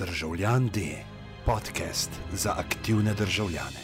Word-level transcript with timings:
Državljan 0.00 0.68
D, 0.74 0.80
podcast 1.46 2.10
za 2.32 2.54
aktivne 2.58 3.14
državljane. 3.14 3.80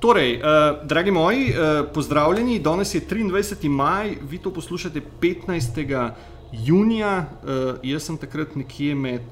Torej, 0.00 0.36
uh, 0.36 0.42
dragi 0.86 1.10
moji, 1.10 1.50
uh, 1.50 1.88
pozdravljeni. 1.94 2.58
Danes 2.58 2.94
je 2.94 3.00
23. 3.10 3.68
maj, 3.68 4.16
vi 4.30 4.38
to 4.38 4.52
poslušate 4.54 5.00
15. 5.20 6.10
junija. 6.52 7.26
Uh, 7.42 7.74
jaz 7.82 8.02
sem 8.02 8.16
takrat 8.16 8.54
nekje 8.54 8.94
med 8.94 9.22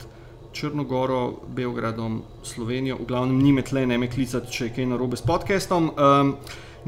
Črnogoro, 0.53 1.33
Beogradom, 1.49 2.23
Slovenijo, 2.43 2.97
v 2.97 3.07
glavnem 3.07 3.39
ni 3.39 3.53
me 3.53 3.63
tle, 3.63 3.87
ne 3.87 3.99
me 3.99 4.11
klicati, 4.11 4.53
če 4.53 4.65
je 4.65 4.75
kaj 4.75 4.87
narobe 4.87 5.17
s 5.17 5.23
podcastom. 5.23 5.93
Um, 5.95 6.35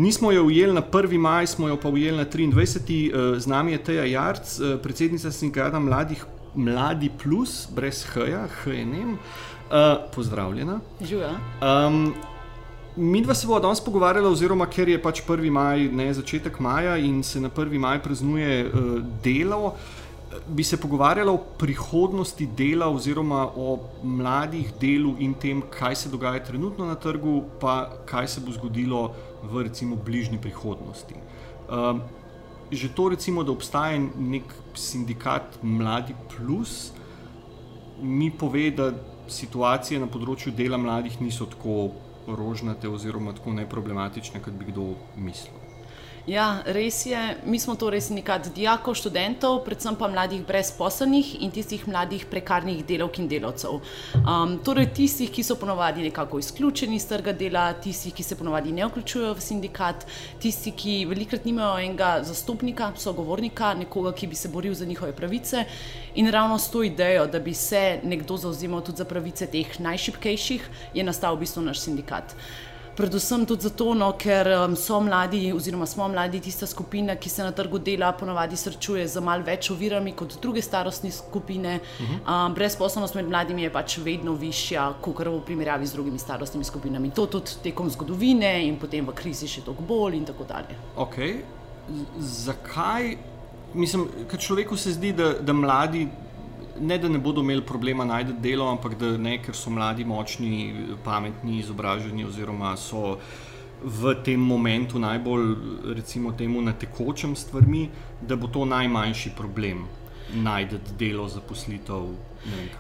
Nismo 0.00 0.32
jo 0.32 0.44
ujeli 0.44 0.72
na 0.72 0.82
1. 0.82 1.18
maj, 1.18 1.46
smo 1.46 1.68
jo 1.68 1.76
pa 1.76 1.88
ujeli 1.88 2.16
na 2.16 2.24
23. 2.24 3.38
Z 3.38 3.46
nami 3.46 3.72
je 3.72 3.78
Teja 3.84 4.04
Jarc, 4.04 4.58
predsednica 4.82 5.32
sindikata 5.32 5.78
Mladih 5.78 6.24
Mladi 6.54 7.10
Plus, 7.22 7.68
brez 7.74 8.06
H-ja, 8.08 8.46
HNM. 8.48 9.18
Pozdravljena. 10.14 10.80
Živijo. 11.00 11.28
Um, 11.60 12.14
mi 12.96 13.20
dva 13.22 13.34
se 13.34 13.46
bomo 13.46 13.60
danes 13.60 13.84
pogovarjali, 13.84 14.26
oziroma 14.26 14.66
ker 14.66 14.88
je 14.88 15.02
pač 15.02 15.20
1. 15.28 15.50
maj, 15.50 15.84
ne 15.92 16.14
začetek 16.14 16.60
maja 16.60 16.96
in 16.96 17.22
se 17.22 17.40
na 17.40 17.50
1. 17.50 17.78
maj 17.78 18.00
praznuje 18.02 18.70
uh, 18.72 19.02
delo. 19.24 19.74
Bi 20.48 20.64
se 20.64 20.80
pogovarjala 20.80 21.32
o 21.32 21.44
prihodnosti 21.58 22.46
dela, 22.56 22.88
oziroma 22.88 23.50
o 23.56 23.78
mladih 24.02 24.72
delu 24.80 25.16
in 25.18 25.34
tem, 25.34 25.60
kaj 25.70 25.96
se 25.96 26.08
dogaja 26.08 26.40
trenutno 26.44 26.86
na 26.86 26.94
trgu, 26.94 27.42
pa 27.60 27.90
kaj 28.06 28.28
se 28.28 28.40
bo 28.40 28.52
zgodilo 28.52 29.10
v 29.42 29.62
recimo 29.66 29.96
bližnji 29.96 30.38
prihodnosti. 30.40 31.14
Um, 31.68 32.02
že 32.70 32.88
to, 32.94 33.08
recimo, 33.08 33.42
da 33.42 33.52
obstaja 33.52 33.98
nek 33.98 34.46
sindikat 34.74 35.58
Mladi 35.62 36.14
Plus, 36.30 36.92
mi 38.02 38.30
pove, 38.30 38.70
da 38.70 38.92
situacije 39.30 40.00
na 40.00 40.06
področju 40.10 40.52
dela 40.56 40.78
mladih 40.78 41.20
niso 41.20 41.46
tako 41.50 41.90
rožnate 42.26 42.88
oziroma 42.88 43.34
tako 43.34 43.54
neproblematične, 43.58 44.42
kot 44.42 44.54
bi 44.54 44.70
kdo 44.70 44.94
mislil. 45.16 45.69
Ja, 46.30 46.62
res 46.64 47.06
je. 47.06 47.18
Mi 47.42 47.58
smo 47.58 47.74
torej 47.74 48.04
sindikat 48.06 48.52
dijakov, 48.54 48.94
študentov, 48.94 49.64
predvsem 49.66 49.96
pa 49.98 50.06
mladih 50.06 50.44
brezposelnih 50.46 51.32
in 51.42 51.50
tistih 51.50 51.88
mladih 51.90 52.22
prekarnih 52.30 52.84
delavk 52.86 53.18
in 53.18 53.26
delavcev. 53.26 53.80
Um, 54.20 54.52
torej 54.62 54.92
tistih, 54.94 55.32
ki 55.34 55.42
so 55.42 55.56
ponovadi 55.58 56.06
nekako 56.06 56.38
izključeni 56.38 57.00
iz 57.00 57.08
trga 57.10 57.34
dela, 57.34 57.64
tistih, 57.74 58.14
ki 58.14 58.22
se 58.22 58.38
ponovadi 58.38 58.70
ne 58.70 58.86
vključujejo 58.86 59.32
v 59.34 59.46
sindikat, 59.48 60.06
tisti, 60.38 60.70
ki 60.70 60.96
velikrat 61.10 61.50
nimajo 61.50 61.82
enega 61.82 62.12
zastopnika, 62.22 62.92
sogovornika, 62.94 63.74
nekoga, 63.82 64.14
ki 64.14 64.30
bi 64.30 64.38
se 64.38 64.54
boril 64.54 64.78
za 64.78 64.86
njihove 64.86 65.16
pravice. 65.16 65.66
In 66.14 66.30
ravno 66.30 66.62
s 66.62 66.70
to 66.70 66.86
idejo, 66.86 67.26
da 67.26 67.42
bi 67.42 67.58
se 67.58 67.98
nekdo 68.06 68.38
zauzemal 68.38 68.86
tudi 68.86 69.02
za 69.02 69.04
pravice 69.04 69.50
teh 69.50 69.80
najšipkejših, 69.80 70.70
je 70.94 71.02
nastal 71.02 71.34
v 71.34 71.48
bistvu 71.48 71.66
naš 71.66 71.88
sindikat. 71.88 72.38
Predvsem 72.96 73.46
tudi 73.46 73.62
zato, 73.62 73.94
no, 73.94 74.10
ker 74.18 74.48
um, 74.54 74.74
so 74.76 74.98
mladi, 75.00 75.52
oziroma 75.54 75.86
smo 75.86 76.08
mladi, 76.08 76.40
tista 76.40 76.66
skupina, 76.66 77.14
ki 77.16 77.30
se 77.30 77.42
na 77.42 77.52
trgu 77.52 77.78
dela 77.78 78.12
ponovadi 78.12 78.56
srečuje 78.56 79.06
z 79.08 79.22
malce 79.24 79.46
več 79.46 79.70
ovirami 79.70 80.12
kot 80.12 80.34
druge 80.42 80.62
starostne 80.62 81.10
skupine. 81.10 81.78
Uh 81.80 82.06
-huh. 82.06 82.46
um, 82.46 82.54
Brezposobnost 82.54 83.14
med 83.14 83.28
mladimi 83.28 83.62
je 83.62 83.72
pač 83.72 83.98
vedno 83.98 84.32
višja, 84.32 84.92
kot 85.00 85.18
v 85.26 85.40
primerjavi 85.46 85.86
z 85.86 85.92
drugimi 85.92 86.18
starostnimi 86.18 86.64
skupinami. 86.64 87.10
To 87.10 87.26
tudi 87.26 87.50
tekom 87.62 87.90
zgodovine 87.90 88.66
in 88.66 88.78
potem 88.78 89.06
v 89.06 89.14
krizi 89.14 89.48
še 89.48 89.60
toliko 89.60 89.82
bolj 89.82 90.16
in 90.16 90.24
tako 90.24 90.44
dalje. 90.44 90.76
Okay. 90.96 91.40
Zakaj? 92.18 93.16
Mislim, 93.74 94.08
ker 94.30 94.38
človeku 94.38 94.76
se 94.76 94.92
zdi, 94.92 95.12
da, 95.12 95.32
da 95.32 95.52
mladi 95.52 96.08
ne 96.80 96.98
da 96.98 97.08
ne 97.08 97.18
bodo 97.18 97.40
imeli 97.40 97.62
problema 97.66 98.04
najti 98.04 98.32
delo, 98.40 98.68
ampak 98.70 98.98
da 98.98 99.16
ne, 99.18 99.38
ker 99.42 99.56
so 99.56 99.70
mladi, 99.70 100.04
močni, 100.04 100.74
pametni, 101.04 101.58
izobraženi, 101.60 102.24
oziroma 102.24 102.76
so 102.76 103.18
v 103.84 104.14
tem 104.24 104.40
momentu 104.40 104.98
najbolj, 104.98 105.54
recimo, 105.96 106.32
temu 106.32 106.60
na 106.62 106.72
tekočem 106.72 107.36
stvarmi, 107.36 107.88
da 108.20 108.36
bo 108.36 108.48
to 108.48 108.64
najmanjši 108.64 109.32
problem 109.36 109.86
najti 110.34 110.80
delo, 110.98 111.28
zaposlitev. 111.28 112.10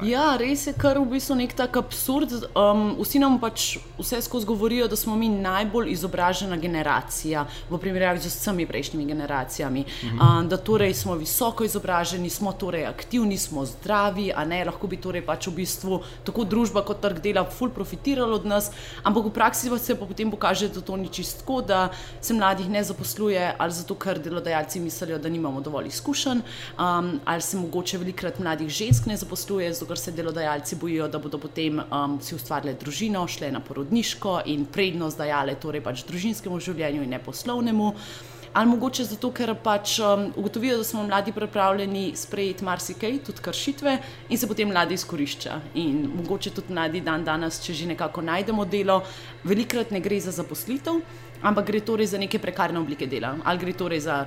Ja, 0.00 0.38
res 0.40 0.62
je 0.64 0.72
kar 0.72 0.96
v 0.96 1.04
bistvu 1.12 1.36
nek 1.36 1.52
tak 1.52 1.76
absurd. 1.76 2.32
Um, 2.56 2.94
vsi 2.96 3.20
nam 3.20 3.36
pač 3.42 3.76
vse 3.98 4.22
skozi 4.24 4.48
govorijo, 4.48 4.86
da 4.88 4.96
smo 4.96 5.16
mi 5.20 5.28
najbolj 5.28 5.90
izobražena 5.92 6.56
generacija 6.56 7.44
v 7.68 7.80
primerjavi 7.82 8.22
z 8.24 8.32
vsemi 8.32 8.64
prejšnjimi 8.66 9.04
generacijami. 9.10 9.84
Mhm. 9.84 10.16
Um, 10.16 10.48
da 10.48 10.56
torej 10.56 10.94
smo 10.96 11.14
visoko 11.20 11.64
izobraženi, 11.64 12.30
smo 12.30 12.52
torej 12.52 12.86
aktivni, 12.88 13.36
smo 13.38 13.66
zdravi, 13.68 14.30
a 14.32 14.44
ne 14.48 14.62
lahko 14.64 14.88
bi 14.88 14.96
torej 14.96 15.24
pač 15.26 15.50
v 15.50 15.58
bistvu 15.60 16.00
tako 16.24 16.44
družba 16.48 16.82
kot 16.86 17.02
trg 17.04 17.20
dela 17.20 17.44
ful 17.44 17.68
profitiralo 17.68 18.40
od 18.40 18.48
nas. 18.48 18.70
Ampak 19.04 19.28
v 19.28 19.34
praksi 19.36 19.68
se 19.78 19.94
pa 19.94 20.08
potem 20.08 20.30
pokaže, 20.30 20.70
da 20.72 20.80
to 20.80 20.96
ni 20.96 21.08
čistko, 21.08 21.60
da 21.60 21.90
se 22.20 22.34
mladih 22.34 22.68
ne 22.68 22.84
zaposluje 22.84 23.54
ali 23.58 23.72
zato, 23.72 23.94
ker 23.94 24.18
delodajalci 24.18 24.80
mislijo, 24.80 25.18
da 25.18 25.28
nimamo 25.28 25.60
dovolj 25.60 25.92
izkušenj, 25.92 26.40
um, 26.80 27.20
ali 27.24 27.39
se 27.42 27.56
mogoče 27.56 27.98
velikrat 27.98 28.38
mladih 28.38 28.68
žensk 28.68 29.06
ne 29.06 29.16
zaposluje 29.16 29.72
zato 29.72 29.86
ker 29.86 29.98
se 29.98 30.12
delodajalci 30.12 30.76
bojijo, 30.76 31.08
da 31.08 31.18
bodo 31.18 31.38
potem 31.38 31.80
um, 31.80 32.18
si 32.22 32.34
ustvarjali 32.34 32.76
družino, 32.80 33.26
šle 33.28 33.50
na 33.52 33.60
porodniško 33.60 34.40
in 34.46 34.66
prednost 34.66 35.18
dajale 35.18 35.54
torej 35.60 35.82
pač 35.84 36.04
družinskemu 36.08 36.60
življenju 36.60 37.02
in 37.02 37.16
ne 37.16 37.22
poslovnemu. 37.24 37.94
Ali 38.52 38.66
mogoče 38.66 39.04
zato, 39.06 39.28
ker 39.30 39.52
pač 39.62 40.00
um, 40.02 40.24
ugotovijo, 40.34 40.80
da 40.80 40.84
smo 40.84 41.04
mladi 41.06 41.30
pripravljeni 41.32 42.16
sprejeti 42.18 42.64
marsikaj, 42.66 43.20
tudi 43.26 43.44
kršitve, 43.46 43.92
in 44.28 44.38
se 44.38 44.48
potem 44.50 44.68
mladi 44.68 44.98
izkorišča. 44.98 45.60
In 45.78 46.08
mogoče 46.16 46.50
tudi 46.56 46.74
mladi 46.74 47.00
dan 47.06 47.24
danes, 47.24 47.60
če 47.62 47.76
že 47.78 47.86
nekako 47.92 48.24
najdemo 48.26 48.66
delo, 48.66 49.04
velikrat 49.46 49.94
ne 49.94 50.02
gre 50.02 50.18
za 50.20 50.34
zaposlitev, 50.34 50.98
ampak 51.42 51.66
gre 51.66 51.80
torej 51.80 52.06
za 52.06 52.18
neke 52.18 52.38
prekarne 52.38 52.80
oblike 52.80 53.06
dela. 53.06 53.34
Ali 53.44 53.58
gre 53.58 53.72
torej 53.72 54.00
za 54.00 54.24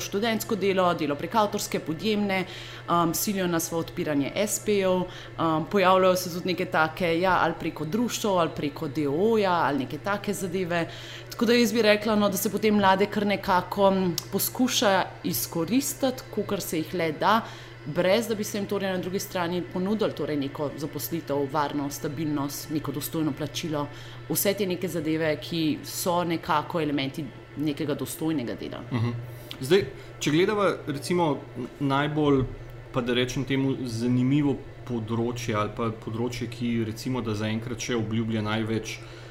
študentsko 0.00 0.56
delo, 0.56 0.86
delo 0.94 1.16
prek 1.16 1.34
avtorske, 1.34 1.80
podjemne, 1.80 2.44
um, 2.88 3.14
silijo 3.14 3.46
nas 3.46 3.70
v 3.72 3.78
odpiranje 3.78 4.32
SP-jev, 4.34 5.04
um, 5.04 5.66
pojavljajo 5.70 6.16
se 6.16 6.32
tudi 6.32 6.52
neke 6.52 6.66
take, 6.70 7.20
ja, 7.20 7.38
ali 7.42 7.54
preko 7.60 7.84
društva, 7.84 8.32
ali 8.40 8.56
preko 8.56 8.88
DO-ja, 8.88 9.52
ali 9.66 9.84
neke 9.84 9.98
take 9.98 10.34
zadeve. 10.34 10.88
Tako 11.30 11.46
da 11.46 11.54
jaz 11.58 11.72
bi 11.72 11.82
rekla, 11.82 12.16
no, 12.16 12.28
da 12.28 12.36
se 12.36 12.50
potem 12.50 12.76
mlade 12.76 13.06
kar 13.06 13.26
nekako 13.26 13.92
poskuša 14.32 15.04
izkoristiti, 15.24 16.22
kar 16.48 16.60
se 16.60 16.78
jih 16.78 16.94
le 16.94 17.12
da 17.12 17.40
brez 17.86 18.28
da 18.28 18.34
bi 18.34 18.44
se 18.44 18.58
jim 18.58 18.66
torej 18.66 18.90
na 18.90 18.98
drugi 18.98 19.18
strani 19.18 19.62
ponudili 19.72 20.12
torej 20.12 20.36
neko 20.36 20.70
zaposlitev, 20.76 21.46
varnost, 21.52 21.98
stabilnost, 21.98 22.70
neko 22.70 22.92
dostojno 22.92 23.32
plačilo, 23.32 23.86
vse 24.28 24.54
te 24.54 24.66
neke 24.66 24.88
zadeve, 24.88 25.36
ki 25.40 25.78
so 25.84 26.24
nekako 26.24 26.80
elementi 26.80 27.24
nekega 27.56 27.94
dostojnega 27.94 28.54
dela. 28.54 28.82
Uh 28.90 28.98
mhm. 28.98 29.08
-huh. 29.08 29.14
Zdaj, 29.60 29.84
če 30.18 30.30
gledamo 30.30 30.62
recimo 30.86 31.40
najbolj, 31.80 32.44
pa 32.92 33.00
da 33.00 33.14
rečem 33.14 33.44
temu, 33.44 33.76
zanimivo 33.84 34.56
področje 34.88 35.54
ali 35.54 35.70
pa 35.76 35.90
področje, 36.04 36.48
ki 36.50 36.84
recimo 36.84 37.20
da 37.20 37.34
zaenkrat 37.34 37.80
še 37.80 37.96
obljublja 37.96 38.42
največ. 38.42 38.98
Uh, 38.98 39.23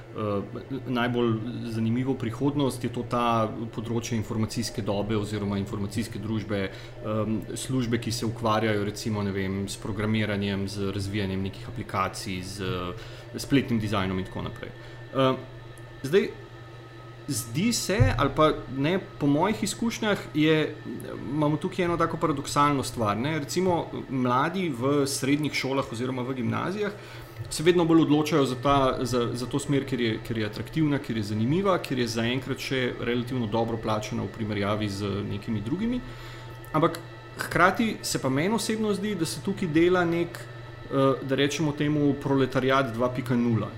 najbolj 0.88 1.32
zanimivo 1.74 2.14
prihodnost 2.14 2.84
je 2.84 2.92
to 2.94 3.02
ta 3.10 3.50
področje 3.74 4.18
informacijske 4.18 4.84
dobe 4.86 5.18
oziroma 5.18 5.58
informacijske 5.58 6.22
družbe, 6.22 6.68
službe, 7.58 7.98
ki 7.98 8.12
se 8.12 8.28
ukvarjajo 8.30 8.86
recimo 8.86 9.24
vem, 9.34 9.64
s 9.68 9.80
programiranjem, 9.82 10.68
z 10.70 10.94
razvijanjem 10.94 11.50
nekih 11.50 11.68
aplikacij, 11.74 12.42
z 12.46 12.62
uh, 12.62 13.10
spletnim 13.38 13.80
dizajnom 13.80 14.20
in 14.20 14.30
tako 14.30 14.46
naprej. 14.46 14.72
Zdaj, 16.04 16.30
zdi 17.28 17.74
se, 17.74 17.98
ali 18.18 18.30
pa 18.36 18.52
ne, 18.78 19.00
po 19.20 19.28
mojih 19.28 19.64
izkušnjah, 19.64 20.20
je, 20.34 20.76
imamo 21.32 21.58
tukaj 21.58 21.86
eno 21.86 21.98
tako 21.98 22.18
paradoksalno 22.18 22.84
stvar. 22.84 23.18
Ne? 23.18 23.40
Recimo, 23.40 23.86
mladi 24.10 24.70
v 24.70 25.08
srednjih 25.08 25.54
šolah 25.54 25.92
oziroma 25.92 26.22
v 26.22 26.34
gimnazijah 26.34 26.92
se 27.50 27.64
vedno 27.64 27.86
bolj 27.86 28.02
odločajo 28.02 28.46
za, 28.46 28.56
ta, 28.56 28.98
za, 29.02 29.28
za 29.34 29.46
to 29.46 29.60
smer, 29.60 29.86
ker 29.86 30.02
je, 30.02 30.18
ker 30.28 30.38
je 30.38 30.46
atraktivna, 30.46 31.00
ker 31.00 31.18
je 31.18 31.24
zanimiva, 31.24 31.78
ker 31.84 32.00
je 32.00 32.08
zaenkrat 32.08 32.60
še 32.60 32.82
relativno 33.00 33.48
dobro 33.48 33.78
plačena 33.78 34.24
v 34.24 34.32
primerjavi 34.34 34.90
z 34.90 35.12
nekimi 35.30 35.62
drugimi. 35.62 36.02
Ampak 36.74 37.00
hkrati 37.46 37.98
se 38.02 38.22
pa 38.22 38.30
meni 38.30 38.56
osebno 38.56 38.94
zdi, 38.94 39.16
da 39.16 39.26
se 39.26 39.42
tukaj 39.46 39.70
dela 39.70 40.06
nek, 40.06 40.40
uh, 40.90 41.22
da 41.22 41.36
rečemo 41.36 41.72
temu, 41.78 42.14
proletariat 42.22 42.94
2.0. 42.96 43.72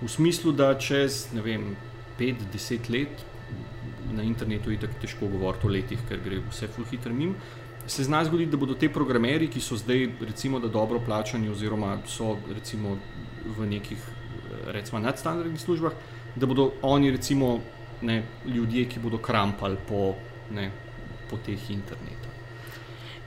V 0.00 0.08
smislu, 0.08 0.52
da 0.52 0.74
čez 0.78 1.28
5-10 1.34 2.90
let, 2.90 3.26
na 4.10 4.22
internetu 4.26 4.72
je 4.72 4.80
tako 4.80 5.00
težko 5.00 5.28
govoriti 5.30 5.66
o 5.66 5.70
letih, 5.70 6.00
ker 6.08 6.18
gre 6.24 6.40
vse 6.50 6.66
fulhiter 6.74 7.12
mimo 7.14 7.34
se 7.90 8.04
zna 8.04 8.24
zgoditi, 8.24 8.50
da 8.50 8.56
bodo 8.56 8.74
te 8.74 8.88
programeri, 8.88 9.48
ki 9.50 9.60
so 9.60 9.76
zdaj 9.76 10.08
recimo 10.20 10.58
dobro 10.58 11.00
plačani, 11.00 11.48
oziroma 11.50 11.98
so 12.06 12.36
recimo 12.54 12.96
v 13.58 13.66
nekih 13.66 13.98
recimo 14.66 15.00
nadstandardnih 15.00 15.60
službah, 15.60 15.92
da 16.36 16.46
bodo 16.46 16.72
oni 16.82 17.10
recimo 17.10 17.58
ne, 18.02 18.22
ljudje, 18.46 18.84
ki 18.88 19.00
bodo 19.00 19.18
krampali 19.18 19.76
po, 19.88 20.14
ne, 20.50 20.70
po 21.30 21.36
teh 21.46 21.70
internetih. 21.70 22.29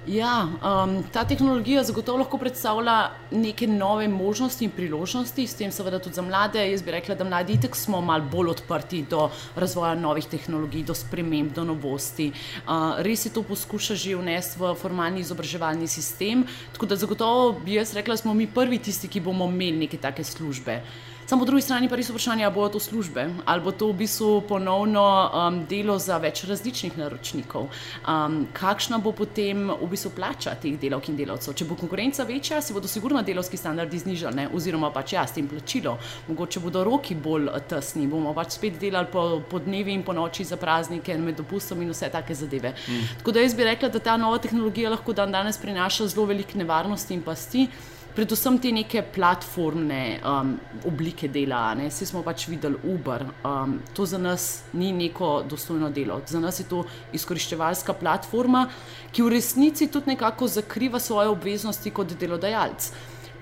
Ja, 0.08 0.50
um, 0.60 0.98
ta 1.12 1.24
tehnologija 1.24 1.84
zagotovo 1.84 2.18
lahko 2.20 2.38
predstavlja 2.38 3.12
neke 3.32 3.68
nove 3.68 4.08
možnosti 4.08 4.66
in 4.66 4.72
priložnosti, 4.76 5.46
s 5.48 5.56
tem 5.56 5.72
seveda 5.72 6.00
tudi 6.00 6.16
za 6.16 6.22
mlade. 6.22 6.60
Jaz 6.72 6.84
bi 6.84 6.92
rekla, 6.92 7.16
da 7.16 7.24
mladi 7.24 7.54
itek 7.56 7.76
smo 7.76 8.02
malo 8.02 8.28
bolj 8.32 8.50
odprti 8.52 9.06
do 9.10 9.30
razvoja 9.56 9.96
novih 9.96 10.28
tehnologij, 10.28 10.84
do 10.84 10.94
sprememb, 10.94 11.54
do 11.56 11.64
novosti. 11.64 12.34
Uh, 12.68 13.00
res 13.00 13.24
se 13.24 13.32
to 13.32 13.46
poskuša 13.48 13.96
že 13.96 14.18
vnesti 14.20 14.60
v 14.60 14.74
formalni 14.76 15.24
izobraževalni 15.24 15.88
sistem, 15.88 16.44
tako 16.74 16.86
da 16.86 17.00
zagotovo 17.00 17.54
bi 17.64 17.80
jaz 17.80 17.96
rekla, 17.96 18.18
da 18.18 18.26
smo 18.26 18.34
mi 18.34 18.48
prvi 18.48 18.84
tisti, 18.84 19.08
ki 19.08 19.24
bomo 19.24 19.48
imeli 19.48 19.88
neke 19.88 19.98
take 19.98 20.24
službe. 20.24 20.82
Samo 21.26 21.42
po 21.42 21.46
drugi 21.46 21.62
strani 21.62 21.88
pa 21.90 21.96
res 21.96 22.10
vprašanje, 22.10 22.44
ali 22.44 22.54
bo 22.54 22.66
to 22.70 22.80
službe, 22.84 23.24
ali 23.46 23.62
bo 23.64 23.72
to 23.72 23.88
v 23.88 23.96
bistvu 24.04 24.42
ponovno 24.48 25.04
um, 25.32 25.60
delo 25.70 25.96
za 26.00 26.18
več 26.20 26.44
različnih 26.44 26.98
naročnikov. 27.00 27.70
Um, 28.04 28.42
kakšna 28.54 29.00
bo 29.00 29.14
potem 29.16 29.70
v 29.72 29.88
bistvu 29.88 30.12
plača 30.18 30.58
teh 30.60 30.76
delavk 30.80 31.08
in 31.10 31.16
delavcev? 31.16 31.56
Če 31.56 31.68
bo 31.70 31.78
konkurenca 31.80 32.26
večja, 32.28 32.60
se 32.62 32.76
bodo 32.76 32.92
sigurno 32.92 33.24
delovski 33.24 33.58
standardi 33.58 34.02
znižali, 34.04 34.50
oziroma 34.52 34.92
pač 34.92 35.16
ja, 35.16 35.24
s 35.24 35.38
tem 35.38 35.48
plačilo. 35.48 35.96
Mogoče 36.28 36.60
bodo 36.60 36.84
roki 36.84 37.16
bolj 37.16 37.48
uh, 37.48 37.58
tesni, 37.72 38.04
bomo 38.12 38.36
pač 38.36 38.58
spet 38.58 38.76
delali 38.84 39.08
po, 39.12 39.40
po 39.48 39.64
dnevi 39.64 39.96
in 39.96 40.04
po 40.04 40.12
noči 40.12 40.44
za 40.44 40.60
praznike, 40.60 41.16
med 41.24 41.40
dopustom 41.40 41.82
in 41.88 41.96
vse 41.96 42.12
take 42.12 42.36
zadeve. 42.36 42.76
Mm. 42.76 43.10
Tako 43.24 43.32
da 43.32 43.48
jaz 43.48 43.56
bi 43.56 43.72
rekla, 43.72 43.94
da 43.96 44.04
ta 44.04 44.20
nova 44.20 44.44
tehnologija 44.44 44.92
lahko 44.92 45.16
dan 45.16 45.32
danes 45.32 45.58
prinaša 45.58 46.12
zelo 46.12 46.28
velike 46.28 46.60
nevarnosti 46.60 47.16
in 47.16 47.24
pasti 47.24 47.68
predvsem 48.16 48.58
te 48.62 48.72
neke 48.72 49.02
platformne 49.14 50.20
um, 50.22 50.54
oblike 50.86 51.28
dela. 51.28 51.74
Ne? 51.78 51.90
Vsi 51.90 52.06
smo 52.10 52.24
pač 52.26 52.48
videli 52.52 52.78
Uber. 52.94 53.26
Um, 53.46 53.80
to 53.94 54.06
za 54.06 54.18
nas 54.22 54.64
ni 54.74 54.92
neko 54.94 55.44
dostojno 55.50 55.90
delo. 55.90 56.22
Za 56.28 56.40
nas 56.40 56.60
je 56.60 56.68
to 56.70 56.84
izkoriščevalska 57.14 57.96
platforma, 58.00 58.68
ki 59.12 59.26
v 59.26 59.34
resnici 59.36 59.90
tudi 59.92 60.14
nekako 60.14 60.48
zakriva 60.48 61.00
svoje 61.00 61.34
obveznosti 61.34 61.92
kot 61.92 62.16
delodajalec. 62.20 62.92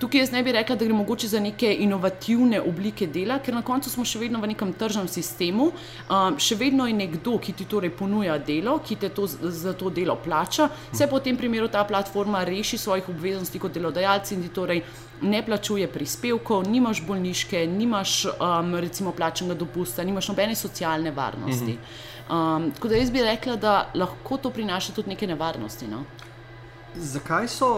Tukaj 0.02 0.20
jaz 0.20 0.32
ne 0.34 0.42
bi 0.42 0.50
rekla, 0.52 0.74
da 0.76 0.84
gre 0.84 0.94
mogoče 0.94 1.28
za 1.28 1.40
neke 1.40 1.68
inovativne 1.78 2.58
oblike 2.60 3.06
dela, 3.06 3.36
ker 3.38 3.54
na 3.54 3.60
koncu 3.62 3.90
smo 3.90 4.02
še 4.02 4.18
vedno 4.18 4.40
v 4.42 4.48
nekem 4.50 4.72
tržnem 4.74 5.06
sistemu, 5.06 5.68
um, 5.70 6.38
še 6.42 6.58
vedno 6.58 6.88
je 6.90 6.96
nekdo, 6.98 7.36
ki 7.38 7.54
ti 7.60 7.68
torej 7.70 7.92
ponuja 7.94 8.34
delo, 8.42 8.80
ki 8.82 8.96
te 8.98 9.12
to, 9.14 9.28
za 9.30 9.76
to 9.78 9.92
delo 9.94 10.16
plača, 10.24 10.66
se 10.90 11.06
v 11.06 11.20
tem 11.22 11.38
primeru 11.38 11.70
ta 11.70 11.84
platforma 11.86 12.42
reši 12.42 12.80
svojih 12.82 13.12
obveznosti 13.14 13.62
kot 13.62 13.78
delodajalci 13.78 14.34
in 14.34 14.42
ti 14.42 14.50
torej 14.50 14.82
ne 15.22 15.44
plačuje 15.46 15.86
prispevkov, 15.86 16.66
nimaš 16.66 17.04
bolniške, 17.06 17.62
nimaš 17.70 18.18
um, 18.32 18.74
recimo 18.82 19.14
plačenega 19.14 19.54
dopusta, 19.62 20.02
nimaš 20.02 20.34
nobene 20.34 20.58
socialne 20.58 21.14
varnosti. 21.14 21.78
Um, 22.26 22.72
tako 22.74 22.90
da 22.90 22.98
jaz 22.98 23.14
bi 23.14 23.22
rekla, 23.22 23.54
da 23.54 23.78
lahko 23.94 24.42
to 24.42 24.50
prinaša 24.50 24.98
tudi 24.98 25.14
neke 25.14 25.30
nevarnosti. 25.30 25.86
No? 25.86 26.02
Zakaj 26.98 27.46
so 27.48 27.74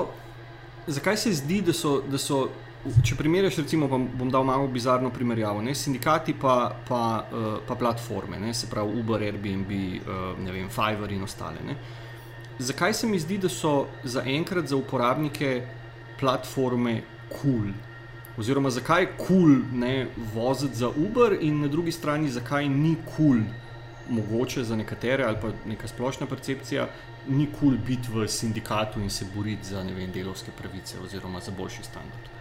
zakaj 0.87 1.17
se 1.17 1.33
zdi, 1.33 1.61
da 1.63 1.73
so, 1.73 2.01
da 2.11 2.19
so 2.19 2.49
če 2.85 3.17
primerjaš, 3.17 3.63
recimo, 3.63 3.89
bom, 3.89 4.05
bom 4.19 4.31
dal 4.31 4.45
malo 4.45 4.67
bizarno 4.69 5.11
primerjavo, 5.11 5.63
ne, 5.65 5.75
sindikati 5.75 6.35
pa, 6.41 6.75
pa, 6.89 7.03
uh, 7.33 7.47
pa 7.67 7.77
platforme, 7.81 8.41
ne, 8.41 8.53
se 8.55 8.69
pravi 8.71 9.01
Uber, 9.01 9.23
Airbnb, 9.25 9.73
uh, 10.03 10.53
vem, 10.53 10.69
Fiverr 10.69 11.13
in 11.13 11.25
ostale. 11.25 11.65
Ne. 11.65 11.79
Zakaj 12.59 12.95
se 12.95 13.09
mi 13.09 13.19
zdi, 13.19 13.39
da 13.39 13.49
so 13.49 13.87
zaenkrat 14.05 14.69
za 14.69 14.77
uporabnike 14.77 15.57
platforme 16.21 17.01
kul? 17.33 17.41
Cool? 17.41 17.73
Oziroma, 18.39 18.71
zakaj 18.71 19.03
je 19.03 19.09
kul 19.17 19.61
cool, 19.73 20.07
voziti 20.35 20.77
za 20.77 20.89
Uber, 20.89 21.37
in 21.41 21.61
na 21.61 21.69
drugi 21.69 21.93
strani, 21.93 22.31
zakaj 22.31 22.69
ni 22.69 22.97
kul, 22.97 23.15
cool, 23.17 23.43
mogoče 24.09 24.65
za 24.65 24.77
nekatere 24.77 25.25
ali 25.25 25.37
pa 25.43 25.53
neka 25.67 25.89
splošna 25.89 26.27
percepcija, 26.27 26.89
ni 27.29 27.47
kul 27.47 27.61
cool 27.61 27.79
biti 27.87 28.09
v 28.13 28.29
sindikatu 28.29 29.01
in 29.01 29.11
se 29.11 29.25
boriti 29.35 29.69
za 29.69 29.83
vem, 29.83 30.13
delovske 30.13 30.51
pravice 30.59 30.99
oziroma 31.05 31.41
za 31.41 31.53
boljši 31.59 31.83
standard. 31.83 32.34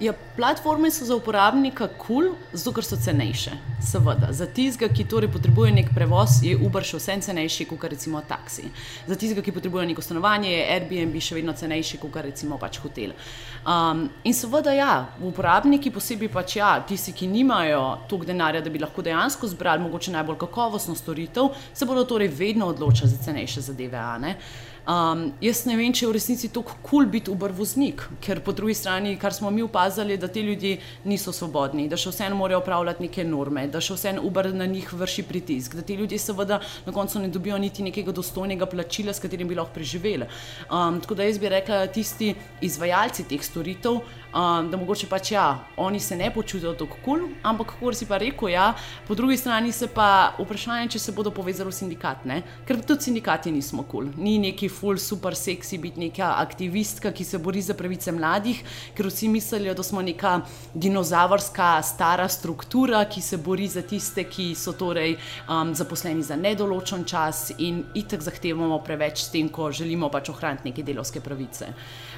Ja, 0.00 0.12
platforme 0.36 0.90
so 0.90 1.04
za 1.04 1.16
uporabnika 1.16 1.88
kul, 1.88 2.24
cool, 2.24 2.34
zato 2.52 2.72
ker 2.76 2.84
so 2.84 2.96
cenejše. 3.00 3.54
Seveda, 3.80 4.28
za 4.32 4.44
tistega, 4.46 4.90
ki 4.92 5.06
torej 5.08 5.30
potrebuje 5.32 5.70
nek 5.72 5.88
prevoz, 5.96 6.42
je 6.44 6.52
Uber 6.52 6.84
še 6.84 7.00
vsem 7.00 7.22
cenejši 7.24 7.64
kot 7.70 7.86
recimo 7.88 8.20
taksi. 8.20 8.68
Za 9.08 9.16
tistega, 9.16 9.40
ki 9.40 9.54
potrebuje 9.56 9.86
neko 9.88 10.04
stanovanje, 10.04 10.50
je 10.52 10.66
Airbnb 10.74 11.16
še 11.16 11.38
vedno 11.38 11.56
cenejši 11.56 12.02
kot 12.02 12.20
recimo 12.28 12.60
pač 12.60 12.76
hotel. 12.84 13.16
Um, 13.64 14.04
in 14.28 14.36
seveda, 14.36 14.76
ja, 14.76 14.92
uporabniki, 15.24 15.94
posebej 15.94 16.28
pač 16.28 16.58
ja, 16.60 16.74
tisti, 16.84 17.16
ki 17.16 17.32
nimajo 17.32 17.82
toliko 18.04 18.28
denarja, 18.28 18.60
da 18.60 18.74
bi 18.74 18.84
lahko 18.84 19.00
dejansko 19.00 19.48
zbrali 19.48 19.80
mogoče 19.86 20.12
najbolj 20.12 20.42
kakovostno 20.44 20.92
storitev, 20.92 21.54
se 21.72 21.88
bodo 21.88 22.04
torej 22.04 22.28
vedno 22.36 22.68
odločili 22.68 23.08
za 23.16 23.24
cenejše 23.30 23.64
zadeve. 23.64 24.04
Um, 24.86 25.32
jaz 25.42 25.64
ne 25.66 25.74
vem, 25.74 25.90
če 25.90 26.04
je 26.04 26.08
v 26.12 26.14
resnici 26.14 26.48
tako 26.54 26.76
kul 26.78 26.84
cool 26.86 27.08
biti 27.10 27.30
Uber 27.32 27.50
voznik, 27.50 28.04
ker 28.22 28.38
po 28.46 28.52
drugi 28.54 28.76
strani, 28.78 29.16
kar 29.18 29.34
smo 29.34 29.50
mi 29.50 29.64
opazili, 29.64 30.14
da 30.14 30.28
ti 30.30 30.44
ljudje 30.46 30.76
niso 31.10 31.32
svobodni, 31.34 31.88
da 31.90 31.98
še 31.98 32.12
vseeno 32.12 32.38
morajo 32.38 32.60
upravljati 32.62 33.02
neke 33.02 33.24
norme, 33.26 33.64
da 33.66 33.82
še 33.82 33.96
vseeno 33.96 34.22
Uber 34.22 34.52
na 34.54 34.68
njih 34.70 34.92
vrši 34.94 35.24
pritisk, 35.26 35.74
da 35.74 35.82
ti 35.82 35.96
ljudje 35.98 36.20
seveda 36.22 36.60
na 36.86 36.94
koncu 36.94 37.18
ne 37.18 37.32
dobijo 37.34 37.58
niti 37.58 37.82
nekega 37.82 38.14
dostojnega 38.14 38.68
plačila, 38.70 39.10
s 39.10 39.24
katerim 39.24 39.50
bi 39.50 39.58
lahko 39.58 39.74
preživeli. 39.74 40.30
Um, 40.70 41.00
tako 41.02 41.18
da 41.18 41.26
jaz 41.26 41.42
bi 41.42 41.50
rekla, 41.50 41.82
tisti 41.90 42.30
izvajalci 42.62 43.26
teh 43.26 43.42
storitev, 43.42 43.98
um, 44.36 44.70
da 44.70 44.76
mogoče 44.76 45.08
pač 45.08 45.32
ja, 45.32 45.46
oni 45.76 46.00
se 46.00 46.16
ne 46.16 46.30
počutijo 46.34 46.74
tako 46.74 46.98
kul, 47.04 47.20
cool, 47.20 47.30
ampak 47.42 47.72
kako 47.74 47.92
si 47.94 48.06
pa 48.06 48.18
rekel, 48.20 48.48
ja, 48.52 48.74
po 49.08 49.14
drugi 49.14 49.36
strani 49.36 49.72
se 49.72 49.88
pa 49.88 50.34
vprašanje, 50.38 50.90
če 50.96 50.98
se 50.98 51.14
bodo 51.16 51.32
povezali 51.34 51.70
v 51.70 51.76
sindikat, 51.76 52.24
ne? 52.28 52.42
ker 52.66 52.80
tudi 52.84 53.08
sindikati 53.08 53.52
nismo 53.52 53.84
kul, 53.84 54.10
cool. 54.10 54.24
ni 54.24 54.36
neki 54.42 54.68
ful, 54.68 54.98
super 55.00 55.36
seksi 55.36 55.78
biti 55.82 56.00
neka 56.00 56.34
aktivistka, 56.42 57.12
ki 57.12 57.24
se 57.24 57.40
bori 57.42 57.62
za 57.62 57.74
pravice 57.78 58.12
mladih, 58.12 58.62
ker 58.96 59.08
vsi 59.08 59.30
mislijo, 59.32 59.74
da 59.76 59.84
smo 59.86 60.02
neka 60.04 60.40
dinozavrska 60.74 61.70
stara 61.82 62.28
struktura, 62.28 63.04
ki 63.08 63.22
se 63.22 63.40
bori 63.40 63.68
za 63.68 63.82
tiste, 63.82 64.26
ki 64.28 64.52
so 64.58 64.76
torej 64.76 65.16
um, 65.48 65.74
zaposleni 65.74 66.22
za 66.22 66.36
nedoločen 66.36 67.04
čas 67.08 67.50
in 67.58 67.84
itek 67.94 68.22
zahtevamo 68.26 68.78
preveč 68.84 69.24
s 69.24 69.32
tem, 69.32 69.48
ko 69.48 69.70
želimo 69.72 70.10
pač 70.12 70.30
ohraniti 70.32 70.70
neke 70.70 70.84
delovske 70.86 71.20
pravice. 71.20 71.72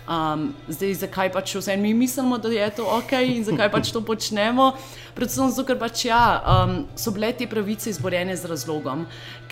Um, 0.08 0.54
zdaj, 0.72 0.94
zakaj 1.02 1.28
pač 1.28 1.52
vse 1.58 1.74
mi 1.76 1.90
mislimo, 1.94 2.38
da 2.40 2.48
je 2.48 2.70
to 2.78 2.84
ok 2.88 3.10
in 3.28 3.42
zakaj 3.44 3.68
pač 3.68 3.90
to 3.92 4.00
počnemo? 4.00 4.70
Predvsem 5.12 5.50
zato, 5.52 5.66
ker 5.68 5.76
pač 5.76 6.06
ja, 6.06 6.20
um, 6.40 6.70
so 6.96 7.12
bile 7.12 7.28
te 7.36 7.44
pravice 7.44 7.90
izborjene 7.92 8.32
z 8.32 8.48
razlogom, 8.48 9.02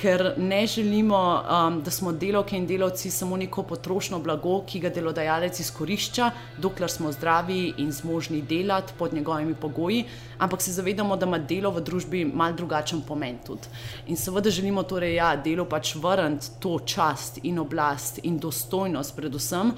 ker 0.00 0.32
ne 0.41 0.62
želimo, 0.67 1.19
um, 1.44 1.76
da 1.85 1.93
smo 1.93 2.12
delovke 2.12 2.56
in 2.56 2.64
delovci 2.67 3.12
samo 3.12 3.37
neko 3.37 3.67
potrošno 3.69 4.23
blago, 4.25 4.62
ki 4.64 4.81
ga 4.81 4.88
delodajalec 4.97 5.61
izkorišča, 5.61 6.31
dokler 6.57 6.88
smo 6.88 7.12
zdravi 7.12 7.75
in 7.85 7.92
zmožni 7.92 8.40
delati 8.40 8.97
pod 8.97 9.12
njegovimi 9.12 9.59
pogoji, 9.61 10.07
ampak 10.38 10.64
se 10.64 10.73
zavedamo, 10.73 11.21
da 11.21 11.28
ima 11.28 11.38
delo 11.38 11.75
v 11.76 11.85
družbi 11.85 12.25
mal 12.25 12.57
drugačen 12.57 13.04
pomen 13.04 13.42
tudi. 13.45 13.69
In 14.07 14.16
seveda 14.16 14.49
želimo 14.50 14.88
torej 14.88 15.19
ja, 15.21 15.35
delo 15.37 15.69
pač 15.69 15.99
vrniti 16.00 16.57
to 16.64 16.78
čast 16.81 17.45
in 17.45 17.61
oblast 17.61 18.25
in 18.25 18.40
dostojnost 18.40 19.16
predvsem. 19.21 19.76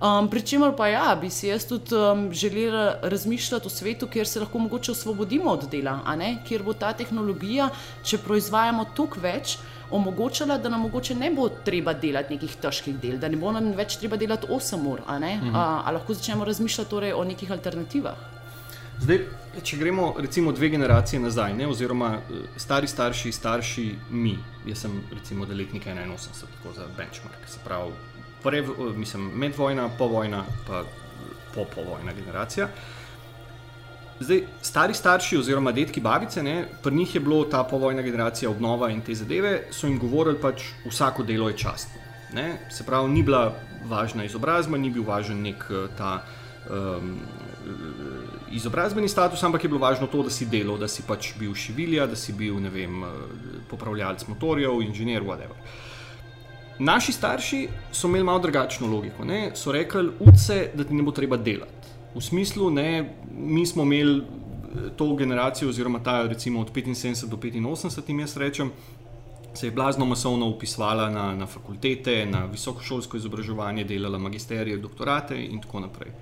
Um, 0.00 0.30
Pričemer 0.30 0.72
pa 0.76 0.86
ja, 0.88 1.16
bi 1.20 1.28
si 1.30 1.50
jaz 1.50 1.66
tudi 1.68 1.94
um, 1.94 2.32
želela 2.32 2.94
razmišljati 3.02 3.66
o 3.66 3.70
svetu, 3.70 4.06
kjer 4.06 4.26
se 4.26 4.40
lahko 4.40 4.58
mogoče 4.58 4.92
osvobodimo 4.92 5.50
od 5.50 5.68
dela, 5.70 6.00
kjer 6.48 6.62
bo 6.62 6.72
ta 6.72 6.92
tehnologija, 6.92 7.68
če 8.02 8.18
proizvajamo 8.18 8.86
toliko 8.96 9.20
več, 9.20 9.58
omogočala, 9.90 10.58
da 10.58 10.68
nam 10.68 10.80
mogoče 10.80 11.14
ne 11.14 11.30
bo 11.30 11.48
treba 11.48 11.92
delati 11.92 12.34
nekih 12.34 12.56
težkih 12.56 12.96
del, 12.96 13.18
da 13.18 13.28
ne 13.28 13.36
bo 13.36 13.52
nam 13.52 13.72
več 13.76 13.98
treba 14.00 14.16
delati 14.16 14.46
8 14.46 14.86
ur. 14.88 15.02
A, 15.06 15.18
mhm. 15.18 15.54
a, 15.54 15.82
a 15.84 15.92
lahko 15.92 16.14
začnemo 16.14 16.44
razmišljati 16.44 16.90
torej 16.90 17.12
o 17.12 17.24
nekih 17.24 17.50
alternativah. 17.50 18.16
Zdaj, 19.00 19.18
če 19.64 19.76
gremo 19.76 20.14
recimo 20.18 20.52
dve 20.52 20.68
generacije 20.68 21.20
nazaj, 21.20 21.54
ne, 21.56 21.66
oziroma 21.68 22.14
eh, 22.16 22.40
stari 22.56 22.88
starši, 22.88 23.32
starši 23.32 23.84
mi, 24.10 24.38
jaz 24.66 24.86
sem 24.86 24.96
recimo 25.12 25.46
deletnik 25.46 25.86
81, 25.86 26.48
tako 26.56 26.74
za 26.76 26.88
benchmark, 26.96 27.48
se 27.48 27.60
pravi 27.64 27.92
prev, 28.42 28.72
mislim, 28.96 29.30
medvojna, 29.34 29.88
povojna, 29.98 30.44
pa 30.66 30.82
popovojna 31.54 32.12
generacija. 32.12 32.68
Zdaj, 34.20 34.42
stari 34.62 34.94
starši, 34.94 35.38
oziroma 35.40 35.72
detki, 35.72 36.00
babice, 36.00 36.42
ne, 36.42 36.66
pri 36.82 36.94
njih 36.94 37.14
je 37.14 37.20
bilo 37.20 37.44
ta 37.44 37.62
povojna 37.64 38.02
generacija 38.02 38.50
obnova 38.50 38.90
in 38.90 39.00
te 39.00 39.14
zadeve, 39.14 39.62
so 39.70 39.86
jim 39.86 39.98
govorili, 39.98 40.36
da 40.36 40.42
pač 40.42 40.62
vsako 40.84 41.22
delo 41.22 41.48
je 41.48 41.56
častno. 41.56 42.00
Ne. 42.32 42.58
Se 42.70 42.84
pravi, 42.86 43.08
ni 43.10 43.22
bila 43.22 43.54
važna 43.88 44.24
izobrazba, 44.24 44.78
ni 44.78 44.90
bil 44.90 45.06
važen 45.08 45.40
nek 45.42 45.64
eh, 45.70 45.88
ta 45.98 46.20
um, 46.70 47.16
izobrazbeni 48.52 49.08
status, 49.08 49.42
ampak 49.42 49.64
je 49.64 49.68
bilo 49.68 49.80
važno 49.80 50.06
to, 50.06 50.22
da 50.22 50.30
si 50.30 50.46
delal, 50.46 50.78
da 50.78 50.88
si 50.88 51.02
pač 51.06 51.32
bil 51.38 51.54
šivilja, 51.54 52.06
da 52.06 52.16
si 52.16 52.32
bil 52.36 52.60
vem, 52.70 53.02
eh, 53.04 53.08
popravljalec 53.70 54.26
motorjev, 54.28 54.82
inženir, 54.82 55.24
whatever. 55.24 55.56
Naši 56.80 57.12
starši 57.12 57.68
so 57.92 58.08
imeli 58.08 58.24
malo 58.24 58.38
drugačno 58.38 58.86
logiko. 58.88 59.24
Ne? 59.24 59.50
So 59.54 59.72
rekli, 59.72 60.10
uce, 60.20 60.70
da 60.74 60.84
ti 60.84 60.94
ne 60.94 61.02
bo 61.02 61.12
treba 61.12 61.36
delati. 61.36 61.92
V 62.14 62.20
smislu, 62.20 62.70
ne, 62.70 63.14
mi 63.36 63.66
smo 63.66 63.82
imeli 63.82 64.18
eh, 64.18 64.88
to 64.96 65.14
generacijo, 65.14 65.68
oziroma 65.68 65.98
ta 66.02 66.22
recimo 66.26 66.60
od 66.60 66.72
75 66.72 67.28
do 67.28 67.36
85, 67.36 68.08
jim 68.08 68.20
jaz 68.20 68.36
rečem, 68.36 68.72
se 69.54 69.66
je 69.66 69.70
blazno 69.70 70.06
masovno 70.06 70.48
upisovala 70.48 71.10
na, 71.10 71.34
na 71.36 71.46
fakultete, 71.46 72.26
na 72.26 72.44
visokošolsko 72.44 73.16
izobraževanje, 73.16 73.84
delala 73.84 74.18
magisterije, 74.18 74.76
doktorate 74.78 75.36
in 75.44 75.60
tako 75.60 75.80
naprej. 75.80 76.12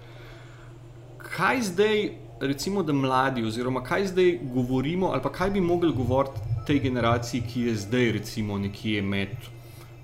Kaj 1.19 1.63
zdaj, 1.63 2.11
recimo, 2.41 2.83
da 2.83 2.93
mladi, 2.93 3.45
oziroma 3.45 3.83
kaj 3.83 4.07
zdaj 4.07 4.39
govorimo, 4.55 5.13
ali 5.13 5.23
pa 5.23 5.33
kaj 5.33 5.51
bi 5.51 5.61
mogli 5.61 5.93
govoriti 5.93 6.41
tej 6.67 6.81
generaciji, 6.81 7.43
ki 7.53 7.63
je 7.63 7.77
zdaj, 7.77 8.13
recimo, 8.13 8.59
nekje 8.59 9.03
med. 9.03 9.37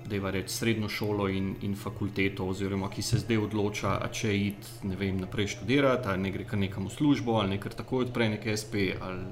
Da 0.05 0.17
je 0.17 0.43
srednjo 0.49 0.89
šolo 0.89 1.29
in, 1.29 1.55
in 1.63 1.77
fakulteto, 1.77 2.45
oziroma 2.45 2.91
ki 2.91 3.03
se 3.03 3.19
zdaj 3.19 3.39
odloča, 3.47 3.95
če 4.13 4.35
iti 4.37 4.89
ne 4.89 4.97
vem, 5.01 5.17
naprej 5.21 5.55
študirati, 5.57 6.09
ali 6.09 6.23
ne 6.27 6.33
gre 6.35 6.45
kar 6.45 6.59
nekam 6.59 6.87
v 6.87 6.93
službo, 6.93 7.39
ali 7.41 7.55
ne 7.55 7.61
kar 7.61 7.73
takoj 7.73 8.05
odpre 8.05 8.29
nekaj 8.37 8.57
SP. 8.61 8.75
Ali, 9.01 9.25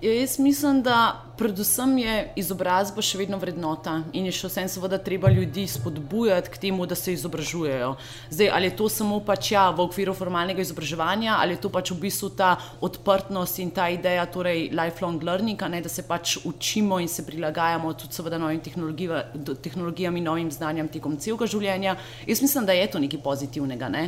Ja, 0.00 0.12
jaz 0.12 0.38
mislim, 0.38 0.82
da 0.82 1.24
predvsem 1.40 1.94
je 1.98 2.14
izobrazba 2.42 3.00
še 3.04 3.18
vedno 3.22 3.38
vrednota 3.40 4.02
in 4.12 4.26
je 4.28 4.34
še 4.36 4.50
vsem, 4.50 4.68
seveda, 4.68 4.98
treba 5.00 5.30
ljudi 5.32 5.64
spodbujati 5.68 6.52
k 6.52 6.60
temu, 6.66 6.84
da 6.86 6.98
se 6.98 7.14
izobražujejo. 7.16 7.94
Zdaj, 8.28 8.50
ali 8.52 8.68
je 8.68 8.74
to 8.76 8.88
samo 8.92 9.22
pač 9.24 9.52
ja, 9.54 9.64
v 9.72 9.86
okviru 9.86 10.12
formalnega 10.16 10.60
izobraževanja, 10.60 11.38
ali 11.40 11.56
je 11.56 11.62
to 11.64 11.70
pač 11.72 11.94
v 11.94 11.98
bistvu 12.02 12.30
ta 12.36 12.50
odprtnost 12.84 13.62
in 13.64 13.72
ta 13.72 13.88
ideja, 13.88 14.26
torej 14.28 14.68
lifelong 14.76 15.24
learning, 15.24 15.64
ne, 15.72 15.80
da 15.80 15.88
se 15.88 16.04
pač 16.04 16.36
učimo 16.44 17.00
in 17.00 17.08
se 17.08 17.24
prilagajamo 17.24 17.94
tudi, 17.96 18.18
seveda, 18.20 18.40
novim 18.40 18.60
tehnologijam 18.60 20.20
in 20.20 20.28
novim 20.28 20.52
znanjem 20.52 20.92
tekom 20.92 21.16
celega 21.16 21.48
življenja. 21.48 21.96
Jaz 22.28 22.44
mislim, 22.44 22.68
da 22.68 22.76
je 22.76 22.90
to 22.92 23.00
nekaj 23.00 23.24
pozitivnega. 23.24 23.88
Ne. 23.88 24.04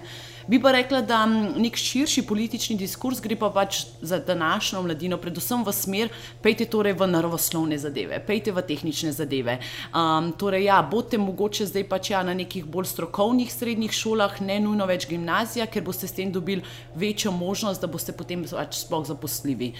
Bi 0.50 0.60
pa 0.60 0.74
rekla, 0.76 1.00
da 1.06 1.22
nek 1.26 1.80
širši 1.80 2.26
politični 2.28 2.76
diskurs 2.76 3.22
gre 3.24 3.38
pa 3.40 3.48
pač 3.54 3.86
za 4.02 4.20
današnjo 4.20 4.82
mladino, 4.84 5.16
predvsem 5.22 5.64
v 5.64 5.72
smer, 5.72 6.12
pejte 6.44 6.68
torej 6.68 6.98
v 6.98 7.08
naravoslovne 7.22 7.78
zadeve, 7.78 8.18
pejte 8.26 8.52
v 8.52 8.62
tehnične 8.66 9.12
zadeve. 9.14 9.58
Um, 9.94 10.32
torej, 10.34 10.66
ja, 10.66 10.82
bodite 10.82 11.18
mogoče 11.22 11.66
zdaj 11.70 11.86
pač 11.88 12.10
ja, 12.10 12.22
na 12.26 12.34
nekih 12.34 12.66
bolj 12.66 12.90
strokovnih 12.90 13.52
srednjih 13.52 13.94
šolah, 13.94 14.40
ne 14.42 14.58
nujno 14.60 14.86
več 14.90 15.06
gimnazija, 15.06 15.68
ker 15.70 15.86
boste 15.86 16.10
s 16.10 16.18
tem 16.18 16.32
dobili 16.32 16.66
večjo 16.98 17.32
možnost, 17.32 17.80
da 17.80 17.86
boste 17.86 18.12
potem 18.12 18.42
pač 18.42 18.82
sploh 18.82 19.06
zaposljivi. 19.06 19.72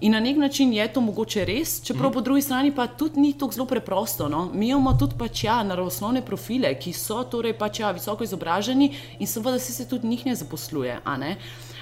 In 0.00 0.12
na 0.12 0.20
nek 0.20 0.36
način 0.36 0.72
je 0.72 0.88
to 0.92 1.00
mogoče 1.00 1.44
res, 1.44 1.80
čeprav 1.84 2.10
mm. 2.10 2.12
po 2.12 2.20
drugi 2.20 2.42
strani 2.42 2.74
pa 2.74 2.86
tudi 2.86 3.20
ni 3.20 3.32
tako 3.32 3.52
zelo 3.52 3.66
preprosto. 3.66 4.28
No? 4.28 4.50
Mi 4.52 4.68
imamo 4.68 4.96
tudi 4.98 5.14
pač 5.18 5.44
ja, 5.44 5.62
naravoslovne 5.62 6.22
profile, 6.22 6.74
ki 6.78 6.92
so 6.92 7.22
torej 7.24 7.56
pač 7.58 7.80
ja, 7.80 7.92
visoko 7.96 8.24
izobraženi 8.24 8.92
in 9.18 9.26
seveda 9.26 9.58
se 9.58 9.88
tudi 9.88 10.08
njih 10.08 10.26
ne 10.26 10.34
zaposluje. 10.34 11.00
Ne? 11.18 11.36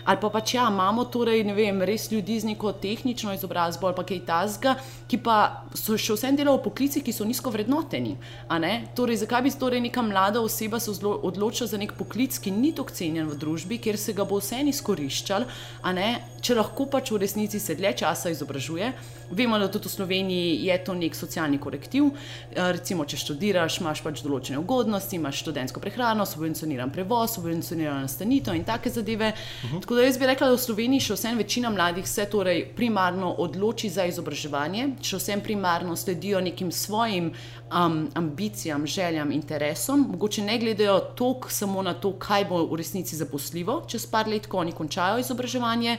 ali 0.05 0.21
pa 0.21 0.29
pač 0.31 0.55
ja, 0.55 0.69
imamo 0.69 1.07
torej, 1.09 1.43
vem, 1.57 1.81
res 1.83 2.11
ljudi 2.13 2.37
z 2.41 2.53
neko 2.53 2.73
tehnično 2.81 3.33
izobrazbo 3.35 3.89
ali 3.89 3.97
pa 3.97 4.05
kaj 4.05 4.21
tasga, 4.29 4.75
ki 5.09 5.19
pa 5.25 5.65
so 5.75 5.97
še 5.97 6.17
vsem 6.17 6.37
delajo 6.37 6.61
v 6.61 6.65
poklicih, 6.67 7.05
ki 7.05 7.13
so 7.13 7.25
nizko 7.25 7.53
vrednoteni. 7.55 8.17
Torej, 8.97 9.23
zakaj 9.25 9.45
bi 9.47 9.55
torej 9.59 9.85
neka 9.89 10.05
mlada 10.05 10.43
oseba 10.45 10.81
se 10.81 10.93
odločila 10.93 11.69
za 11.71 11.81
nek 11.81 11.97
poklic, 11.97 12.37
ki 12.39 12.53
ni 12.53 12.75
tako 12.77 12.95
cenjen 12.95 13.31
v 13.33 13.39
družbi, 13.41 13.81
ker 13.81 13.99
se 14.01 14.13
ga 14.13 14.29
bo 14.29 14.41
vse 14.43 14.61
izkoriščal, 14.75 15.49
če 16.45 16.57
lahko 16.59 16.87
pač 16.93 17.11
v 17.13 17.21
resnici 17.23 17.61
se 17.61 17.75
dlje 17.79 17.95
časa 18.03 18.31
izobražuje. 18.33 18.91
Vemo, 19.35 19.59
da 19.59 19.71
tudi 19.73 19.89
v 19.89 19.93
Sloveniji 19.95 20.67
je 20.67 20.77
to 20.85 20.95
nek 20.95 21.17
socialni 21.17 21.59
korektiv. 21.59 22.11
Recimo, 22.53 23.07
če 23.09 23.19
študiraš, 23.23 23.81
imaš 23.81 24.03
pač 24.05 24.21
določene 24.25 24.61
ugodnosti, 24.61 25.17
imaš 25.17 25.41
študentsko 25.41 25.81
prehrano, 25.81 26.27
subvencioniran 26.29 26.93
prevoz, 26.93 27.39
subvencionirano 27.39 28.05
nastanitev 28.05 28.57
in 28.59 28.67
take 28.69 28.93
zadeve. 28.93 29.33
Uh 29.33 29.71
-huh. 29.71 29.81
Tako 29.81 29.95
da 29.95 30.03
jaz 30.03 30.19
bi 30.19 30.27
rekla, 30.27 30.49
da 30.49 30.55
v 30.55 30.67
Sloveniji 30.67 31.01
še 31.01 31.15
vsem 31.15 31.39
večina 31.39 31.71
mladih 31.71 32.09
se 32.09 32.27
torej 32.27 32.69
primarno 32.77 33.33
odloči 33.39 33.89
za 33.89 34.05
izobraževanje, 34.05 34.89
še 35.03 35.17
vsem 35.17 35.41
primarno 35.41 35.97
sledijo 35.97 36.41
nekim 36.41 36.73
svojim 36.73 37.33
um, 37.73 38.11
ambicijam, 38.15 38.87
željam, 38.87 39.33
interesom, 39.33 40.07
mogoče 40.11 40.43
ne 40.43 40.59
gledajo 40.59 41.01
toliko 41.01 41.51
samo 41.51 41.83
na 41.83 41.95
to, 41.95 42.13
kaj 42.19 42.45
bo 42.45 42.67
v 42.67 42.77
resnici 42.77 43.17
zaposljivo, 43.17 43.85
čez 43.89 44.07
par 44.07 44.29
let, 44.29 44.47
ko 44.47 44.59
oni 44.59 44.73
končajo 44.73 45.19
izobraževanje. 45.19 45.99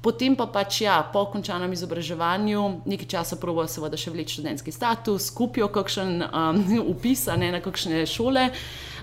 Potem 0.00 0.32
pa 0.32 0.46
pač, 0.48 0.80
ja, 0.86 0.96
po 1.12 1.26
končanem 1.28 1.74
izobraževanju, 1.76 2.60
nekaj 2.88 3.08
časa 3.14 3.36
probojajo, 3.36 3.68
seveda, 3.74 3.98
še 4.00 4.12
vleči 4.14 4.38
študentski 4.38 4.72
status, 4.72 5.28
kupijo 5.36 5.68
kakšen 5.68 6.22
um, 6.24 6.62
upis 6.94 7.26
na 7.28 7.60
kakšne 7.60 8.06
šole. 8.08 8.48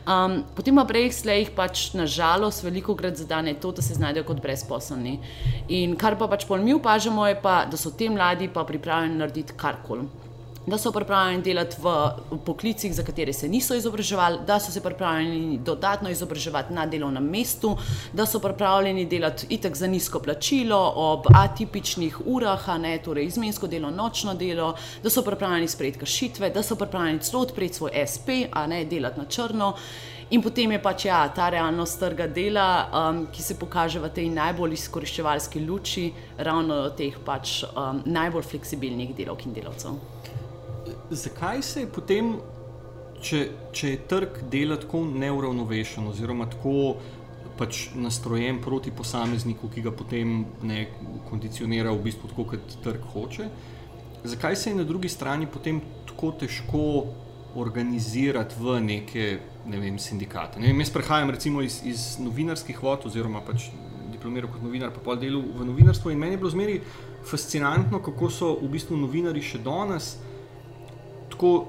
Um, 0.07 0.39
potem 0.57 0.73
pa 0.79 0.87
prej 0.87 1.11
slej 1.13 1.43
jih 1.43 1.51
pač 1.53 1.91
nažalost 1.93 2.63
veliko 2.63 2.95
krat 2.97 3.19
zadane 3.19 3.53
to, 3.61 3.75
da 3.75 3.85
se 3.85 3.93
znajdejo 3.99 4.25
kot 4.25 4.41
brezposobni. 4.41 5.19
In 5.69 5.93
kar 5.99 6.17
pa 6.17 6.31
pač 6.31 6.47
pol 6.49 6.63
mi 6.65 6.73
opažamo, 6.73 7.27
je 7.29 7.37
pa, 7.43 7.59
da 7.69 7.77
so 7.77 7.91
ti 7.91 8.09
mladi 8.09 8.49
pa 8.49 8.65
pripravljeni 8.65 9.21
narediti 9.21 9.53
karkoli 9.53 10.07
da 10.67 10.77
so 10.77 10.91
pripravljeni 10.91 11.43
delati 11.43 11.77
v 11.79 12.37
poklicih, 12.45 12.95
za 12.95 13.03
katere 13.03 13.33
se 13.33 13.47
niso 13.47 13.75
izobraževali, 13.75 14.39
da 14.47 14.59
so 14.59 14.71
se 14.71 14.81
pripravljeni 14.83 15.57
dodatno 15.57 16.09
izobraževati 16.09 16.73
na 16.73 16.85
delovnem 16.85 17.23
mestu, 17.23 17.77
da 18.13 18.25
so 18.25 18.39
pripravljeni 18.39 19.05
delati 19.05 19.47
itek 19.49 19.75
za 19.75 19.87
nizko 19.87 20.19
plačilo 20.19 20.93
ob 20.95 21.29
atipičnih 21.35 22.17
urah, 22.25 22.67
ne, 22.79 22.97
torej 23.03 23.25
izmensko 23.25 23.67
delo, 23.67 23.91
nočno 23.91 24.33
delo, 24.33 24.73
da 25.03 25.09
so 25.09 25.23
pripravljeni 25.23 25.67
sprejeti 25.67 25.99
kršitve, 25.99 26.49
da 26.49 26.63
so 26.63 26.75
pripravljeni 26.75 27.23
celo 27.23 27.41
odpreti 27.41 27.73
svoj 27.73 28.03
SP, 28.13 28.27
a 28.51 28.67
ne 28.67 28.83
delati 28.85 29.19
na 29.19 29.25
črno. 29.25 29.73
In 30.29 30.41
potem 30.43 30.71
je 30.71 30.81
pač 30.83 31.05
ja, 31.05 31.21
ta 31.35 31.47
realnost 31.49 31.99
trga 31.99 32.27
dela, 32.27 32.67
um, 32.91 33.27
ki 33.31 33.43
se 33.43 33.55
pokaže 33.55 34.01
v 34.03 34.09
tej 34.11 34.27
najbolj 34.35 34.73
izkoriščevalski 34.75 35.63
luči, 35.63 36.09
ravno 36.37 36.89
teh 36.89 37.15
pač 37.25 37.61
um, 37.63 38.03
najbolj 38.05 38.49
fleksibilnih 38.51 39.15
delovk 39.15 39.47
in 39.47 39.55
delavcev 39.55 39.95
zakaj 41.09 41.61
se 41.61 41.81
je 41.81 41.89
potem, 41.91 42.35
če, 43.21 43.43
če 43.71 43.93
je 43.93 44.01
trg 44.09 44.41
dela 44.51 44.77
tako 44.79 45.05
neuravnovešen, 45.07 46.07
oziroma 46.07 46.49
tako 46.51 46.97
pač 47.57 47.87
nastrojen 47.97 48.59
proti 48.61 48.91
posamezniku, 48.93 49.69
ki 49.73 49.81
ga 49.81 49.91
potem 49.91 50.43
ne 50.67 50.83
kondicionira 51.29 51.93
v 51.95 52.03
bistvu 52.05 52.29
tako, 52.29 52.51
kot 52.53 52.77
trg 52.83 53.07
hoče, 53.13 53.49
zakaj 54.27 54.55
se 54.55 54.69
je 54.69 54.77
na 54.77 54.85
drugi 54.85 55.09
strani 55.09 55.47
potem 55.49 55.81
tako 56.05 56.35
težko 56.43 56.83
organizirati 57.57 58.55
v 58.59 58.79
neke 58.85 59.27
ne 59.67 59.79
vem, 59.81 59.99
sindikate? 59.99 60.59
Ne 60.59 60.71
vem, 60.71 60.81
jaz 60.81 60.91
prehajam 60.93 61.31
recimo 61.33 61.61
iz, 61.61 61.81
iz 61.85 62.05
novinarskih 62.21 62.77
vod, 62.83 63.07
oziroma 63.09 63.41
pač 63.45 63.69
diplomiral 64.11 64.51
kot 64.51 64.63
novinar, 64.63 64.93
pa 64.95 65.03
pol 65.03 65.19
delu 65.19 65.41
v 65.41 65.67
novinarstvu 65.67 66.13
in 66.13 66.21
meni 66.21 66.37
je 66.37 66.41
bilo 66.43 66.51
zmeri 66.53 66.79
fascinantno, 67.27 67.99
kako 68.03 68.29
so 68.31 68.53
v 68.61 68.71
bistvu 68.77 68.97
novinari 68.99 69.43
še 69.43 69.59
danes 69.63 70.15
tako 71.37 71.67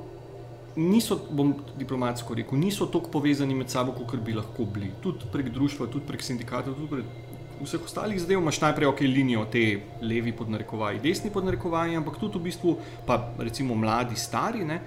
niso, 0.78 1.18
bom 1.30 1.52
diplomatsko 1.76 2.34
rekel, 2.38 2.58
niso 2.58 2.86
tako 2.86 3.10
povezani 3.18 3.54
med 3.54 3.70
sabo, 3.70 3.92
kot 3.92 4.20
bi 4.24 4.32
lahko 4.32 4.64
bili. 4.64 4.92
Tudi 5.02 5.28
prek 5.32 5.50
družstva, 5.52 5.90
tudi 5.92 6.06
prek 6.08 6.24
sindikatov, 6.24 6.78
tudi 6.78 6.88
prek 6.96 7.66
vseh 7.66 7.84
ostalih 7.84 8.20
zadev. 8.22 8.40
Imáš 8.40 8.62
najprej 8.62 8.88
ok 8.88 9.04
linijo, 9.10 9.44
te 9.52 9.64
levi 10.00 10.32
podnarekovaji, 10.32 11.02
desni 11.04 11.32
podnarekovaji, 11.34 11.98
ampak 11.98 12.16
tudi 12.22 12.38
v 12.38 12.46
bistvu, 12.48 12.76
pa 13.06 13.18
recimo 13.42 13.76
mladi, 13.76 14.16
stari. 14.16 14.64
Ne? 14.64 14.80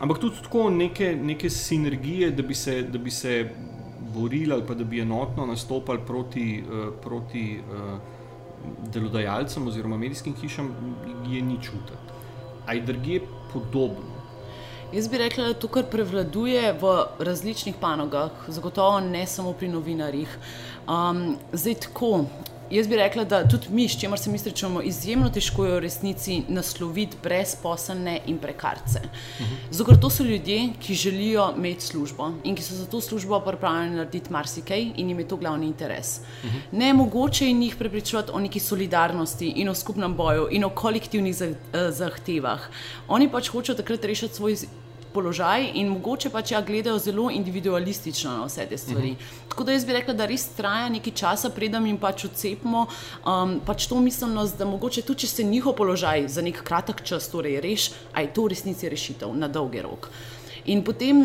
Ampak 0.00 0.20
tudi 0.24 0.42
tako 0.42 0.66
neke, 0.72 1.14
neke 1.14 1.52
sinergije, 1.52 2.32
da 2.34 2.42
bi 2.42 2.54
se. 2.54 2.82
Da 2.90 2.98
bi 2.98 3.14
se 3.14 3.38
Borili 4.16 4.52
ali 4.52 4.62
pa 4.64 4.72
da 4.74 4.84
bi 4.84 5.00
enotno 5.00 5.44
nastopili 5.46 5.98
proti, 6.06 6.62
uh, 6.62 6.86
proti 7.02 7.58
uh, 7.58 7.98
delodajalcem 8.92 9.66
oziroma 9.66 9.98
medijskim 9.98 10.34
hišam, 10.40 10.70
je 11.28 11.42
ni 11.42 11.58
čutiti. 11.62 12.14
Aj 12.66 12.80
druge 12.80 13.20
podobno. 13.52 14.15
Jaz 14.92 15.08
bi 15.08 15.18
rekla, 15.18 15.44
da 15.44 15.54
to, 15.54 15.68
kar 15.68 15.84
prevladuje 15.90 16.72
v 16.78 16.90
različnih 17.18 17.74
panogah, 17.80 18.30
zagotovo 18.48 19.00
ne 19.00 19.26
samo 19.26 19.52
pri 19.52 19.68
novinarjih. 19.68 20.38
Um, 20.86 21.36
zdaj 21.52 21.74
tako. 21.88 22.24
Jaz 22.70 22.88
bi 22.88 22.96
rekla, 22.96 23.24
da 23.24 23.48
tudi 23.48 23.66
mi, 23.70 23.88
s 23.88 24.00
čimer 24.00 24.18
se 24.18 24.30
mi 24.30 24.38
srečujemo, 24.38 24.80
izjemno 24.82 25.28
težko 25.30 25.64
je 25.64 25.72
v 25.76 25.80
resnici 25.84 26.40
nasloviti 26.48 27.16
brezposelne 27.22 28.16
in 28.26 28.38
prekarce. 28.42 29.02
Zato, 29.70 29.84
ker 29.86 30.00
to 30.02 30.10
so 30.10 30.24
ljudje, 30.26 30.72
ki 30.82 30.94
želijo 30.94 31.52
imeti 31.56 31.86
službo 31.86 32.32
in 32.44 32.56
ki 32.56 32.62
so 32.62 32.74
za 32.74 32.86
to 32.90 33.00
službo 33.00 33.38
pripravljeni 33.40 33.96
narediti 33.96 34.32
marsikaj 34.32 34.82
in 34.96 35.08
jim 35.08 35.18
je 35.18 35.28
to 35.28 35.36
glavni 35.36 35.66
interes. 35.66 36.20
Ne 36.72 36.92
mogoče 36.94 37.50
in 37.50 37.62
jih 37.62 37.76
prepričati 37.76 38.32
o 38.34 38.40
neki 38.40 38.60
solidarnosti 38.60 39.52
in 39.56 39.68
o 39.68 39.74
skupnem 39.74 40.16
boju 40.16 40.48
in 40.50 40.64
o 40.64 40.70
kolektivnih 40.70 41.42
eh, 41.42 41.56
zahtevah. 41.90 42.66
Oni 43.08 43.30
pač 43.30 43.48
hočejo 43.48 43.76
takrat 43.76 44.04
rešiti 44.04 44.34
svoj 44.34 44.56
položaj 45.16 45.70
in 45.80 45.88
mogoče 45.94 46.30
pač 46.30 46.52
ja 46.52 46.60
gledajo 46.60 46.98
zelo 47.02 47.30
individualistično 47.32 48.36
na 48.36 48.44
vse 48.44 48.66
te 48.68 48.78
stvari. 48.78 49.10
Uh 49.10 49.16
-huh. 49.16 49.48
Tako 49.48 49.64
da 49.64 49.72
jaz 49.72 49.84
bi 49.84 49.92
rekla, 49.92 50.14
da 50.14 50.26
res 50.26 50.48
traja 50.56 50.88
nekaj 50.88 51.12
časa, 51.12 51.50
preden 51.50 51.86
jim 51.86 51.98
pač 51.98 52.24
odcepimo 52.24 52.86
um, 52.86 53.60
pač 53.66 53.86
to 53.86 54.00
miselnost, 54.00 54.58
da 54.58 54.64
mogoče 54.64 55.02
tudi 55.02 55.20
če 55.20 55.26
se 55.26 55.44
njihov 55.44 55.76
položaj 55.76 56.28
za 56.28 56.42
nek 56.42 56.62
kratek 56.62 57.02
čas 57.02 57.28
torej 57.28 57.60
reš, 57.60 57.90
a 58.12 58.20
je 58.20 58.32
to 58.34 58.42
v 58.42 58.48
resnici 58.48 58.88
rešitev 58.88 59.32
na 59.34 59.48
dolgi 59.48 59.80
rok. 59.82 60.10
In 60.66 60.82
potem, 60.82 61.20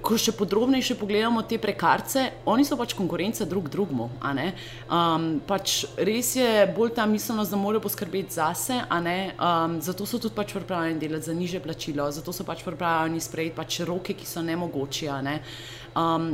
ko 0.00 0.16
še 0.16 0.32
podrobneje 0.32 0.94
pogledamo 0.96 1.42
te 1.44 1.58
prekarce, 1.60 2.22
oni 2.48 2.64
so 2.64 2.78
pač 2.80 2.94
konkurenca 2.96 3.44
drug 3.48 3.68
drugemu. 3.72 4.08
Um, 4.16 5.26
pač 5.44 5.82
res 6.00 6.32
je 6.38 6.64
bolj 6.76 6.94
ta 6.96 7.04
miselnost, 7.08 7.52
da 7.52 7.60
morajo 7.60 7.84
poskrbeti 7.84 8.38
zase, 8.38 8.80
um, 8.88 9.78
zato 9.84 10.08
so 10.08 10.20
tudi 10.22 10.34
pač 10.36 10.54
pripravljeni 10.56 11.00
delati 11.02 11.28
za 11.28 11.36
niže 11.36 11.60
plačilo, 11.60 12.08
zato 12.10 12.32
so 12.32 12.46
pač 12.48 12.64
pripravljeni 12.64 13.20
sprejeti 13.20 13.56
pač 13.56 13.80
roke, 13.84 14.16
ki 14.16 14.28
so 14.28 14.44
nemogoče. 14.44 15.12
Ne? 15.26 15.40
Um, 15.92 16.30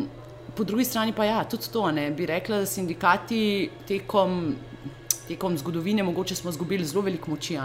po 0.54 0.64
drugi 0.64 0.86
strani 0.86 1.16
pa 1.16 1.26
ja, 1.26 1.42
tudi 1.44 1.66
to, 1.72 1.88
ne 1.90 2.10
bi 2.14 2.30
rekla, 2.30 2.62
da 2.62 2.66
sindikati 2.66 3.70
tekom 3.88 4.54
tekom 5.28 5.58
zgodovine, 5.58 6.02
mogoče 6.02 6.34
smo 6.34 6.50
izgubili 6.50 6.84
zelo 6.84 7.02
veliko 7.02 7.30
moči. 7.30 7.58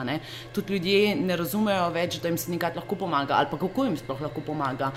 Tudi 0.53 0.73
ljudje 0.73 1.15
ne 1.15 1.35
razumejo 1.35 1.89
več, 1.89 2.19
da 2.21 2.27
jim 2.27 2.37
sindikat 2.37 2.75
lahko 2.75 2.95
pomaga 2.95 3.37
ali 3.37 3.47
pa 3.51 3.57
kako 3.57 3.85
jim 3.85 3.97
sploh 3.97 4.21
lahko 4.21 4.41
pomaga. 4.41 4.91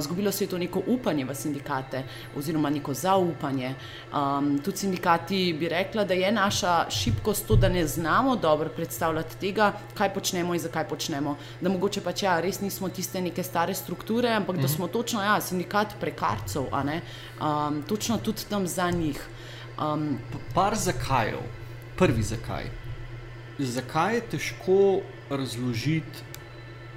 Zgubilo 0.00 0.32
se 0.32 0.44
je 0.44 0.48
to 0.48 0.58
neko 0.58 0.82
upanje 0.86 1.24
v 1.24 1.34
sindikate 1.34 2.02
oziroma 2.36 2.70
neko 2.70 2.94
zaupanje. 2.94 3.74
Um, 4.12 4.58
tudi 4.58 4.76
sindikati 4.76 5.52
bi 5.58 5.68
rekla, 5.68 6.04
da 6.04 6.14
je 6.14 6.32
naša 6.32 6.90
šibkost 6.90 7.46
to, 7.46 7.56
da 7.56 7.68
ne 7.68 7.86
znamo 7.86 8.36
dobro 8.36 8.68
predstavljati 8.68 9.36
tega, 9.40 9.72
kaj 9.94 10.14
počnemo 10.14 10.54
in 10.54 10.60
zakaj 10.60 10.88
počnemo. 10.88 11.36
Da 11.60 11.68
mogoče 11.68 12.00
pač 12.00 12.22
ja, 12.22 12.40
res 12.40 12.60
nismo 12.60 12.88
tiste 12.88 13.20
neke 13.20 13.42
stare 13.42 13.74
strukture, 13.74 14.30
ampak 14.32 14.56
da 14.56 14.66
mhm. 14.66 14.74
smo 14.74 14.88
točno 14.88 15.22
ja, 15.22 15.40
sindikat 15.40 15.96
prekarcev, 16.00 16.70
um, 16.70 17.82
točno 17.88 18.18
tudi 18.18 18.44
tam 18.48 18.66
za 18.66 18.90
njih. 18.90 19.20
Um, 19.76 20.18
par 20.54 20.74
zakajev 20.74 21.38
prvi 21.96 22.22
zakaj. 22.22 22.70
Zakaj 23.58 24.14
je 24.14 24.24
težko 24.36 24.78
razložiti 25.30 26.24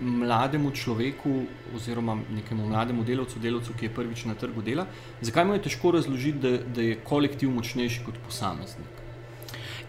mlademu 0.02 0.72
človeku, 0.72 1.44
oziroma 1.76 2.18
nekemu 2.32 2.68
mlademu 2.68 3.04
delavcu, 3.04 3.40
delavcu, 3.40 3.74
ki 3.80 3.86
je 3.86 3.94
prvič 3.94 4.26
na 4.26 4.36
trgu 4.36 4.62
dela, 4.62 4.86
zakaj 5.22 5.46
mu 5.46 5.54
je 5.54 5.64
težko 5.68 5.92
razložiti, 5.92 6.40
da, 6.40 6.58
da 6.76 6.82
je 6.82 7.00
kolektiv 7.04 7.52
močnejši 7.52 8.06
kot 8.06 8.20
posameznik? 8.26 9.00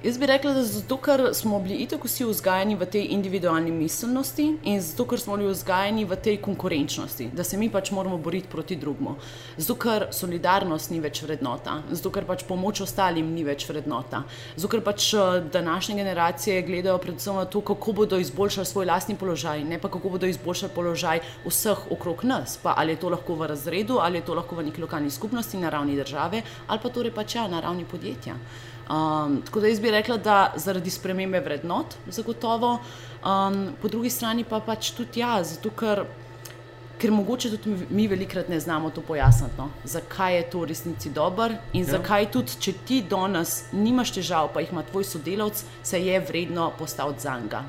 Jaz 0.02 0.18
bi 0.18 0.26
rekla, 0.26 0.54
da 0.56 0.62
zato, 0.64 0.96
ker 0.96 1.20
smo 1.36 1.58
bili 1.60 1.74
itako 1.84 2.08
vsi 2.08 2.24
vzgajani 2.24 2.72
v 2.80 2.86
tej 2.88 3.10
individualni 3.12 3.70
miselnosti 3.70 4.46
in 4.64 4.78
zato, 4.80 5.04
ker 5.04 5.20
smo 5.20 5.36
bili 5.36 5.50
vzgajani 5.52 6.06
v 6.08 6.16
tej 6.16 6.38
konkurenčnosti, 6.40 7.26
da 7.36 7.44
se 7.44 7.58
mi 7.60 7.68
pač 7.68 7.90
moramo 7.92 8.16
boriti 8.16 8.48
proti 8.48 8.78
drugmu. 8.80 9.18
Zato, 9.58 9.76
ker 9.76 10.06
solidarnost 10.16 10.90
ni 10.90 11.02
več 11.04 11.20
vrednota, 11.20 11.82
zato, 11.90 12.14
ker 12.16 12.24
pač 12.24 12.46
pomoč 12.48 12.80
ostalim 12.86 13.28
ni 13.34 13.44
več 13.44 13.66
vrednota, 13.68 14.22
zato, 14.54 14.70
ker 14.72 14.80
pač 14.88 15.10
eh, 15.12 15.44
današnje 15.52 15.98
generacije 16.00 16.64
gledajo 16.64 16.96
predvsem 17.04 17.36
na 17.36 17.44
to, 17.44 17.60
kako 17.60 17.92
bodo 18.00 18.16
izboljšali 18.24 18.72
svoj 18.72 18.88
lastni 18.88 19.18
položaj, 19.20 19.66
ne 19.68 19.76
pa 19.84 19.92
kako 19.92 20.16
bodo 20.16 20.32
izboljšali 20.32 20.72
položaj 20.80 21.24
vseh 21.44 21.86
okrog 21.92 22.24
nas. 22.24 22.56
Pa 22.56 22.72
ali 22.80 22.96
je 22.96 23.04
to 23.04 23.12
lahko 23.12 23.36
v 23.36 23.52
razredu, 23.52 24.00
ali 24.00 24.24
je 24.24 24.30
to 24.32 24.40
lahko 24.40 24.56
v 24.56 24.70
neki 24.72 24.80
lokalni 24.80 25.12
skupnosti 25.12 25.60
na 25.60 25.68
ravni 25.68 26.00
države, 26.00 26.40
ali 26.66 26.80
pa 26.80 26.88
torej 26.88 27.12
pač 27.12 27.36
ja, 27.36 27.48
na 27.52 27.60
ravni 27.60 27.84
podjetja. 27.84 28.40
Um, 28.90 29.42
tako 29.46 29.60
da 29.60 29.68
jaz 29.68 29.80
bi 29.80 29.90
rekla, 29.90 30.16
da 30.16 30.52
zaradi 30.56 30.90
spremembe 30.90 31.40
vrednot, 31.40 31.94
zagotovo, 32.06 32.78
um, 33.24 33.60
po 33.82 33.88
drugi 33.88 34.10
strani 34.10 34.44
pa 34.44 34.60
pač 34.60 34.90
tudi 34.96 35.20
ja, 35.20 35.36
zato 35.44 35.70
ker, 35.70 36.02
ker 36.98 37.12
mogoče 37.14 37.52
tudi 37.56 37.86
mi 37.90 38.08
velikrat 38.10 38.48
ne 38.48 38.58
znamo 38.60 38.90
to 38.90 39.04
pojasniti, 39.06 39.54
no? 39.58 39.70
zakaj 39.84 40.36
je 40.36 40.42
to 40.50 40.64
v 40.64 40.72
resnici 40.72 41.10
dober 41.10 41.54
in 41.72 41.84
ja. 41.84 41.92
zakaj 41.94 42.30
tudi, 42.34 42.58
če 42.60 42.74
ti 42.86 43.00
danes 43.02 43.70
nimaš 43.72 44.16
težav, 44.18 44.50
pa 44.54 44.64
jih 44.64 44.74
ima 44.74 44.82
tvoj 44.82 45.06
sodelavec, 45.06 45.64
se 45.82 46.02
je 46.02 46.20
vredno 46.20 46.72
postaviti 46.78 47.28
za 47.28 47.38
njega. 47.38 47.64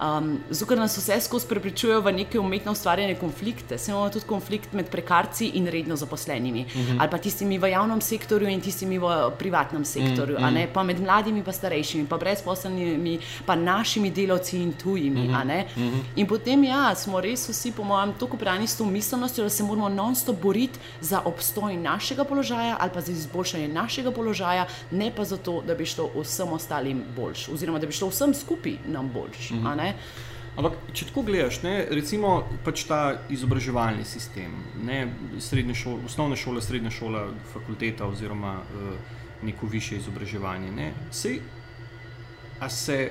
Um, 0.00 0.40
zato, 0.50 0.66
ker 0.66 0.78
nas 0.78 0.96
vse 0.98 1.20
skozi 1.22 1.46
prepričujejo 1.46 2.00
v 2.02 2.12
neke 2.12 2.38
umetno 2.40 2.72
ustvarjene 2.72 3.14
konflikte. 3.14 3.78
Se 3.78 3.92
imamo 3.92 4.10
tudi 4.10 4.26
konflikt 4.26 4.72
med 4.72 4.88
prekarci 4.90 5.52
in 5.54 5.66
redno 5.70 5.96
zaposlenimi, 5.96 6.64
uh 6.66 6.76
mhm. 6.76 6.90
-huh. 6.90 6.96
ali 7.00 7.10
pa 7.10 7.18
tistimi 7.18 7.58
v 7.58 7.70
javnem 7.70 8.00
sektorju 8.00 8.48
in 8.48 8.60
tistimi 8.60 8.98
v 8.98 9.30
privatnem 9.38 9.84
sektorju, 9.84 10.36
uh 10.36 10.42
-huh. 10.42 10.50
Mhm. 10.50 10.72
pa 10.72 10.82
med 10.82 11.00
mladimi 11.00 11.42
in 11.46 11.52
starejšimi, 11.52 12.06
pa 12.06 12.16
brezposlenimi, 12.16 13.18
pa 13.46 13.54
našimi 13.54 14.10
delavci 14.10 14.58
in 14.62 14.72
tujimi. 14.72 15.28
Uh 15.28 15.34
-huh. 15.34 15.64
uh 15.64 15.82
-huh. 15.82 16.02
In 16.16 16.26
potem, 16.26 16.64
ja, 16.64 16.94
smo 16.94 17.20
res 17.20 17.48
vsi, 17.48 17.72
po 17.72 17.84
mojem, 17.84 18.12
tako 18.20 18.36
prani 18.36 18.66
s 18.66 18.76
to 18.76 18.84
miselnostjo, 18.84 19.44
da 19.44 19.50
se 19.50 19.62
moramo 19.62 19.88
non-stop 19.88 20.42
boriti 20.42 20.78
za 21.00 21.20
obstoj 21.24 21.76
našega 21.76 22.24
položaja 22.24 22.76
ali 22.80 22.90
pa 22.94 23.00
za 23.00 23.12
izboljšanje 23.12 23.68
našega 23.68 24.10
položaja, 24.10 24.66
ne 24.90 25.12
pa 25.16 25.24
zato, 25.24 25.62
da 25.66 25.74
bi 25.74 25.86
šlo 25.86 26.10
vsem 26.20 26.52
ostalim 26.52 27.04
boljš, 27.16 27.48
oziroma 27.48 27.78
da 27.78 27.86
bi 27.86 27.92
šlo 27.92 28.08
vsem 28.08 28.34
skupaj 28.34 28.72
nam 28.86 29.10
boljš. 29.14 29.50
Uh 29.50 29.56
-huh. 29.56 29.83
Ampak, 30.54 30.76
če 30.94 31.08
tako 31.08 31.24
gledaš, 31.26 31.58
ne, 31.64 31.74
recimo 31.90 32.44
pač 32.62 32.84
ta 32.86 33.00
izobraževalni 33.34 34.04
sistem, 34.06 34.52
ne, 34.86 35.00
šol, 35.74 36.04
osnovna 36.06 36.38
šola, 36.38 36.62
srednja 36.62 36.92
šola, 36.94 37.24
fakulteta 37.50 38.06
oziroma 38.06 38.60
uh, 38.62 38.92
neko 39.42 39.66
više 39.66 39.98
izobraževanje. 39.98 40.70
Ne, 40.70 40.92
sej, 41.10 41.40
a, 42.62 42.68
se, 42.70 43.10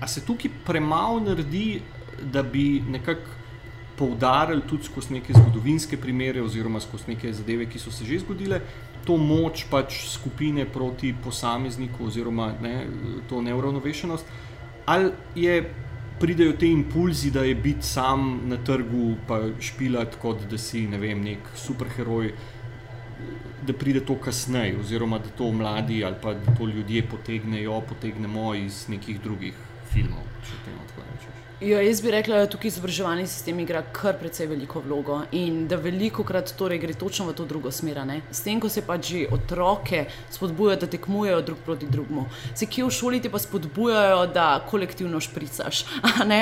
a 0.00 0.08
se 0.08 0.26
tukaj 0.26 0.52
premalo 0.66 1.20
naredi, 1.24 1.80
da 2.22 2.42
bi 2.42 2.82
nekako 2.84 3.40
poudarili 3.98 4.62
tudi 4.68 4.84
skozi 4.84 5.14
neke 5.14 5.32
zgodovinske 5.32 5.96
primere 5.96 6.42
oziroma 6.42 6.80
skozi 6.80 7.14
neke 7.14 7.32
zadeve, 7.32 7.66
ki 7.70 7.78
so 7.78 7.90
se 7.90 8.04
že 8.04 8.18
zgodile. 8.18 8.60
To 9.06 9.16
moč 9.16 9.64
pač 9.70 10.04
skupine 10.08 10.64
proti 10.64 11.14
posamezniku, 11.24 12.06
oziroma 12.06 12.52
ne, 12.62 12.86
to 13.28 13.40
neuravnovešenost, 13.42 14.26
ali 14.86 15.10
je, 15.34 15.74
pridejo 16.20 16.52
te 16.52 16.68
impulzi, 16.70 17.30
da 17.30 17.42
je 17.44 17.54
biti 17.54 17.86
sam 17.86 18.40
na 18.48 18.56
trgu, 18.56 19.14
pa 19.28 19.40
špilati 19.60 20.16
kot 20.22 20.44
da 20.50 20.58
si 20.58 20.86
ne 20.88 20.98
vem, 20.98 21.22
nek 21.24 21.52
superheroj, 21.56 22.32
da 23.66 23.72
pride 23.72 24.00
to 24.06 24.16
kasneje, 24.18 24.78
oziroma 24.78 25.18
da 25.18 25.30
to 25.38 25.50
mladi 25.52 26.04
ali 26.04 26.16
pa 26.22 26.34
da 26.34 26.54
to 26.54 26.66
ljudje 26.66 27.02
potegnejo, 27.10 27.80
potegnemo 27.88 28.54
iz 28.54 28.88
nekih 28.88 29.20
drugih 29.20 29.54
filmov, 29.92 30.26
če 30.46 30.58
temu 30.64 30.86
tako 30.88 31.06
rečem. 31.10 31.31
Jo, 31.62 31.78
jaz 31.80 32.00
bi 32.02 32.10
rekla, 32.10 32.40
da 32.42 32.46
tukaj 32.50 32.72
izobraževalni 32.72 33.26
sistem 33.30 33.60
igra 33.62 33.84
kar 33.94 34.16
precej 34.18 34.48
veliko 34.50 34.80
vlogo 34.82 35.20
in 35.38 35.68
da 35.70 35.76
veliko 35.78 36.24
krat 36.26 36.50
torej 36.58 36.78
gre 36.82 36.94
točno 36.98 37.28
v 37.28 37.34
to 37.38 37.44
drugo 37.46 37.70
smer. 37.70 38.00
S 38.30 38.40
tem, 38.42 38.58
ko 38.60 38.66
se 38.68 38.82
pač 38.82 39.10
že 39.12 39.20
otroke 39.30 40.00
spodbujajo, 40.30 40.80
da 40.80 40.88
tekmujejo 40.90 41.42
drug 41.46 41.60
proti 41.64 41.86
drugemu, 41.86 42.24
se 42.54 42.66
ki 42.66 42.82
v 42.82 42.90
šoli 42.90 43.20
ti 43.22 43.30
pa 43.30 43.38
spodbujajo, 43.38 44.24
da 44.34 44.46
kolektivno 44.70 45.20
špricaš 45.20 45.84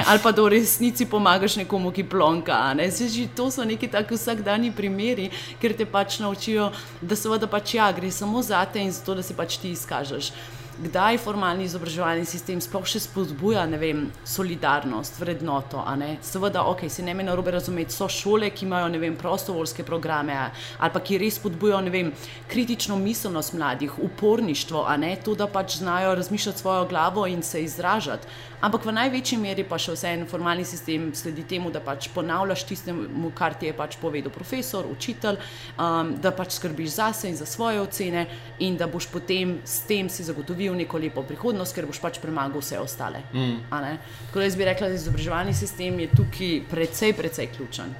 ali 0.06 0.22
pa 0.22 0.32
da 0.32 0.42
v 0.42 0.54
resnici 0.54 1.04
pomagaš 1.04 1.56
nekomu, 1.56 1.92
ki 1.92 2.06
plonka. 2.08 2.72
Ne? 2.74 2.88
Že, 2.88 3.26
to 3.36 3.50
so 3.50 3.64
neki 3.64 3.90
taki 3.92 4.16
vsakdanji 4.16 4.72
primeri, 4.72 5.28
ker 5.60 5.76
te 5.76 5.84
pač 5.84 6.16
naučijo, 6.24 6.70
da 7.02 7.16
seveda 7.16 7.50
pač 7.50 7.74
ja, 7.76 7.92
gre 7.92 8.08
samo 8.10 8.40
za 8.42 8.64
te 8.64 8.80
in 8.80 8.92
za 8.92 9.04
to, 9.04 9.18
da 9.20 9.22
se 9.22 9.36
pač 9.36 9.58
ti 9.60 9.74
izkažeš 9.76 10.32
kdaj 10.80 11.18
formalni 11.20 11.66
izobraževalni 11.68 12.24
sistem 12.24 12.60
sploh 12.62 12.86
še 12.88 13.02
spodbuja 13.04 13.66
vem, 13.80 14.06
solidarnost, 14.24 15.18
vrednoto. 15.20 15.82
Seveda, 16.24 16.64
ok, 16.70 16.86
se 16.88 17.04
ne 17.04 17.14
me 17.14 17.24
na 17.26 17.34
robe 17.36 17.52
razumeti, 17.52 17.92
so 17.92 18.08
šole, 18.08 18.48
ki 18.50 18.64
imajo 18.64 18.88
vem, 19.00 19.16
prostovoljske 19.16 19.84
programe 19.84 20.38
ali 20.40 20.92
pa 20.92 21.00
ki 21.04 21.18
res 21.20 21.36
spodbujajo 21.40 21.92
vem, 21.92 22.12
kritično 22.48 22.96
miselnost 22.96 23.54
mladih, 23.54 23.98
uporništvo, 23.98 24.86
to, 25.24 25.34
da 25.34 25.46
pač 25.46 25.76
znajo 25.82 26.14
razmišljati 26.14 26.58
svojo 26.58 26.86
glavo 26.88 27.26
in 27.26 27.42
se 27.42 27.62
izražati. 27.62 28.26
Ampak 28.60 28.84
v 28.84 28.92
največji 28.92 29.38
meri 29.40 29.64
pa 29.64 29.78
še 29.80 29.94
vseeno 29.94 30.26
formalni 30.28 30.66
sistem 30.68 31.08
sledi 31.16 31.46
temu, 31.48 31.70
da 31.72 31.80
pač 31.80 32.10
ponavljaš 32.12 32.66
tistemu, 32.68 33.30
kar 33.36 33.56
ti 33.56 33.70
je 33.70 33.76
pač 33.76 33.96
povedal 33.96 34.32
profesor, 34.34 34.84
učitelj, 34.84 35.38
um, 35.80 36.12
da 36.20 36.28
pač 36.36 36.58
skrbiš 36.58 36.98
zase 36.98 37.30
in 37.32 37.38
za 37.40 37.48
svoje 37.48 37.80
ocene 37.80 38.26
in 38.60 38.76
da 38.76 38.84
boš 38.84 39.08
potem 39.08 39.56
s 39.64 39.80
tem 39.88 40.12
si 40.12 40.26
zagotovil 40.28 40.69
neko 40.74 40.98
lepo 40.98 41.22
prihodnost, 41.22 41.74
ker 41.74 41.86
boš 41.86 42.00
pač 42.00 42.18
premagal 42.22 42.60
vse 42.60 42.78
ostale. 42.78 43.22
Mm. 43.32 43.68
Tako 43.70 44.38
da 44.38 44.44
jaz 44.44 44.56
bi 44.56 44.68
rekla, 44.68 44.88
da 44.88 44.94
izobraževalni 44.94 45.54
sistem 45.54 46.00
je 46.00 46.10
tukaj 46.16 46.60
precej, 46.70 47.14
precej 47.18 47.50
ključen. 47.56 47.94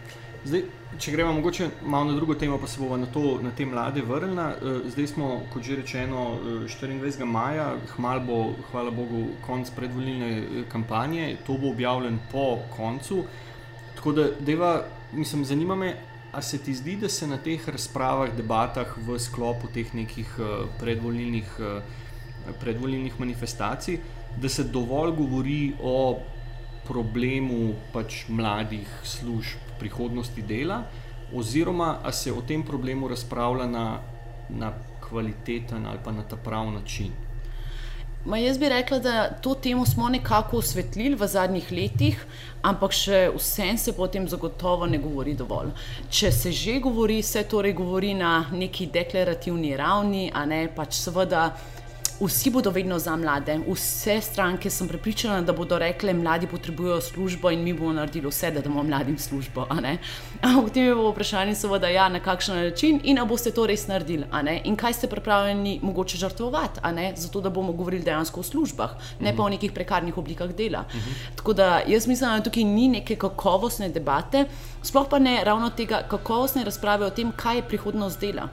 Zdaj, 0.44 0.62
če 0.98 1.12
gremo 1.12 1.32
mogoče 1.36 1.66
malo 1.84 2.08
na 2.08 2.14
drugo 2.16 2.34
temo, 2.34 2.56
pa 2.58 2.68
se 2.68 2.80
bomo 2.80 2.96
na, 2.96 3.06
to, 3.12 3.38
na 3.44 3.50
te 3.56 3.66
mlade 3.66 4.02
vrnili. 4.02 4.40
Eh, 4.40 4.90
zdaj 4.94 5.06
smo, 5.12 5.28
kot 5.52 5.62
že 5.62 5.76
rečeno, 5.82 6.38
24. 6.64 7.20
Eh, 7.20 7.24
maja, 7.28 7.66
hmal 7.94 8.22
bo, 8.24 8.38
hvala 8.70 8.90
Bogu, 8.90 9.26
konc 9.46 9.70
predvoljne 9.76 10.30
eh, 10.38 10.62
kampanje, 10.72 11.36
to 11.46 11.58
bo 11.60 11.74
objavljen 11.74 12.18
po 12.32 12.58
koncu. 12.76 13.24
Tako 13.96 14.12
da, 14.16 14.28
deva, 14.40 14.72
mislim, 15.12 15.44
zanima 15.44 15.76
me, 15.76 15.94
a 16.32 16.42
se 16.42 16.58
ti 16.58 16.74
zdi, 16.74 16.96
da 16.96 17.08
se 17.08 17.26
na 17.26 17.36
teh 17.36 17.68
razpravah, 17.68 18.32
debatah 18.36 18.96
v 18.96 19.18
sklopu 19.18 19.68
teh 19.74 19.94
nekih 19.94 20.36
predvoljnih, 20.80 21.56
predvoljnih 22.60 23.20
manifestacij, 23.20 23.98
da 24.36 24.48
se 24.48 24.64
dovolj 24.64 25.14
govori 25.16 25.72
o 25.82 26.18
problemu 26.88 27.74
pač 27.92 28.24
mladih 28.28 28.88
služb 29.04 29.74
prihodnosti 29.78 30.42
dela, 30.42 30.82
oziroma 31.34 31.98
ali 32.02 32.12
se 32.12 32.32
o 32.32 32.42
tem 32.42 32.62
problemu 32.62 33.08
razpravlja 33.08 33.66
na, 33.66 34.00
na 34.48 34.72
kvaliteten 35.08 35.86
ali 35.86 35.98
pa 36.04 36.12
na 36.12 36.22
ta 36.22 36.36
prav 36.36 36.70
način. 36.72 37.12
Ma 38.24 38.36
jaz 38.36 38.58
bi 38.58 38.68
rekla, 38.68 38.98
da 38.98 39.30
to 39.42 39.54
temo 39.54 39.86
smo 39.86 40.08
nekako 40.08 40.56
osvetlili 40.56 41.14
v 41.14 41.26
zadnjih 41.26 41.70
letih, 41.72 42.18
ampak 42.62 42.92
še 42.92 43.20
vsem 43.32 43.78
se 43.80 43.94
potem 43.96 44.26
zagotovo 44.28 44.86
ne 44.86 44.98
govori 45.00 45.32
dovolj. 45.34 45.70
Če 46.10 46.32
se 46.32 46.52
že 46.52 46.74
govori, 46.84 47.22
se 47.22 47.46
torej 47.48 47.72
govori 47.72 48.12
na 48.14 48.44
neki 48.52 48.90
deklarativni 48.92 49.72
ravni, 49.76 50.28
a 50.34 50.44
ne 50.44 50.66
pač 50.76 50.98
seveda 51.00 51.46
vsi 52.20 52.50
bodo 52.50 52.70
vedno 52.70 52.98
za 52.98 53.16
mlade. 53.16 53.58
Vse 53.68 54.20
stranke 54.20 54.70
sem 54.70 54.88
prepričana, 54.88 55.42
da 55.42 55.52
bodo 55.52 55.78
rekle, 55.78 56.14
mladi 56.14 56.46
potrebujejo 56.46 57.00
službo 57.00 57.50
in 57.50 57.62
mi 57.64 57.72
bomo 57.72 57.92
naredili 57.92 58.28
vse, 58.28 58.50
da 58.50 58.60
damo 58.60 58.82
mladim 58.82 59.18
službo. 59.18 59.66
Ampak 60.42 60.64
potem 60.64 60.84
je 60.84 60.94
bilo 60.94 61.10
vprašanje, 61.10 61.54
seveda, 61.54 61.88
ja, 61.88 62.08
na 62.08 62.20
kakšen 62.20 62.56
način 62.56 63.00
in 63.04 63.18
ali 63.18 63.28
boste 63.28 63.50
to 63.50 63.66
res 63.66 63.86
naredili. 63.86 64.24
In 64.64 64.76
kaj 64.76 64.92
ste 64.92 65.08
pripravljeni 65.08 65.80
mogoče 65.82 66.18
žrtvovati, 66.18 66.80
zato 67.16 67.40
da 67.40 67.50
bomo 67.50 67.72
govorili 67.72 68.04
dejansko 68.04 68.40
o 68.40 68.42
službah, 68.42 68.90
ne 69.20 69.36
pa 69.36 69.42
o 69.42 69.48
nekih 69.48 69.72
prekarnih 69.72 70.18
oblikah 70.18 70.48
dela. 70.48 70.80
Uh 70.80 70.94
-huh. 70.94 71.36
Tako 71.36 71.52
da 71.52 71.80
jaz 71.86 72.06
mislim, 72.06 72.30
da 72.30 72.42
tukaj 72.42 72.64
ni 72.64 72.88
neke 72.88 73.16
kakovostne 73.16 73.88
debate, 73.88 74.44
sploh 74.82 75.06
pa 75.10 75.18
ne 75.18 75.44
ravno 75.44 75.70
tega 75.70 76.02
kakovostne 76.08 76.64
razprave 76.64 77.06
o 77.06 77.10
tem, 77.10 77.32
kaj 77.36 77.56
je 77.56 77.62
prihodnost 77.62 78.20
dela. 78.20 78.48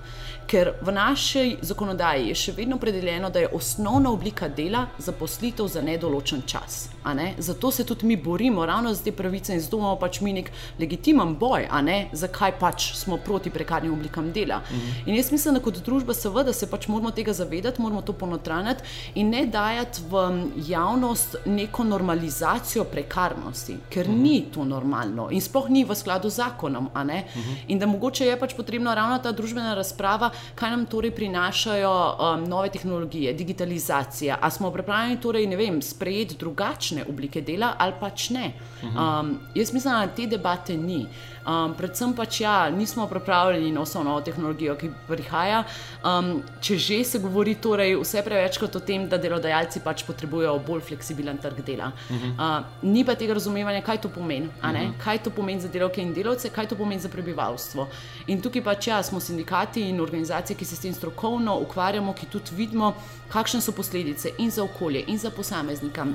Ker 0.47 0.73
v 0.81 0.91
naši 0.95 1.57
zakonodaji 1.61 2.29
je 2.29 2.35
še 2.39 2.51
vedno 2.55 2.77
opredeljeno, 2.79 3.27
da 3.29 3.41
je 3.43 3.49
osnovna 3.51 4.13
oblika 4.15 4.47
dela 4.47 4.85
zaposlitev 4.97 5.67
za 5.67 5.81
nedoločen 5.83 6.45
čas. 6.47 6.87
Ne? 7.15 7.33
Zato 7.37 7.71
se 7.71 7.83
tudi 7.83 8.05
mi 8.05 8.15
borimo 8.15 8.65
ravno 8.65 8.93
za 8.93 9.03
te 9.03 9.11
pravice 9.11 9.53
in 9.53 9.61
imamo 9.61 9.95
pač 9.99 10.21
mi 10.21 10.33
nek 10.33 10.51
legitimen 10.79 11.35
boj, 11.35 11.67
zakaj 12.11 12.51
pač 12.59 12.93
smo 12.95 13.17
proti 13.17 13.49
prekarnim 13.49 13.93
oblikam 13.93 14.31
dela. 14.31 14.61
Mhm. 14.71 15.09
In 15.09 15.15
jaz 15.15 15.31
mislim, 15.31 15.53
da 15.53 15.59
kot 15.59 15.81
družba 15.83 16.13
seveda 16.13 16.53
se 16.53 16.69
pač 16.71 16.87
moramo 16.87 17.11
tega 17.11 17.33
zavedati, 17.33 17.81
moramo 17.81 18.01
to 18.01 18.13
ponotraniti 18.13 18.83
in 19.15 19.29
ne 19.29 19.45
dajati 19.45 20.01
v 20.09 20.23
javnost 20.67 21.35
neko 21.45 21.83
normalizacijo 21.83 22.83
prekarnosti, 22.83 23.77
ker 23.89 24.07
mhm. 24.07 24.23
ni 24.23 24.45
to 24.53 24.63
normalno 24.65 25.27
in 25.31 25.41
sploh 25.41 25.69
ni 25.69 25.83
v 25.83 25.95
skladu 25.95 26.29
z 26.29 26.39
zakonom. 26.39 26.89
Mhm. 26.95 27.55
In 27.67 27.79
da 27.79 27.85
mogoče 27.85 28.25
je 28.25 28.39
pač 28.39 28.55
potrebna 28.55 28.93
ravno 28.95 29.19
ta 29.19 29.31
družbena 29.31 29.75
razprava, 29.75 30.31
kaj 30.55 30.71
nam 30.71 30.85
torej 30.85 31.11
prinašajo 31.11 31.93
um, 31.93 32.43
nove 32.49 32.69
tehnologije, 32.69 33.33
digitalizacija. 33.33 34.37
Ali 34.41 34.51
smo 34.51 34.71
pripravljeni 34.71 35.21
torej, 35.21 35.47
vem, 35.55 35.81
sprejeti 35.81 36.35
drugačne 36.39 37.05
oblike 37.09 37.41
dela 37.41 37.73
ali 37.77 37.93
pač 37.99 38.29
ne? 38.29 38.51
Um, 38.83 39.39
jaz 39.55 39.73
mislim, 39.73 39.93
da 39.93 40.07
te 40.07 40.27
debate 40.27 40.77
ni. 40.77 41.05
Um, 41.47 41.71
predvsem 41.79 42.11
pač 42.11 42.41
ja, 42.41 42.69
nismo 42.69 43.05
pripravljeni 43.07 43.69
na 43.71 43.85
vso 43.85 44.01
novo 44.03 44.19
tehnologijo, 44.21 44.73
ki 44.75 44.89
prihaja. 45.07 45.61
Um, 46.03 46.41
če 46.59 46.75
že 46.75 46.97
se 47.07 47.21
govori 47.23 47.53
torej 47.55 47.95
vse 48.01 48.19
prevečkrat 48.25 48.75
o 48.75 48.81
tem, 48.83 49.05
da 49.07 49.15
delodajalci 49.17 49.79
pač 49.85 50.03
potrebujejo 50.03 50.57
bolj 50.67 50.83
fleksibilen 50.89 51.39
trg 51.39 51.61
dela. 51.63 51.93
Uh 52.09 52.15
-huh. 52.15 52.33
uh, 52.35 52.65
ni 52.83 53.05
pa 53.05 53.15
tega 53.15 53.33
razumevanja, 53.33 53.81
kaj 53.81 54.01
to 54.01 54.09
pomeni. 54.09 54.47
Uh 54.47 54.69
-huh. 54.69 54.91
Kaj 55.03 55.17
to 55.23 55.29
pomeni 55.29 55.61
za 55.61 55.67
delovke 55.67 56.01
in 56.01 56.13
delovce, 56.13 56.49
kaj 56.49 56.67
to 56.67 56.75
pomeni 56.75 57.01
za 57.01 57.09
prebivalstvo. 57.09 57.87
In 58.27 58.41
tukaj 58.41 58.63
pač 58.63 58.87
ja, 58.87 59.03
smo 59.03 59.19
sindikati 59.19 59.81
in 59.89 60.01
organizacije, 60.01 60.26
ki 60.55 60.65
se 60.65 60.75
s 60.75 60.79
tem 60.79 60.93
strokovno 60.93 61.59
ukvarjamo, 61.59 62.13
ki 62.13 62.25
tudi 62.25 62.55
vidimo, 62.55 62.93
kakšne 63.29 63.61
so 63.61 63.71
posledice 63.71 64.31
in 64.37 64.51
za 64.51 64.63
okolje, 64.63 65.03
in 65.07 65.17
za 65.17 65.31
posameznika 65.31 66.05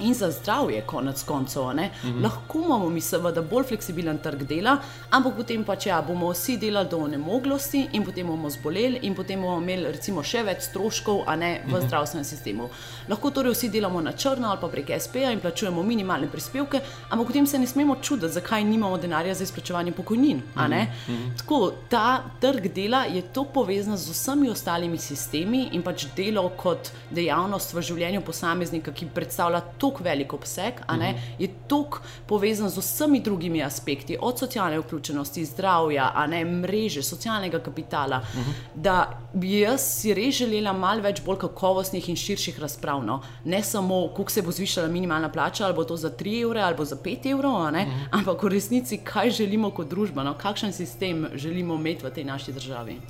in 0.00 0.14
za 0.14 0.30
zdravje, 0.30 0.82
konec 0.86 1.22
koncev. 1.22 1.62
Mhm. 1.62 1.78
-huh. 1.78 2.22
Lahko 2.22 2.58
imamo 2.58 2.88
mi 2.90 3.00
seveda 3.00 3.42
bolj 3.42 3.64
fleksibilen 3.64 4.18
trg 4.18 4.42
dela, 4.42 4.76
ampak 5.10 5.36
potem 5.36 5.64
pač 5.64 5.86
ja, 5.86 6.02
bomo 6.02 6.32
vsi 6.32 6.56
delali 6.56 6.88
do 6.88 6.98
onemoglosti 6.98 7.88
in 7.92 8.04
potem 8.04 8.26
bomo 8.26 8.50
zboleli 8.50 8.98
in 9.02 9.14
potem 9.14 9.40
bomo 9.40 9.58
imeli 9.58 9.92
recimo 9.92 10.22
še 10.22 10.42
več 10.42 10.62
stroškov, 10.62 11.22
a 11.26 11.36
ne 11.36 11.60
v 11.64 11.68
mhm. 11.68 11.76
-huh. 11.76 11.86
zdravstvenem 11.86 12.24
sistemu. 12.24 12.68
Lahko 13.08 13.30
torej 13.30 13.52
vsi 13.52 13.68
delamo 13.68 14.00
na 14.00 14.12
črno 14.12 14.48
ali 14.48 14.58
pa 14.60 14.68
prek 14.68 14.90
SP-ja 15.02 15.32
in 15.32 15.40
plačujemo 15.40 15.82
minimalne 15.82 16.28
prispevke, 16.28 16.80
ampak 17.10 17.26
potem 17.26 17.46
se 17.46 17.58
ne 17.58 17.66
smemo 17.66 17.96
čuditi, 18.02 18.32
zakaj 18.32 18.64
nimamo 18.64 18.98
denarja 18.98 19.34
za 19.34 19.44
izplačevanje 19.44 19.92
pokojnin. 19.92 20.36
Uh 20.36 20.62
-huh. 20.62 20.82
uh 20.82 20.88
-huh. 21.08 21.38
Tako 21.38 21.72
ta 21.88 22.22
trg 22.40 22.68
dela 22.68 23.04
je 23.04 23.22
to 23.22 23.44
povezan 23.44 23.96
z 23.96 24.10
vsemi 24.10 24.50
ostalimi 24.50 24.98
sistemi 24.98 25.68
in 25.72 25.82
pač 25.82 26.06
delo 26.16 26.48
kot 26.48 26.90
dejavnost 27.10 27.74
v 27.74 27.82
življenju 27.82 28.20
posameznika, 28.20 28.92
ki 28.92 29.06
predstavlja 29.14 29.60
to 29.78 29.87
tako 29.88 30.04
velik 30.04 30.32
obseg, 30.32 30.74
uh 30.88 30.94
-huh. 30.94 31.14
je 31.38 31.48
tako 31.68 32.00
povezan 32.26 32.70
z 32.70 32.78
vsemi 32.78 33.20
drugimi 33.20 33.62
aspekti, 33.62 34.16
od 34.20 34.38
socialne 34.38 34.78
vključenosti, 34.78 35.44
zdravja, 35.44 36.26
ne, 36.28 36.44
mreže, 36.44 37.02
socialnega 37.02 37.58
kapitala, 37.58 38.16
uh 38.16 38.38
-huh. 38.38 38.52
da 38.74 39.20
bi 39.34 39.60
jaz 39.60 39.80
si 39.80 40.14
res 40.14 40.34
želela 40.34 40.72
malo 40.72 41.02
več 41.02 41.22
bolj 41.24 41.38
kakovostnih 41.38 42.08
in 42.08 42.16
širših 42.16 42.60
razprav. 42.60 43.04
No. 43.04 43.22
Ne 43.44 43.62
samo, 43.62 44.08
koliko 44.08 44.30
se 44.30 44.42
bo 44.42 44.52
zvišala 44.52 44.88
minimalna 44.88 45.28
plača, 45.28 45.64
ali 45.64 45.74
bo 45.74 45.84
to 45.84 45.96
za 45.96 46.10
3 46.10 46.42
evre 46.42 46.60
ali 46.60 46.86
za 46.86 46.96
5 46.96 47.30
evrov, 47.30 47.52
uh 47.52 47.58
-huh. 47.58 48.08
ampak 48.10 48.42
v 48.42 48.48
resnici, 48.48 48.98
kaj 48.98 49.30
želimo 49.30 49.70
kot 49.70 49.88
družba, 49.88 50.22
no, 50.22 50.34
kakšen 50.34 50.72
sistem 50.72 51.28
želimo 51.34 51.74
imeti 51.74 52.06
v 52.06 52.10
tej 52.10 52.24
naši 52.24 52.52
državi. 52.52 53.00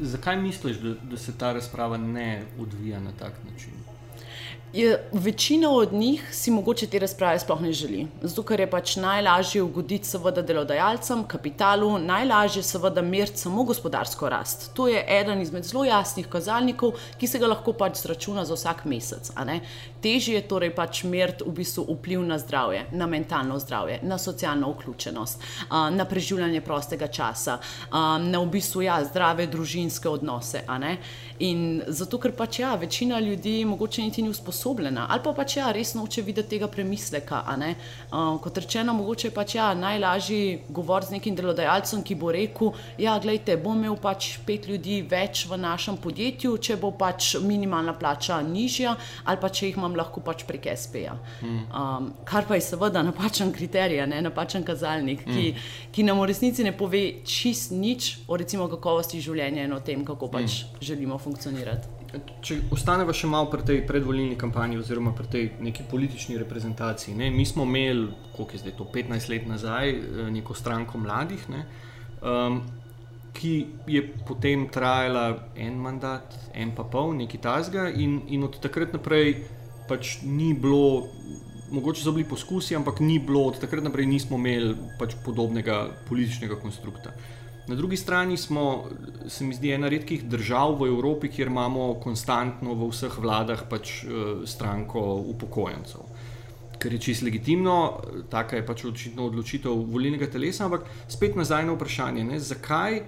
Zakaj 0.00 0.36
misliš, 0.36 0.76
da, 0.76 0.94
da 1.10 1.16
se 1.16 1.32
ta 1.38 1.52
razprava 1.52 1.96
ne 1.96 2.42
odvija 2.60 3.00
na 3.00 3.10
tak 3.18 3.32
način? 3.52 3.91
Je, 4.72 5.08
večina 5.12 5.70
od 5.70 5.92
njih 5.92 6.28
si 6.32 6.50
mogoče 6.50 6.86
te 6.86 6.98
razprave 6.98 7.38
sploh 7.38 7.60
ne 7.60 7.72
želi. 7.72 8.06
Zato, 8.22 8.42
ker 8.42 8.60
je 8.60 8.66
pač 8.70 8.94
najlažje 8.96 9.60
ugoditi, 9.62 10.08
seveda, 10.08 10.40
delodajalcem, 10.42 11.26
kapitalu, 11.28 11.98
najlažje, 11.98 12.62
seveda, 12.64 13.02
meriti 13.02 13.36
samo 13.38 13.64
gospodarsko 13.68 14.28
rast. 14.32 14.70
To 14.74 14.88
je 14.88 15.04
eden 15.08 15.42
izmed 15.42 15.68
zelo 15.68 15.84
jasnih 15.84 16.26
kazalnikov, 16.26 16.94
ki 17.20 17.28
se 17.28 17.38
ga 17.38 17.50
lahko 17.52 17.74
pač 17.76 18.00
zračuna 18.00 18.46
za 18.48 18.56
vsak 18.56 18.86
mesec. 18.88 19.28
Težje 20.00 20.38
je 20.38 20.46
torej 20.48 20.72
pač 20.74 21.02
meriti 21.04 21.44
v 21.44 21.52
bistvu 21.52 21.84
vpliv 21.92 22.24
na 22.24 22.40
zdravje, 22.40 22.86
na 22.92 23.06
mentalno 23.06 23.58
zdravje, 23.60 24.00
na 24.02 24.18
socialno 24.18 24.72
vključenost, 24.72 25.44
na 25.70 26.08
preživljanje 26.08 26.60
prostega 26.64 27.10
časa, 27.12 27.58
na 28.24 28.40
v 28.40 28.48
bistvu 28.56 28.88
ja, 28.88 29.02
zdrave 29.04 29.46
družinske 29.46 30.08
odnose. 30.08 30.64
In 31.44 31.82
zato, 31.88 32.16
ker 32.18 32.32
pač 32.32 32.62
ja, 32.64 32.74
večina 32.74 33.20
ljudi 33.20 33.64
mogoče 33.68 34.02
niti 34.02 34.22
ni 34.22 34.32
usposobljena, 34.32 34.61
ali 35.08 35.22
pa 35.24 35.32
pač 35.36 35.56
ja, 35.56 35.70
res 35.72 35.94
noče 35.94 36.22
videti 36.22 36.56
tega 36.56 36.68
premisleka. 36.70 37.42
Uh, 37.52 38.38
kot 38.42 38.58
rečeno, 38.58 38.94
mogoče 38.96 39.28
je 39.28 39.34
pač 39.34 39.54
ja, 39.56 39.72
najlažje 39.74 40.62
govoriti 40.68 41.10
z 41.10 41.16
nekim 41.16 41.36
delodajalcem, 41.36 42.02
ki 42.02 42.14
bo 42.14 42.32
rekel: 42.32 42.72
Ja, 42.98 43.18
gledajte, 43.18 43.56
bom 43.62 43.78
imel 43.78 43.96
pač 44.00 44.38
pet 44.46 44.68
ljudi 44.70 45.02
več 45.08 45.46
v 45.50 45.58
našem 45.60 45.98
podjetju, 46.02 46.56
če 46.58 46.76
bo 46.80 46.92
pač 46.96 47.34
minimalna 47.42 47.94
plača 47.98 48.40
nižja, 48.46 48.96
ali 49.24 49.40
pa 49.42 49.50
če 49.50 49.70
jih 49.70 49.80
imam 49.80 49.96
lahko 49.98 50.22
pač 50.24 50.46
prek 50.48 50.70
SP-ja. 50.72 51.16
Um, 51.42 52.12
kar 52.28 52.46
pa 52.48 52.58
je 52.58 52.66
seveda 52.66 53.02
napačen 53.04 53.52
kriterij, 53.52 54.04
ne 54.06 54.22
napačen 54.24 54.64
kazalnik, 54.64 55.24
ki, 55.26 55.52
ki 55.92 56.06
nam 56.06 56.22
v 56.22 56.30
resnici 56.30 56.64
ne 56.64 56.74
pove 56.76 57.02
čist 57.26 57.74
nič 57.74 58.12
o 58.28 58.38
recimo 58.38 58.68
kakovosti 58.70 59.20
življenja 59.22 59.66
in 59.66 59.76
o 59.76 59.82
tem, 59.84 60.04
kako 60.06 60.30
pač 60.32 60.62
želimo 60.80 61.18
funkcionirati 61.18 61.32
funkcionirati. 61.32 62.01
Če 62.12 62.58
ostanemo 62.74 63.12
še 63.16 63.28
malo 63.30 63.48
pri 63.48 63.64
tej 63.64 63.78
predvolilni 63.88 64.36
kampanji, 64.36 64.76
oziroma 64.76 65.14
pri 65.16 65.30
tej 65.32 65.44
neki 65.64 65.86
politični 65.88 66.36
reprezentaciji. 66.36 67.14
Ne? 67.16 67.30
Mi 67.32 67.46
smo 67.48 67.64
imeli, 67.64 68.10
koliko 68.36 68.52
je 68.52 68.60
zdaj 68.66 68.74
to, 68.76 68.86
15 68.92 69.30
let 69.32 69.48
nazaj, 69.48 69.94
eh, 69.96 70.28
neko 70.34 70.54
stranko 70.54 71.00
mladih, 71.00 71.48
ne? 71.48 71.64
um, 72.20 72.60
ki 73.32 73.54
je 73.88 74.02
potem 74.28 74.68
trajala 74.68 75.48
en 75.56 75.78
mandat, 75.80 76.36
en 76.52 76.74
pa 76.76 76.84
pol, 76.84 77.14
neki 77.16 77.40
tasga, 77.40 77.88
in, 77.88 78.20
in 78.28 78.44
od 78.44 78.60
takrat 78.60 78.92
naprej 78.92 79.38
pač 79.88 80.18
ni 80.22 80.52
bilo. 80.52 81.08
Mogoče 81.72 82.02
so 82.04 82.12
bili 82.12 82.28
poskusi, 82.28 82.76
ampak 82.76 83.00
ni 83.00 83.16
bilo, 83.16 83.46
od 83.48 83.56
takrat 83.56 83.80
naprej 83.80 84.04
nismo 84.04 84.36
imeli 84.36 84.74
pač 85.00 85.16
podobnega 85.24 85.86
političnega 86.10 86.60
konstrukta. 86.60 87.14
Na 87.66 87.74
drugi 87.74 87.96
strani 87.96 88.36
smo, 88.36 88.84
se 89.28 89.44
mi 89.44 89.54
zdi, 89.54 89.70
ena 89.70 89.88
redkih 89.88 90.24
držav 90.24 90.80
v 90.80 90.88
Evropi, 90.90 91.28
kjer 91.30 91.46
imamo 91.46 91.94
konstantno 92.02 92.74
v 92.74 92.88
vseh 92.90 93.18
vladah 93.22 93.62
pač 93.70 94.02
eh, 94.02 94.42
stranko 94.46 95.02
upokojencev. 95.30 96.02
Ker 96.82 96.96
je 96.96 96.98
čisto 96.98 97.28
legitimno, 97.28 97.76
taka 98.30 98.58
je 98.58 98.66
pač 98.66 98.84
očitno 98.90 99.28
odločitev 99.30 99.84
volilnega 99.94 100.26
telesa, 100.26 100.66
ampak 100.66 100.90
spet 101.08 101.38
nazaj 101.38 101.68
na 101.68 101.76
vprašanje, 101.76 102.24
ne, 102.26 102.40
zakaj 102.42 103.02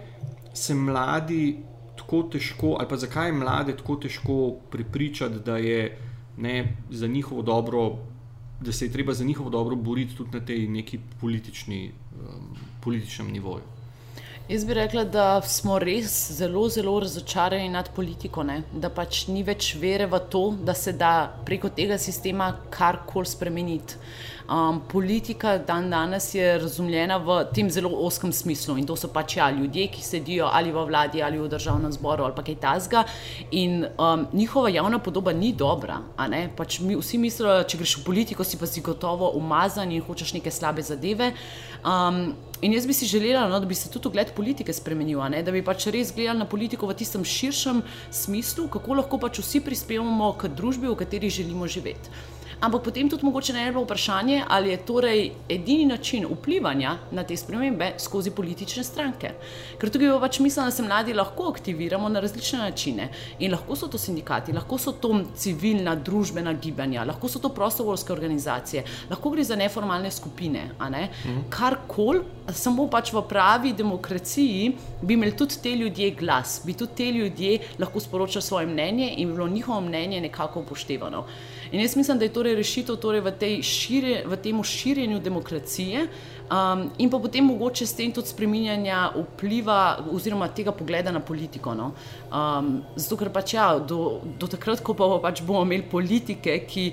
se 0.54 0.74
mladi 0.78 1.58
tako 1.98 2.22
težko, 2.30 2.76
ali 2.78 2.88
pa 2.88 2.96
zakaj 2.96 3.32
je 3.32 3.38
mlade 3.42 3.76
tako 3.76 3.98
težko 4.06 4.38
pripričati, 4.70 5.42
da 5.42 5.58
je 5.58 5.98
ne, 6.38 6.76
za 6.90 7.10
njihovo 7.10 7.42
dobro, 7.42 7.88
da 8.60 8.72
se 8.72 8.86
je 8.86 8.92
treba 8.92 9.14
za 9.14 9.24
njihovo 9.24 9.50
dobro 9.50 9.76
boriti 9.76 10.14
tudi 10.16 10.38
na 10.38 10.46
tej 10.46 10.68
neki 10.68 10.98
politični, 11.20 11.90
um, 12.14 12.54
političnem 12.80 13.32
nivoju. 13.34 13.73
Jaz 14.48 14.64
bi 14.68 14.74
rekla, 14.74 15.06
da 15.08 15.40
smo 15.42 15.78
res 15.80 16.12
zelo, 16.36 16.66
zelo 16.68 16.98
razočarani 17.00 17.68
nad 17.72 17.86
politiko, 17.96 18.42
ne? 18.44 18.58
da 18.72 18.90
pač 18.92 19.22
ni 19.32 19.40
več 19.42 19.70
vere 19.80 20.04
v 20.04 20.18
to, 20.28 20.42
da 20.60 20.74
se 20.76 20.92
da 20.92 21.12
preko 21.46 21.70
tega 21.72 21.96
sistema 21.98 22.50
karkoli 22.70 23.30
spremeniti. 23.30 23.96
Um, 24.44 24.80
politika 24.92 25.58
dan 25.58 25.90
danes 25.90 26.34
je 26.34 26.58
razumljena 26.58 27.16
v 27.16 27.36
tem 27.54 27.70
zelo 27.70 27.88
oskem 28.04 28.32
smislu 28.32 28.76
in 28.76 28.84
to 28.86 28.96
so 28.96 29.08
pač 29.08 29.38
ja, 29.38 29.46
ljudje, 29.50 29.86
ki 29.88 30.02
sedijo 30.04 30.50
ali 30.52 30.72
v 30.72 30.82
vladi 30.84 31.22
ali 31.22 31.38
v 31.40 31.48
državnem 31.48 31.92
zboru 31.92 32.26
ali 32.26 32.36
pa 32.36 32.44
kaj 32.44 32.58
tasga. 32.60 33.04
In 33.50 33.86
um, 33.96 34.26
njihova 34.32 34.68
javna 34.68 34.98
podoba 34.98 35.32
ni 35.32 35.52
dobra. 35.52 36.02
Pač 36.56 36.80
mi 36.80 36.96
vsi 36.96 37.18
mislijo, 37.18 37.62
če 37.64 37.80
greš 37.80 37.96
v 37.98 38.04
politiko, 38.04 38.44
si 38.44 38.60
pa 38.60 38.66
si 38.66 38.84
gotovo 38.84 39.30
umazan 39.32 39.92
in 39.92 40.04
hočeš 40.04 40.34
neke 40.36 40.50
slabe 40.50 40.82
zadeve. 40.82 41.32
Um, 41.84 42.34
In 42.64 42.72
jaz 42.72 42.86
bi 42.86 42.94
si 42.96 43.04
želela, 43.04 43.42
no, 43.48 43.58
da 43.60 43.66
bi 43.66 43.74
se 43.74 43.90
tudi 43.92 44.08
ugled 44.08 44.30
politike 44.32 44.72
spremenil, 44.72 45.20
da 45.44 45.52
bi 45.52 45.60
pač 45.60 45.84
res 45.92 46.14
gledali 46.16 46.38
na 46.38 46.46
politiko 46.48 46.86
v 46.88 46.94
tistem 46.96 47.24
širšem 47.24 47.82
smislu, 48.10 48.70
kako 48.72 48.94
lahko 48.94 49.18
pač 49.20 49.42
vsi 49.42 49.60
prispevamo 49.60 50.30
k 50.40 50.48
družbi, 50.48 50.88
v 50.88 50.96
kateri 50.96 51.28
želimo 51.28 51.68
živeti. 51.68 52.08
Ampak 52.64 52.82
potem 52.82 53.08
tudi 53.08 53.26
mogoče 53.26 53.52
ne 53.52 53.72
bo 53.72 53.82
vprašanje, 53.84 54.44
ali 54.48 54.70
je 54.70 54.76
torej 54.88 55.32
edini 55.48 55.84
način 55.86 56.24
vplivanja 56.30 56.96
na 57.12 57.24
te 57.24 57.36
spremembe 57.36 57.90
skozi 57.98 58.30
politične 58.30 58.84
stranke. 58.84 59.34
Ker 59.78 59.90
tukaj 59.92 60.08
je 60.08 60.20
pač 60.20 60.38
misel, 60.40 60.64
da 60.64 60.72
se 60.72 60.82
mladi 60.82 61.12
lahko 61.12 61.50
aktiviramo 61.52 62.08
na 62.08 62.22
različne 62.24 62.58
načine. 62.62 63.10
In 63.38 63.52
lahko 63.52 63.76
so 63.76 63.88
to 63.92 64.00
sindikati, 64.00 64.54
lahko 64.56 64.78
so 64.78 64.92
to 64.92 65.12
civilna, 65.36 65.92
družbena 65.94 66.54
gibanja, 66.56 67.04
lahko 67.04 67.28
so 67.28 67.38
to 67.38 67.52
prostovoljske 67.52 68.12
organizacije, 68.12 68.84
lahko 69.10 69.34
gre 69.34 69.44
za 69.44 69.60
neformalne 69.60 70.10
skupine. 70.10 70.70
Ne? 70.90 71.08
Mhm. 71.24 71.44
Karkoli, 71.50 72.22
samo 72.52 72.86
pač 72.92 73.12
v 73.12 73.22
pravi 73.28 73.72
demokraciji 73.72 74.74
bi 75.02 75.14
imeli 75.14 75.32
tudi 75.36 75.56
te 75.62 75.72
ljudje 75.76 76.10
glas, 76.10 76.60
bi 76.64 76.74
tudi 76.74 76.92
te 76.96 77.10
ljudje 77.12 77.58
lahko 77.78 78.00
sporočali 78.00 78.42
svoje 78.42 78.66
mnenje 78.66 79.14
in 79.16 79.28
bi 79.28 79.34
bilo 79.34 79.48
njihovo 79.48 79.80
mnenje 79.80 80.20
nekako 80.20 80.60
upoštevano. 80.60 81.24
In 81.72 81.80
jaz 81.80 81.96
mislim, 81.96 82.18
da 82.18 82.24
je 82.24 82.32
torej 82.32 82.54
rešitev 82.54 82.96
torej 82.96 83.20
v, 83.20 83.32
širje, 83.62 84.24
v 84.26 84.36
tem 84.36 84.62
širjenju 84.62 85.20
demokracije 85.20 86.06
um, 86.50 86.90
in 86.98 87.10
pa 87.10 87.18
potem 87.18 87.44
mogoče 87.44 87.86
s 87.86 87.96
tem 87.96 88.12
tudi 88.12 88.28
spreminjanja 88.28 89.10
vpliva 89.16 90.04
oziroma 90.12 90.48
tega 90.48 90.72
pogleda 90.72 91.12
na 91.12 91.20
politiko. 91.20 91.74
No? 91.74 91.92
Um, 92.30 92.84
zato, 92.96 93.16
ker 93.16 93.32
pač 93.32 93.54
ja, 93.54 93.78
do, 93.78 94.20
do 94.38 94.46
takrat, 94.46 94.84
ko 94.84 94.94
pa 94.94 95.08
pač 95.22 95.42
bomo 95.42 95.64
imeli 95.64 95.88
politike, 95.90 96.60
ki 96.68 96.92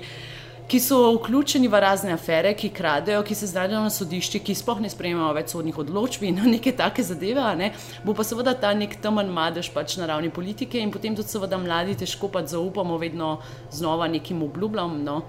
ki 0.68 0.80
so 0.80 0.98
vključeni 1.16 1.68
v 1.68 1.80
razne 1.80 2.12
afere, 2.12 2.54
ki 2.56 2.70
kradejo, 2.72 3.22
ki 3.22 3.34
se 3.34 3.46
znajdejo 3.46 3.82
na 3.84 3.90
sodišču, 3.90 4.40
ki 4.44 4.54
sploh 4.56 4.80
ne 4.80 4.90
sprejemajo 4.90 5.32
več 5.36 5.52
sodnih 5.52 5.78
odločb 5.84 6.26
in 6.28 6.40
neke 6.54 6.72
take 6.76 7.04
zadeve, 7.04 7.44
ne? 7.58 7.72
bo 8.04 8.14
pa 8.14 8.24
seveda 8.24 8.54
ta 8.54 8.72
nek 8.74 8.96
temen 9.02 9.32
madež 9.32 9.72
pač 9.74 9.96
na 10.00 10.08
ravni 10.08 10.30
politike 10.30 10.80
in 10.80 10.92
potem 10.94 11.16
tudi 11.18 11.28
seveda 11.28 11.58
mladi 11.60 11.98
težko 12.04 12.30
pač 12.32 12.54
zaupamo 12.54 12.98
vedno 12.98 13.38
znova 13.70 14.08
nekim 14.08 14.42
obljubljam. 14.42 15.00
No? 15.04 15.22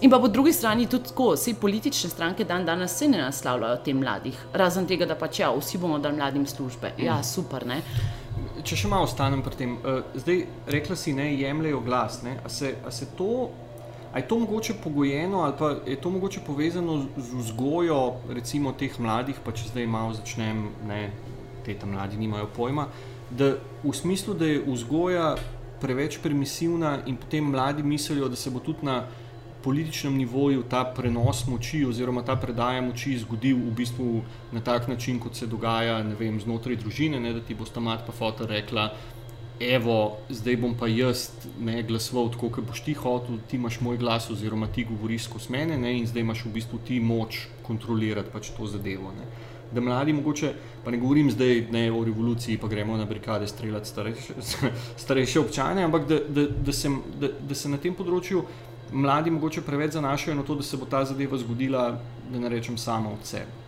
In 0.00 0.10
pa 0.10 0.18
po 0.18 0.28
drugi 0.28 0.52
strani 0.52 0.86
tudi 0.88 1.10
tako, 1.10 1.34
vse 1.34 1.54
politične 1.60 2.08
stranke 2.10 2.44
dan 2.44 2.64
danes 2.64 2.94
se 2.96 3.08
ne 3.08 3.18
naslavljajo 3.20 3.82
te 3.84 3.94
mladih, 3.94 4.38
razen 4.56 4.86
tega, 4.88 5.04
da 5.06 5.14
pač 5.14 5.42
ja, 5.42 5.50
vsi 5.52 5.78
bomo 5.78 5.98
dali 5.98 6.16
mladim 6.16 6.46
službe. 6.46 6.94
Ja, 6.98 7.18
super, 7.22 7.66
ne. 7.68 7.82
Če 8.64 8.76
še 8.80 8.88
malo 8.88 9.04
ostanem 9.04 9.42
pri 9.44 9.58
tem, 9.58 9.74
uh, 9.76 10.00
zdaj 10.16 10.46
rekla 10.72 10.96
si, 10.96 11.12
ne 11.12 11.28
jemljajo 11.34 11.82
glas. 11.84 12.22
Ne? 12.24 12.38
A, 12.44 12.48
se, 12.48 12.72
a 12.80 12.90
se 12.90 13.10
to 13.18 13.50
je 14.16 14.28
to 14.28 14.38
mogoče 14.38 14.74
pogojeno 14.84 15.40
ali 15.40 15.54
pa 15.58 15.74
je 15.86 15.96
to 15.96 16.10
mogoče 16.10 16.40
povezano 16.46 17.06
z 17.16 17.34
vzgojo, 17.34 18.14
recimo 18.28 18.72
teh 18.72 19.00
mladih, 19.00 19.38
pa 19.44 19.52
če 19.52 19.70
zdaj 19.70 19.86
malo 19.86 20.14
začnem, 20.14 20.68
ne, 20.86 21.10
te 21.64 21.74
tam 21.78 21.94
mladi 21.94 22.18
nimajo 22.18 22.48
pojma, 22.56 22.88
da 23.30 23.54
v 23.84 23.94
smislu, 23.94 24.34
da 24.34 24.46
je 24.46 24.62
vzgoja 24.66 25.34
preveč 25.80 26.18
permisivna 26.22 26.98
in 27.06 27.16
potem 27.16 27.50
mladi 27.50 27.82
mislijo, 27.82 28.28
da 28.28 28.36
se 28.36 28.50
bo 28.50 28.60
tudi 28.60 28.86
na 28.86 29.04
političnem 29.62 30.16
nivoju 30.16 30.62
ta 30.62 30.84
prenos 30.96 31.44
moči 31.46 31.84
oziroma 31.84 32.22
ta 32.24 32.36
predaja 32.36 32.80
moči 32.82 33.18
zgodil 33.18 33.56
v 33.56 33.74
bistvu 33.76 34.22
na 34.52 34.60
tak 34.60 34.88
način, 34.88 35.20
kot 35.20 35.36
se 35.36 35.46
dogaja 35.46 35.98
vem, 36.18 36.40
znotraj 36.40 36.76
družine, 36.76 37.20
ne, 37.20 37.32
da 37.32 37.40
ti 37.40 37.54
bo 37.54 37.68
sta 37.68 37.80
mat 37.80 38.06
pa 38.06 38.12
fotor 38.12 38.48
rekla, 38.48 38.90
evo, 39.60 40.16
zdaj 40.28 40.56
bom 40.56 40.74
pa 40.74 40.88
jaz 40.88 41.28
ne 41.60 41.82
glasoval 41.82 42.30
tako, 42.32 42.48
kot 42.56 42.64
boš 42.64 42.80
ti 42.84 42.94
hotel, 42.96 43.36
ti 43.50 43.56
imaš 43.56 43.80
moj 43.84 43.98
glas, 44.00 44.30
oziroma 44.30 44.66
ti 44.72 44.86
govoriš 44.88 45.28
skozi 45.28 45.52
mene, 45.52 45.78
ne, 45.78 45.92
in 45.98 46.06
zdaj 46.06 46.24
imaš 46.24 46.44
v 46.44 46.54
bistvu 46.54 46.80
ti 46.86 47.00
moč 47.00 47.44
kontrolirati 47.66 48.32
pač 48.32 48.50
to 48.56 48.66
zadevo. 48.66 49.12
Ne. 49.12 49.28
Da 49.70 49.84
mladi, 49.84 50.12
mogoče, 50.16 50.54
pa 50.84 50.90
ne 50.90 50.98
govorim 50.98 51.30
zdaj 51.30 51.66
ne, 51.70 51.84
o 51.92 52.00
revoluciji, 52.04 52.58
pa 52.58 52.68
gremo 52.68 52.96
na 52.96 53.04
brigade 53.04 53.46
streljati 53.46 53.88
starejše, 53.88 54.34
starejše 55.04 55.40
občane, 55.40 55.84
ampak 55.84 56.08
da, 56.08 56.18
da, 56.28 56.48
da, 56.48 56.72
se, 56.72 56.90
da, 57.20 57.28
da 57.48 57.54
se 57.54 57.68
na 57.68 57.78
tem 57.78 57.94
področju 57.94 58.44
mladi 58.92 59.30
mogoče 59.30 59.62
preveč 59.62 59.92
zanašajo 59.92 60.40
na 60.40 60.42
to, 60.42 60.56
da 60.58 60.66
se 60.66 60.76
bo 60.76 60.88
ta 60.88 61.04
zadeva 61.04 61.38
zgodila, 61.38 61.90
da 62.32 62.40
ne 62.40 62.48
rečem, 62.48 62.78
sama 62.78 63.12
od 63.12 63.28
sebe. 63.28 63.59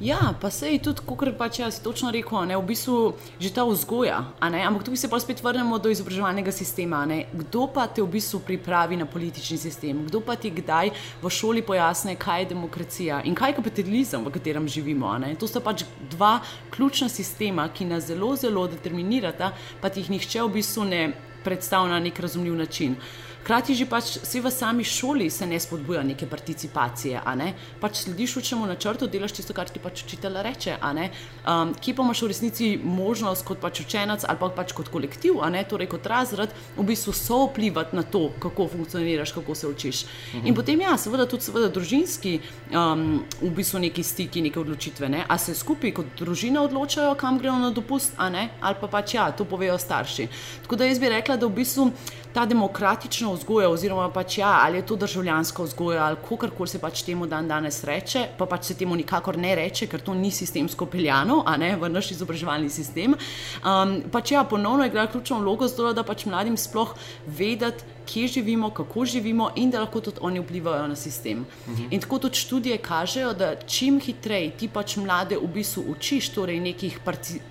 Ja, 0.00 0.34
pa 0.40 0.50
se 0.50 0.72
je 0.72 0.78
tudi, 0.82 1.00
kot 1.06 1.28
pač 1.38 1.58
jaz 1.58 1.80
točno 1.82 2.10
rekel, 2.10 2.46
ne, 2.46 2.56
v 2.56 2.66
bistvu 2.66 3.14
že 3.40 3.52
ta 3.54 3.64
vzgoja. 3.64 4.18
Ampak 4.40 4.84
tu 4.84 4.96
se 4.96 5.08
pa 5.08 5.20
spet 5.20 5.42
vrnemo 5.42 5.78
do 5.78 5.90
izobraževalnega 5.90 6.52
sistema. 6.52 7.04
Ne. 7.06 7.26
Kdo 7.32 7.66
pa 7.66 7.86
te 7.86 8.02
v 8.02 8.10
bistvu 8.10 8.40
pripravi 8.40 8.96
na 8.96 9.06
politični 9.06 9.58
sistem? 9.58 10.06
Kdo 10.06 10.20
pa 10.20 10.36
ti 10.36 10.50
kdaj 10.50 10.90
v 11.22 11.30
šoli 11.30 11.62
pojasne, 11.62 12.16
kaj 12.16 12.42
je 12.42 12.50
demokracija 12.54 13.22
in 13.24 13.34
kaj 13.34 13.50
je 13.50 13.58
kapitalizem, 13.60 14.24
v 14.24 14.32
katerem 14.34 14.68
živimo? 14.68 15.14
To 15.38 15.46
sta 15.46 15.60
pač 15.60 15.84
dva 16.10 16.40
ključna 16.70 17.08
sistema, 17.08 17.68
ki 17.68 17.84
nas 17.84 18.06
zelo, 18.06 18.36
zelo 18.36 18.66
determinirata, 18.66 19.52
pa 19.80 19.88
ti 19.88 20.00
jih 20.00 20.10
nihče 20.10 20.42
v 20.42 20.54
bistvu 20.58 20.84
ne 20.84 21.02
predstavlja 21.44 21.92
na 21.92 22.00
nek 22.00 22.18
razumljiv 22.20 22.54
način. 22.54 22.96
Hkrati 23.42 23.74
že 23.74 23.86
pač 23.90 24.22
vsi 24.22 24.38
v 24.38 24.50
sami 24.54 24.84
šoli 24.86 25.26
se 25.30 25.46
ne 25.46 25.58
spodbuja 25.60 26.02
neke 26.06 26.26
participacije, 26.30 27.18
ne? 27.34 27.54
pač 27.80 28.04
slediš 28.04 28.36
učemu 28.38 28.66
načrtu, 28.70 29.08
delaš 29.10 29.34
tisto, 29.34 29.50
kar 29.54 29.66
ti 29.66 29.82
pač 29.82 30.04
učitelj 30.06 30.38
reče. 30.46 30.76
Um, 30.78 31.74
kje 31.74 31.94
pa 31.94 32.06
imaš 32.06 32.22
v 32.22 32.28
resnici 32.30 32.68
možnost 32.78 33.42
kot 33.42 33.58
pač 33.58 33.80
učenec 33.82 34.22
ali 34.28 34.38
pa 34.38 34.48
pač 34.54 34.70
kot 34.72 34.92
kolektiv, 34.94 35.42
torej 35.68 35.90
kot 35.90 36.06
razred, 36.06 36.54
v 36.76 36.86
bistvu 36.86 37.12
so 37.12 37.40
vplivati 37.48 37.96
na 37.96 38.06
to, 38.06 38.30
kako 38.38 38.68
funkcioniraš, 38.68 39.32
kako 39.32 39.54
se 39.54 39.66
učiš. 39.66 40.04
Mhm. 40.34 40.46
In 40.46 40.54
potem 40.54 40.80
ja, 40.80 40.94
seveda 40.96 41.26
tudi 41.26 41.42
seveda 41.42 41.68
družinski, 41.68 42.38
um, 42.70 43.24
v 43.42 43.50
bistvu 43.50 43.82
neki 43.82 44.06
stiki, 44.06 44.42
neke 44.42 44.60
odločitve. 44.60 45.08
Ne? 45.08 45.26
A 45.26 45.38
se 45.38 45.54
skupaj 45.54 45.90
kot 45.98 46.14
družina 46.18 46.62
odločajo, 46.62 47.16
kam 47.18 47.42
grejo 47.42 47.58
na 47.58 47.74
dopust, 47.74 48.14
ali 48.18 48.46
pa 48.80 48.86
pač 48.86 49.14
ja, 49.18 49.32
to 49.34 49.44
povejo 49.44 49.78
starši. 49.78 50.28
Tako 50.62 50.78
da 50.78 50.86
jaz 50.86 51.02
bi 51.02 51.10
rekla, 51.10 51.36
da 51.36 51.50
v 51.50 51.58
bistvu 51.58 51.90
ta 52.32 52.46
demokratična 52.46 53.31
vzgoja, 53.36 53.70
oziroma 53.72 54.08
pač 54.12 54.38
ja, 54.38 54.50
ali 54.64 54.80
je 54.80 54.86
to 54.86 54.96
državljanska 54.96 55.62
vzgoja, 55.62 56.04
ali 56.06 56.20
kako 56.28 56.50
koli 56.56 56.68
se 56.68 56.78
pač 56.78 57.02
temu 57.06 57.26
dan 57.26 57.48
danes 57.48 57.82
reče, 57.84 58.26
pa 58.38 58.46
pač 58.46 58.70
se 58.70 58.76
temu 58.78 58.96
nikakor 58.96 59.38
ne 59.38 59.54
reče, 59.54 59.86
ker 59.86 60.00
to 60.00 60.14
ni 60.14 60.30
sistemsko 60.30 60.86
peljano, 60.86 61.42
a 61.46 61.56
ne 61.56 61.74
v 61.76 61.90
naš 61.92 62.12
izobraževalni 62.16 62.70
sistem. 62.70 63.16
Um, 63.62 63.98
pač 64.12 64.32
ja, 64.32 64.44
ponovno 64.44 64.86
igra 64.86 65.06
ključno 65.06 65.40
vlogo, 65.42 65.68
zato 65.68 65.92
da 65.92 66.04
pač 66.06 66.26
mladim 66.26 66.56
sploh 66.56 66.94
vedeti, 67.26 67.84
kje 68.06 68.26
živimo, 68.28 68.70
kako 68.70 69.04
živimo 69.04 69.50
in 69.56 69.70
da 69.70 69.80
lahko 69.80 70.00
tudi 70.00 70.18
oni 70.20 70.40
vplivajo 70.40 70.88
na 70.88 70.96
sistem. 70.96 71.46
Mhm. 71.68 71.84
In 71.90 72.00
tako 72.00 72.18
tudi 72.18 72.36
študije 72.36 72.78
kažejo, 72.78 73.32
da 73.32 73.54
čim 73.56 74.00
hitreje 74.00 74.50
ti 74.50 74.68
pač 74.68 74.96
mlade 74.96 75.36
v 75.36 75.46
bistvu 75.46 75.84
učiš, 75.88 76.28
torej 76.28 76.60
nekih 76.60 76.98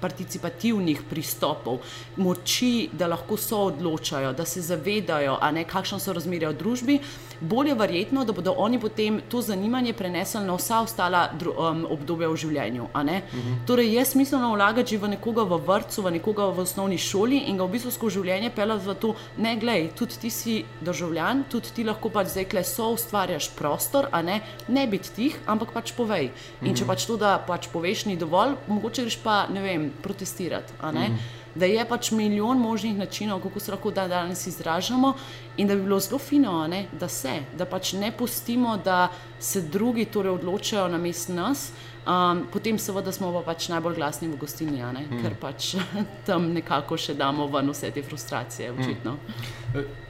participativnih 0.01 1.01
pristopov, 1.09 1.79
moči, 2.17 2.89
da 2.91 3.07
lahko 3.07 3.37
so 3.37 3.57
odločajo, 3.71 4.33
da 4.33 4.45
se 4.45 4.61
zavedajo, 4.61 5.37
ne, 5.51 5.63
kakšno 5.63 5.99
so 5.99 6.13
razmerja 6.13 6.49
v 6.49 6.57
družbi, 6.57 6.99
bolje 7.41 7.75
verjetno, 7.75 8.25
da 8.25 8.33
bodo 8.33 8.53
oni 8.57 8.79
potem 8.79 9.21
to 9.29 9.41
zanimanje 9.41 9.93
prenesli 9.93 10.43
na 10.45 10.55
vsa 10.55 10.81
ostala 10.81 11.29
um, 11.31 11.85
obdobja 11.89 12.29
v 12.29 12.37
življenju. 12.37 12.87
Mhm. 12.93 13.53
Torej, 13.67 13.93
jaz 13.93 14.13
da 14.31 14.47
vlagati 14.47 14.97
v 14.97 15.07
nekoga 15.07 15.43
v 15.43 15.57
vrtu, 15.57 16.01
v 16.01 16.11
nekoga 16.11 16.45
v 16.45 16.59
osnovni 16.59 16.97
šoli 16.97 17.37
in 17.49 17.57
ga 17.57 17.65
v 17.65 17.71
bistvu 17.71 17.91
skozi 17.91 18.19
življenje 18.19 18.51
pelati 18.55 18.85
v 18.87 18.95
to, 18.95 19.15
ne 19.37 19.55
glej, 19.57 19.89
tudi 19.95 20.19
ti 20.21 20.29
si 20.29 20.40
državljan, 20.81 21.43
tudi 21.49 21.73
ti 21.75 21.83
lahko 21.83 22.09
pač 22.13 22.31
zdaj 22.33 22.47
le 22.53 22.63
so 22.67 22.91
ustvarjaš 22.95 23.49
prostor, 23.57 24.07
a 24.11 24.21
ne, 24.21 24.39
ne 24.67 24.87
biti 24.87 25.13
tih, 25.15 25.37
ampak 25.47 25.73
pač 25.73 25.93
povej. 25.97 26.31
In 26.61 26.73
če 26.73 26.83
mhm. 26.83 26.89
pač 26.89 27.05
to, 27.09 27.17
da 27.17 27.35
pač 27.47 27.69
poveš, 27.73 28.05
ni 28.09 28.17
dovolj, 28.17 28.57
mogoče 28.67 29.05
greš 29.07 29.19
pa, 29.23 29.45
ne 29.53 29.61
vem, 29.61 29.91
protestirati. 30.03 30.73
Mhm. 30.81 31.21
Da 31.51 31.67
je 31.67 31.83
pač 31.83 32.13
milijon 32.15 32.61
možnih 32.63 32.95
načinov, 32.95 33.41
kako 33.43 33.59
se 33.59 33.71
lahko 33.73 33.91
da 33.91 34.05
danes 34.07 34.45
izražamo, 34.47 35.13
in 35.57 35.67
da 35.67 35.75
bi 35.75 35.83
bilo 35.83 35.99
zelo 35.99 36.19
fino, 36.19 36.67
ne, 36.67 36.85
da 36.99 37.09
se, 37.11 37.41
da 37.57 37.65
pač 37.65 37.93
ne 37.99 38.11
pustimo, 38.15 38.77
da 38.77 39.09
se 39.39 39.61
drugi 39.61 40.05
torej 40.05 40.31
odločajo 40.39 40.87
na 40.87 40.97
mest 40.97 41.29
nas. 41.29 41.71
Um, 42.01 42.47
potem, 42.49 42.79
seveda, 42.81 43.11
smo 43.13 43.29
pa 43.35 43.43
pač 43.51 43.67
najbolj 43.69 43.99
glasni 43.99 44.29
v 44.31 44.39
gostilni, 44.41 44.81
mm. 44.81 45.19
ker 45.21 45.35
pač 45.37 45.75
tam 46.27 46.49
nekako 46.55 46.97
še 46.97 47.13
damo 47.13 47.45
ven 47.51 47.69
vse 47.69 47.91
te 47.93 48.01
frustracije. 48.01 48.71
Mm. 48.73 49.19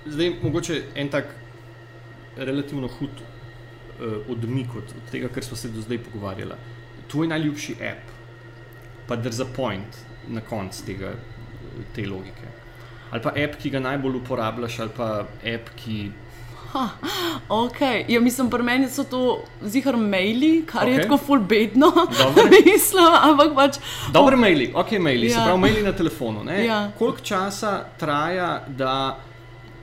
Zdaj, 0.07 0.31
mogoče 0.43 0.77
en 0.95 1.11
tak 1.11 1.35
relativno 2.37 2.87
hud 2.87 3.19
uh, 3.19 4.31
odmik 4.31 4.71
od, 4.79 4.95
od 5.01 5.11
tega, 5.11 5.27
kar 5.27 5.43
smo 5.43 5.59
se 5.59 5.73
do 5.73 5.83
zdaj 5.83 5.99
pogovarjali. 6.07 6.55
Tvoj 7.11 7.27
najljubši 7.27 7.77
app. 7.91 8.17
pa 9.11 9.17
there's 9.17 9.41
a 9.41 9.45
point 9.45 9.97
na 10.27 10.41
koncu 10.41 10.85
tega, 10.85 11.11
te 11.95 12.05
logike. 12.07 12.47
Ali 13.11 13.21
pa 13.21 13.33
app, 13.35 13.57
ki 13.59 13.73
ga 13.73 13.81
najbolj 13.83 14.21
uporabljaš, 14.21 14.79
ali 14.79 14.93
pa 14.95 15.07
app, 15.27 15.71
ki. 15.75 15.97
Ok, 17.49 17.81
ja, 18.07 18.19
mislim, 18.21 18.49
pri 18.49 18.63
meni 18.63 18.89
so 18.89 19.03
to 19.03 19.43
zihar 19.61 19.97
maili, 19.97 20.63
kar 20.65 20.87
okay. 20.87 20.91
je 20.91 21.01
tako 21.01 21.17
full 21.17 21.39
bedno, 21.39 21.91
Dobro. 22.23 22.43
mislim, 22.65 23.05
ampak 23.21 23.55
pač. 23.55 23.79
Dobre 24.13 24.35
maili, 24.35 24.71
ok, 24.75 24.91
maili, 24.99 25.27
ja. 25.27 25.33
se 25.33 25.43
pravi 25.45 25.59
maili 25.59 25.83
na 25.83 25.91
telefonu. 25.91 26.43
ne? 26.43 26.65
Ja. 26.65 26.91
Koliko 26.97 27.19
časa 27.19 27.85
traja, 27.97 28.65
da, 28.67 29.19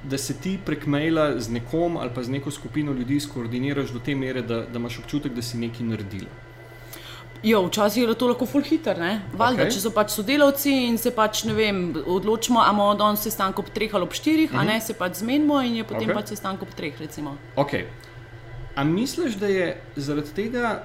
da 0.03 0.19
se 0.19 0.35
ti 0.35 0.59
prek 0.65 0.87
maila 0.87 1.41
z 1.41 1.51
nekom 1.51 1.97
ali 1.97 2.11
pa 2.15 2.23
z 2.23 2.31
neko 2.31 2.51
skupino 2.51 2.93
ljudi 2.93 3.21
skoordiniraš 3.21 3.91
do 3.91 3.99
te 3.99 4.15
mere, 4.15 4.43
da, 4.43 4.61
da 4.61 4.79
imaš 4.79 4.99
občutek, 4.99 5.33
da 5.33 5.43
si 5.43 5.59
nekaj 5.59 5.87
naredil? 5.87 6.27
Jo, 7.43 7.63
včasih 7.69 8.03
je 8.03 8.15
to 8.19 8.29
lahko 8.29 8.47
full 8.47 8.65
hiter, 8.65 8.99
ne? 8.99 9.21
Valjda, 9.33 9.69
okay. 9.69 9.75
če 9.75 9.83
so 9.85 9.93
pač 9.95 10.11
sodelavci 10.17 10.73
in 10.89 10.99
se 10.99 11.13
pač, 11.15 11.45
ne 11.47 11.55
vem, 11.55 11.83
odločimo, 12.03 12.59
ali 12.61 12.75
imamo 12.75 12.95
danes 12.99 13.23
sestanek 13.23 13.63
ob 13.63 13.71
treh 13.75 13.95
ali 13.95 14.09
ob 14.09 14.13
štirih, 14.13 14.51
uh 14.51 14.57
-huh. 14.57 14.61
a 14.61 14.65
ne 14.65 14.81
se 14.81 14.95
pač 14.95 15.23
zmenimo 15.23 15.63
in 15.63 15.77
je 15.77 15.85
potem 15.85 16.09
okay. 16.09 16.15
pač 16.15 16.29
sestanek 16.35 16.63
ob 16.63 16.75
treh, 16.75 17.01
recimo. 17.01 17.37
Ok. 17.57 17.73
A 18.75 18.85
misliš, 18.85 19.35
da 19.35 19.47
je 19.47 19.81
zaradi 19.97 20.35
tega 20.35 20.85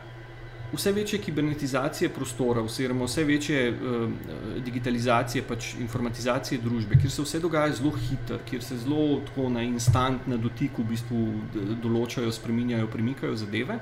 vse 0.73 0.91
večje 0.91 1.19
kibernetizacije 1.19 2.09
prostora, 2.09 2.61
oziroma 2.61 3.05
vse 3.05 3.23
večje 3.23 3.69
uh, 3.71 4.09
digitalizacije, 4.65 5.43
pač 5.43 5.73
informatizacije 5.79 6.61
družbe, 6.61 6.95
kjer 7.01 7.11
se 7.11 7.21
vse 7.21 7.39
dogaja 7.39 7.73
zelo 7.73 7.91
hitro, 7.91 8.39
kjer 8.49 8.63
se 8.63 8.77
zelo 8.77 9.19
tako 9.25 9.49
na 9.49 9.61
instant, 9.61 10.27
na 10.27 10.37
dotik 10.37 10.77
v 10.77 10.83
bistvu 10.83 11.27
določajo, 11.83 12.31
spreminjajo, 12.31 12.87
premikajo 12.87 13.35
zadeve. 13.35 13.79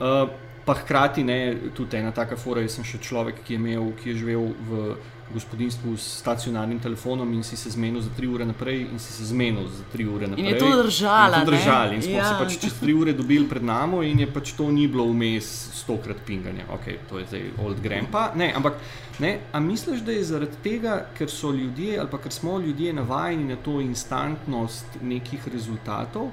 Uh, 0.00 0.28
pa 0.68 0.74
hkrati 0.76 1.22
ne, 1.24 1.56
tudi 1.72 1.96
ena 1.96 2.10
taka 2.12 2.36
fora, 2.36 2.60
jaz 2.60 2.74
sem 2.76 2.84
še 2.84 2.98
človek, 3.00 3.40
ki 3.40 3.54
je, 3.56 3.60
imel, 3.62 3.86
ki 3.96 4.10
je 4.10 4.18
živel 4.20 4.50
v 4.68 4.96
gospodinstvu 5.32 5.96
s 5.96 6.18
stacionarnim 6.20 6.78
telefonom 6.80 7.32
in 7.32 7.42
si 7.42 7.56
se 7.56 7.70
zmenil 7.70 8.00
za 8.04 8.10
tri 8.16 8.28
ure 8.28 8.44
naprej, 8.44 8.80
in 8.92 8.98
si 9.00 9.12
se 9.12 9.24
zmenil 9.24 9.68
za 9.68 9.84
tri 9.92 10.04
ure 10.08 10.28
naprej. 10.28 10.46
je 10.52 10.58
to 10.58 10.82
držalo, 10.82 11.40
In 11.40 11.44
to 11.44 11.50
držali. 11.50 11.96
In 11.96 12.02
smo 12.02 12.18
ja. 12.18 12.24
se 12.28 12.34
pač 12.38 12.58
čez 12.60 12.76
tri 12.80 12.94
ure 12.94 13.12
dobili 13.12 13.48
pred 13.48 13.64
nami, 13.64 14.10
in 14.10 14.20
je 14.20 14.28
pač 14.32 14.52
to 14.56 14.68
ni 14.72 14.86
bilo 14.88 15.04
vmes 15.08 15.48
stokrat 15.80 16.20
pinganja. 16.26 16.68
Ok, 16.72 16.92
to 17.08 17.18
je 17.18 17.26
zdaj 17.32 17.44
old 17.64 17.80
grandpa. 17.80 18.32
Ne, 18.36 18.52
ampak 18.56 18.76
ne, 19.18 19.38
a 19.52 19.60
misliš, 19.60 20.04
da 20.04 20.12
je 20.12 20.24
zaradi 20.24 20.60
tega, 20.64 21.00
ker 21.16 21.32
so 21.32 21.52
ljudje 21.52 21.98
ali 21.98 22.08
pa 22.12 22.20
ker 22.20 22.32
smo 22.32 22.58
ljudje 22.58 22.92
navajeni 22.92 23.48
na 23.52 23.56
to 23.56 23.80
instantnost 23.80 25.00
nekih 25.02 25.48
rezultatov, 25.48 26.32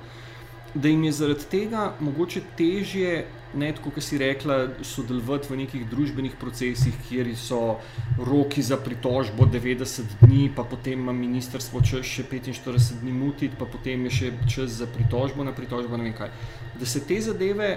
da 0.75 0.87
jim 0.87 1.03
je 1.03 1.11
zaradi 1.11 1.45
tega 1.51 1.93
mogoče 1.99 2.41
težje, 2.57 3.25
ne 3.55 3.71
tako, 3.75 3.93
kot 3.95 4.03
si 4.03 4.17
rekla, 4.19 4.57
sodelovati 4.83 5.47
v 5.47 5.59
nekih 5.61 5.85
družbenih 5.87 6.35
procesih, 6.39 6.95
kjer 7.07 7.29
so 7.39 7.77
roki 8.19 8.61
za 8.61 8.77
pritožbo 8.77 9.47
90 9.47 10.17
dni, 10.21 10.49
pa 10.55 10.65
potem 10.67 10.99
ima 10.99 11.15
ministrstvo 11.15 11.81
čas 11.81 12.03
še 12.09 12.27
45 12.27 12.99
dni 13.01 13.15
mutiti, 13.15 13.55
pa 13.59 13.65
potem 13.65 14.03
je 14.09 14.15
še 14.19 14.33
čas 14.51 14.75
za 14.81 14.87
pritožbo 14.91 15.47
na 15.47 15.55
pritožbo, 15.55 15.95
ne 15.97 16.09
vem 16.09 16.17
kaj. 16.17 16.35
Da 16.75 16.85
se 16.85 17.05
te 17.07 17.21
zadeve, 17.23 17.71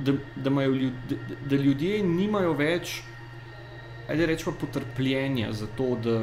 da, 0.00 0.16
da, 0.36 0.64
ljud, 0.64 1.04
da, 1.10 1.38
da 1.52 1.60
ljudje 1.60 2.00
nimajo 2.06 2.56
več, 2.56 3.02
ajde 4.08 4.32
rečemo, 4.32 4.56
potrpljenja 4.56 5.52
za 5.52 5.68
to, 5.76 5.94
da. 6.00 6.20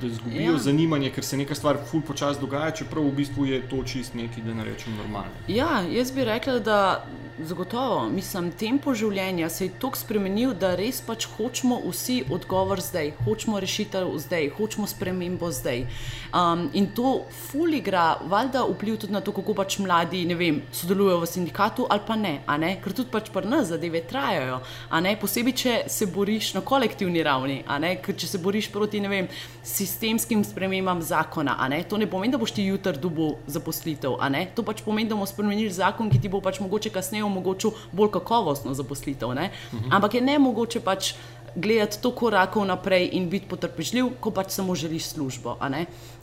Da 0.00 0.06
izgubijo 0.06 0.52
ja. 0.52 0.58
Zanimanje, 0.58 1.10
ker 1.10 1.24
se 1.24 1.36
neka 1.36 1.54
stvar 1.54 1.78
ful 1.90 2.02
počasi 2.06 2.40
dogaja, 2.40 2.70
čeprav 2.70 3.04
v 3.04 3.12
bistvu 3.12 3.46
je 3.46 3.62
to 3.68 3.82
čist 3.84 4.14
nekaj, 4.14 4.44
da 4.46 4.54
ne 4.54 4.64
rečem, 4.64 4.94
normalno. 4.96 5.32
Ja, 5.48 5.82
jaz 5.90 6.12
bi 6.14 6.24
rekla, 6.24 6.58
da 6.58 6.78
zagotovo, 7.38 8.08
mislim, 8.10 8.50
tempo 8.58 8.92
življenja 8.94 9.48
se 9.52 9.66
je 9.66 9.72
tako 9.80 9.98
spremenil, 9.98 10.54
da 10.58 10.72
res 10.78 11.00
pač 11.04 11.26
hočemo 11.36 11.78
vsi 11.84 12.20
odgovor 12.34 12.80
zdaj, 12.82 13.12
hočemo 13.24 13.60
rešitev 13.62 14.10
zdaj, 14.24 14.48
hočemo 14.56 14.86
spremembo 14.90 15.50
zdaj. 15.54 15.84
Um, 16.34 16.66
in 16.74 16.88
to 16.94 17.24
ful 17.48 17.74
igra, 17.74 18.18
valjda 18.28 18.64
vpliv 18.68 18.98
tudi 19.04 19.14
na 19.14 19.22
to, 19.24 19.32
kako 19.36 19.54
pač 19.58 19.78
mladi, 19.82 20.24
ne 20.28 20.38
vem, 20.38 20.60
sodelujejo 20.74 21.20
v 21.22 21.30
sindikatu 21.30 21.86
ali 21.88 22.04
pa 22.06 22.16
ne, 22.18 22.34
ne? 22.58 22.74
ker 22.82 22.96
tudi 22.96 23.12
pač 23.12 23.30
pri 23.34 23.48
nas 23.48 23.70
zadeve 23.70 24.02
trajajo, 24.08 24.60
posebej, 25.20 25.54
če 25.62 25.76
se 25.88 26.10
boriš 26.10 26.52
na 26.58 26.64
kolektivni 26.66 27.22
ravni, 27.22 27.62
ker 28.02 28.16
če 28.18 28.26
se 28.34 28.42
boriš 28.42 28.70
proti, 28.74 29.00
ne 29.00 29.12
vem, 29.12 29.30
sistemskim 29.88 30.44
spremembam 30.44 31.00
zakona, 31.02 31.56
ne, 31.68 31.82
to 31.88 31.98
ne 31.98 32.06
pomeni, 32.10 32.32
da 32.32 32.38
boš 32.38 32.52
ti 32.56 32.66
jutri 32.68 33.00
dobil 33.00 33.34
zaposlitev, 33.46 34.18
to 34.54 34.64
pač 34.66 34.82
pomeni, 34.84 35.08
da 35.08 35.16
bomo 35.16 35.26
spremenili 35.26 35.72
zakon, 35.72 36.10
ki 36.12 36.20
ti 36.20 36.28
bo 36.28 36.42
pač 36.44 36.60
mogoče 36.60 36.92
kasneje 36.94 37.24
omogočil 37.24 37.72
bolj 37.92 38.12
kakovostno 38.18 38.74
zaposlitev, 38.76 39.34
ne, 39.34 39.50
ampak 39.90 40.18
je 40.18 40.24
ne 40.24 40.38
mogoče 40.38 40.84
pač 40.84 41.14
gledati 41.60 41.98
to 42.02 42.12
korakov 42.14 42.66
naprej 42.66 43.10
in 43.12 43.28
biti 43.30 43.48
potrpežljiv, 43.48 44.14
ko 44.20 44.30
pač 44.30 44.54
samo 44.54 44.74
želiš 44.74 45.12
službo. 45.14 45.56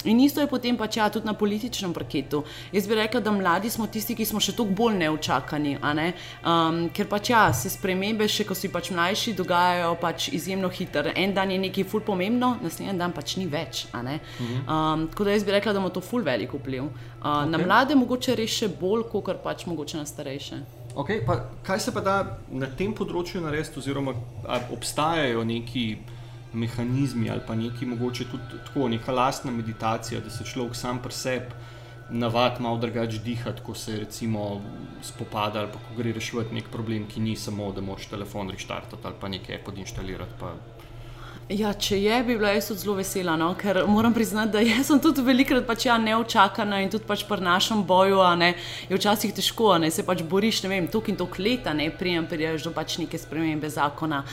In 0.05 0.19
isto 0.19 0.41
je 0.41 0.47
potem 0.47 0.77
pač 0.77 0.97
ja, 0.97 1.09
tudi 1.09 1.25
na 1.25 1.33
političnem 1.33 1.93
parketu. 1.93 2.43
Jaz 2.71 2.87
bi 2.87 2.95
rekla, 2.95 3.19
da 3.19 3.31
mladi 3.31 3.69
smo 3.69 3.87
tisti, 3.87 4.15
ki 4.15 4.25
smo 4.25 4.39
še 4.39 4.53
toliko 4.53 4.75
bolj 4.75 4.99
neučakani, 5.01 5.77
ne? 5.97 6.07
um, 6.45 6.85
ker 6.93 7.09
pač 7.09 7.29
ja, 7.33 7.47
se 7.53 7.69
spremembe, 7.73 8.27
še 8.29 8.45
ko 8.45 8.55
si 8.55 8.69
pač 8.69 8.91
mlajši, 8.93 9.33
dogajajo 9.33 9.95
pač 10.01 10.29
izjemno 10.37 10.69
hitro. 10.69 11.09
En 11.15 11.33
dan 11.33 11.51
je 11.51 11.59
nekaj 11.59 11.89
ful 11.89 12.05
pomembno, 12.05 12.55
naslednji 12.61 12.97
dan 12.99 13.15
pač 13.17 13.37
ni 13.41 13.49
več. 13.49 13.87
ne. 13.93 14.19
Um, 14.69 15.09
tako 15.11 15.25
da 15.25 15.35
jaz 15.35 15.43
bi 15.43 15.57
rekla, 15.57 15.73
da 15.73 15.81
ima 15.81 15.89
to 15.89 16.05
ful 16.05 16.23
velik 16.23 16.53
vpliv. 16.53 16.85
Uh, 16.85 17.25
okay. 17.25 17.51
Na 17.51 17.61
mlade 17.61 17.97
mogoče 17.97 18.37
res 18.37 18.53
še 18.61 18.69
bolj, 18.69 19.07
kot 19.09 19.41
pač 19.43 19.65
mogoče 19.65 19.97
na 19.97 20.05
starejše. 20.05 20.84
Okay, 20.95 21.25
pa 21.25 21.35
kaj 21.63 21.79
se 21.79 21.91
pa 21.91 21.99
da 22.01 22.39
na 22.49 22.69
tem 22.71 22.93
področju 22.95 23.41
narediti, 23.43 23.81
oziroma 23.81 24.13
obstajajo 24.71 25.43
neki 25.43 25.97
mehanizmi 26.55 27.27
ali 27.29 27.43
pa 27.47 27.55
neki 27.59 27.85
mogoče 27.85 28.29
tudi 28.31 28.61
tako, 28.67 28.87
neka 28.87 29.11
lastna 29.11 29.51
meditacija, 29.51 30.21
da 30.23 30.31
se 30.31 30.47
človek 30.47 30.75
sam 30.75 31.01
pri 31.03 31.11
sebi 31.11 31.65
navadi 32.09 32.63
malo 32.63 32.77
drugače 32.77 33.19
dihati, 33.25 33.63
ko 33.65 33.73
se 33.75 33.97
recimo 33.97 34.61
spopada 35.03 35.59
ali 35.59 35.71
pa 35.73 35.81
ko 35.83 35.97
gre 35.97 36.13
reševati 36.13 36.55
nek 36.55 36.69
problem, 36.71 37.09
ki 37.11 37.19
ni 37.19 37.35
samo, 37.35 37.71
da 37.75 37.81
moraš 37.81 38.07
telefon 38.13 38.49
reštartati 38.55 39.03
ali 39.03 39.19
pa 39.19 39.27
nekaj 39.27 39.63
podinstalirati. 39.65 40.39
Pa... 40.39 40.53
Ja, 41.45 41.75
če 41.77 41.99
je, 42.01 42.15
bi 42.25 42.33
bila 42.39 42.55
jaz 42.55 42.71
tudi 42.71 42.81
zelo 42.81 42.95
vesela, 42.97 43.35
no? 43.37 43.51
ker 43.53 43.83
moram 43.85 44.15
priznati, 44.15 44.49
da 44.55 44.63
jaz 44.65 44.87
sem 44.89 44.97
tudi 44.97 45.21
velikokrat 45.21 45.67
pač 45.67 45.83
ja, 45.85 45.99
neočakana 46.01 46.79
in 46.81 46.89
tudi 46.89 47.05
pač 47.05 47.21
pri 47.29 47.37
našem 47.45 47.83
boju 47.85 48.17
ne, 48.33 48.55
je 48.89 48.97
včasih 48.97 49.35
težko, 49.37 49.75
ne 49.77 49.91
se 49.93 50.01
pač 50.01 50.23
boriš, 50.25 50.63
ne 50.65 50.71
vem, 50.71 50.87
tok 50.89 51.11
in 51.13 51.19
tok 51.19 51.37
leta, 51.37 51.75
ne 51.77 51.91
prijem, 51.93 52.25
priješ 52.25 52.65
do 52.65 52.73
pač 52.73 52.97
neke 52.97 53.21
spremembe 53.21 53.69
zakona. 53.69 54.23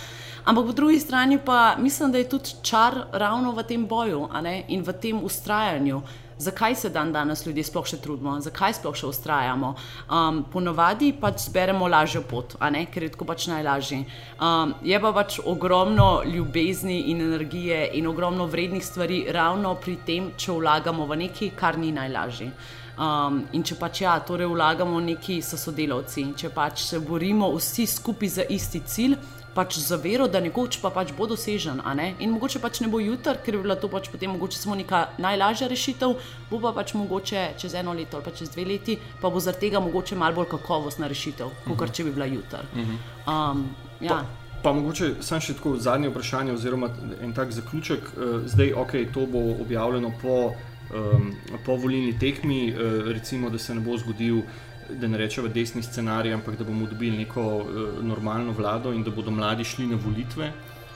Ampak 0.44 0.66
po 0.66 0.72
drugi 0.72 1.00
strani 1.00 1.38
pa 1.38 1.76
mislim, 1.78 2.12
da 2.12 2.18
je 2.18 2.28
tudi 2.28 2.50
čar 2.62 2.94
ravno 3.12 3.52
v 3.52 3.62
tem 3.62 3.86
boju 3.86 4.28
in 4.68 4.82
v 4.82 4.92
tem 4.92 5.24
ustrajanju. 5.24 6.02
Zakaj 6.38 6.74
se 6.74 6.88
dan 6.90 7.12
danes 7.12 7.46
ljudje 7.46 7.62
sploh 7.64 7.86
še 7.86 8.00
trudimo, 8.02 8.32
zakaj 8.40 8.74
sploh 8.74 8.96
še 8.98 9.06
ustrajamo? 9.06 9.68
Um, 10.10 10.40
ponovadi 10.50 11.12
pač 11.12 11.44
zberemo 11.44 11.86
lažjo 11.86 12.24
pot, 12.26 12.56
ker 12.58 13.02
je 13.02 13.10
tako 13.14 13.24
pač 13.24 13.46
najlažje. 13.46 14.00
Um, 14.40 14.74
je 14.82 14.98
pa 15.00 15.12
pač 15.12 15.38
ogromno 15.44 16.24
ljubezni 16.26 16.98
in 17.12 17.20
energije 17.20 17.90
in 17.94 18.06
ogromno 18.06 18.46
vrednih 18.46 18.82
stvari 18.82 19.26
ravno 19.30 19.74
pri 19.74 19.96
tem, 20.06 20.32
če 20.36 20.52
vlagamo 20.52 21.06
v 21.06 21.20
nekaj, 21.22 21.52
kar 21.54 21.78
ni 21.78 21.92
najlažje. 21.92 22.50
Um, 22.98 23.44
in 23.52 23.62
če 23.62 23.78
pač 23.78 24.02
ja, 24.02 24.18
torej 24.18 24.50
vlagamo 24.50 24.98
neki 25.00 25.38
s 25.42 25.54
sodelavci, 25.62 26.26
če 26.36 26.50
pač 26.50 26.82
se 26.88 26.98
borimo 26.98 27.52
vsi 27.54 27.86
skupaj 27.86 28.28
za 28.28 28.48
isti 28.50 28.82
cilj, 28.82 29.16
pač 29.54 29.78
za 29.78 29.96
vero, 29.96 30.28
da 30.28 30.40
nekoč 30.40 30.80
pa 30.82 30.90
pač 30.90 31.12
bo 31.16 31.26
dosežen. 31.26 31.80
In 32.18 32.32
mogoče 32.32 32.60
pač 32.60 32.80
ne 32.80 32.88
bo 32.88 33.00
jutri, 33.00 33.36
ker 33.44 33.56
bi 33.56 33.62
bila 33.62 33.76
to 33.76 33.88
pač 33.88 34.08
potem 34.12 34.32
mogoče 34.32 34.58
samo 34.58 34.74
neka 34.74 35.06
najlažja 35.18 35.68
rešitev, 35.68 36.16
bo 36.50 36.60
pa 36.60 36.72
pač 36.72 36.94
mogoče 36.94 37.54
čez 37.58 37.74
eno 37.74 37.92
leto 37.92 38.16
ali 38.16 38.24
pa 38.24 38.30
čez 38.30 38.50
dve 38.50 38.64
leti, 38.64 38.98
pa 39.20 39.30
bo 39.30 39.40
zaradi 39.40 39.68
tega 39.68 39.80
mogoče 39.80 40.16
malo 40.16 40.40
bolj 40.40 40.52
kakovostna 40.56 41.08
rešitev, 41.08 41.50
kot 41.76 41.92
če 41.92 42.04
bi 42.08 42.14
bila 42.16 42.26
jutri. 42.26 42.86
Um, 43.26 43.68
ja. 44.00 44.24
Pa 44.62 44.70
mogoče 44.72 45.16
samo 45.26 45.42
še 45.42 45.56
tako 45.58 45.76
zadnje 45.82 46.12
vprašanje, 46.12 46.52
oziroma 46.54 46.92
en 47.20 47.32
tak 47.34 47.50
zaključek. 47.50 48.12
Eh, 48.14 48.34
Zdaj, 48.46 48.74
ok, 48.78 48.92
to 49.14 49.26
bo 49.26 49.40
objavljeno 49.60 50.12
po, 50.22 50.52
um, 50.94 51.32
po 51.66 51.74
volilni 51.76 52.14
tekmi, 52.18 52.68
eh, 52.70 53.00
recimo, 53.12 53.50
da 53.50 53.58
se 53.58 53.74
ne 53.74 53.82
bo 53.82 53.98
zgodil, 53.98 54.44
da 54.90 55.08
ne 55.08 55.18
rečemo 55.18 55.48
desni 55.48 55.82
scenarij, 55.82 56.34
ampak 56.34 56.56
da 56.58 56.64
bomo 56.64 56.86
dobili 56.86 57.16
neko 57.16 57.42
uh, 57.56 58.04
normalno 58.04 58.52
vlado 58.52 58.92
in 58.92 59.02
da 59.02 59.10
bodo 59.10 59.30
mladi 59.30 59.64
šli 59.64 59.86
na 59.86 59.98
volitve. 60.04 60.52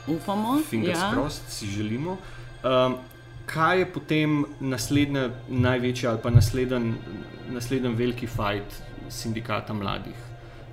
Upamo, 0.07 0.59
Fingers 0.69 0.99
ja. 0.99 1.11
crossed, 1.11 1.49
si 1.49 1.67
želimo. 1.67 2.17
Um, 2.63 2.95
kaj 3.45 3.79
je 3.79 3.93
potem 3.93 4.45
naslednja 4.59 5.29
največja 5.47 6.11
ali 6.11 6.19
pa 6.23 6.29
naslednji 6.29 6.93
nasleden 7.49 7.95
veliki 7.95 8.27
fajt 8.27 8.81
sindikata 9.09 9.73
mladih? 9.73 10.15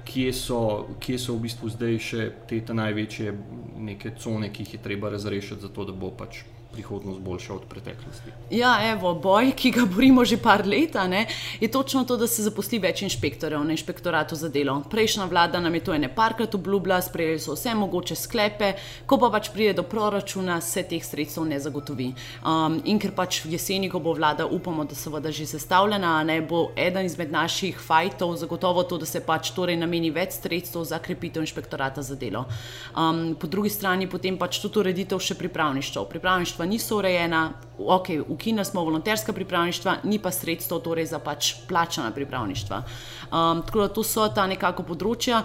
Kje 0.05 0.33
so, 0.33 0.87
kje 1.01 1.19
so 1.19 1.35
v 1.35 1.47
bistvu 1.47 1.71
zdaj 1.73 1.99
še 1.99 2.25
te 2.49 2.75
največje 2.75 3.33
neke 3.79 4.13
cone, 4.21 4.51
ki 4.53 4.63
jih 4.63 4.75
je 4.75 4.83
treba 4.83 5.09
razrešiti, 5.09 5.61
zato 5.63 5.85
da 5.85 5.93
bo 5.93 6.11
pač 6.11 6.43
prihodnost 6.75 7.21
boljša 7.21 7.55
od 7.55 7.65
preteklosti. 7.71 8.35
Ja, 8.51 8.75
evo, 8.91 9.15
boj, 9.15 9.53
ki 9.57 9.71
ga 9.75 9.87
borimo 9.87 10.25
že 10.25 10.37
par 10.43 10.67
let, 10.67 10.99
ne, 11.09 11.27
je 11.61 11.71
točno 11.71 12.05
to, 12.05 12.17
da 12.17 12.27
se 12.27 12.43
zaposli 12.43 12.79
več 12.83 13.03
inšpektorjev 13.07 13.65
na 13.65 13.75
inšpektoratu 13.77 14.37
za 14.37 14.49
delo. 14.49 14.77
Prejšnja 14.91 15.29
vlada 15.31 15.61
nam 15.61 15.75
je 15.75 15.85
to 15.85 15.95
ene 15.95 16.11
parkrat 16.15 16.55
obljubila, 16.55 17.01
sprejeli 17.03 17.41
so 17.41 17.55
vse 17.55 17.75
mogoče 17.75 18.17
sklepe, 18.19 18.73
ko 19.07 19.19
pa 19.23 19.31
pač 19.31 19.51
pride 19.55 19.77
do 19.79 19.87
proračuna, 19.87 20.61
se 20.61 20.83
teh 20.89 21.05
sredstev 21.05 21.47
ne 21.49 21.61
zagotovi. 21.61 22.11
Um, 22.43 22.81
in 22.85 22.99
ker 22.99 23.15
pač 23.17 23.43
v 23.45 23.55
jeseni, 23.55 23.91
ko 23.91 24.01
bo 24.03 24.15
vlada, 24.17 24.47
upamo, 24.47 24.85
da 24.85 24.99
seveda 24.99 25.33
že 25.33 25.47
sestavljena, 25.47 26.17
ne 26.25 26.41
bo 26.43 26.69
eden 26.77 27.07
izmed 27.07 27.33
naših 27.33 27.79
fajtov 27.81 28.37
zagotovo 28.41 28.83
to, 28.83 28.99
da 28.99 29.07
se 29.07 29.23
pač 29.25 29.53
torej 29.57 29.79
nameni 29.81 30.11
več 30.15 30.39
sredstev 30.41 30.85
za 30.85 30.99
krepitev 30.99 31.45
inšpektorata 31.45 32.03
za 32.03 32.17
delo. 32.19 32.45
Um, 32.97 33.35
po 33.41 33.47
drugi 33.47 33.71
strani 33.71 34.09
potem 34.11 34.39
pač 34.39 34.61
tudi 34.63 34.83
ureditev 34.83 35.21
še 35.23 35.39
pripravništva. 35.39 36.05
Pripravništva 36.11 36.64
niso 36.67 36.99
urejena, 36.99 37.53
ok, 37.79 38.09
ukinili 38.29 38.65
smo 38.65 38.85
volonterska 38.85 39.33
pripravništva, 39.33 39.97
ni 40.05 40.19
pa 40.19 40.31
sredstev 40.31 40.79
torej 40.79 41.07
za 41.07 41.19
pač 41.19 41.55
plačana 41.69 42.11
pripravništva. 42.11 42.83
Um, 43.33 43.63
tako 43.67 43.81
da 43.81 43.89
to 43.89 44.03
so 44.03 44.29
ta 44.29 44.47
nekako 44.47 44.83
področja. 44.83 45.43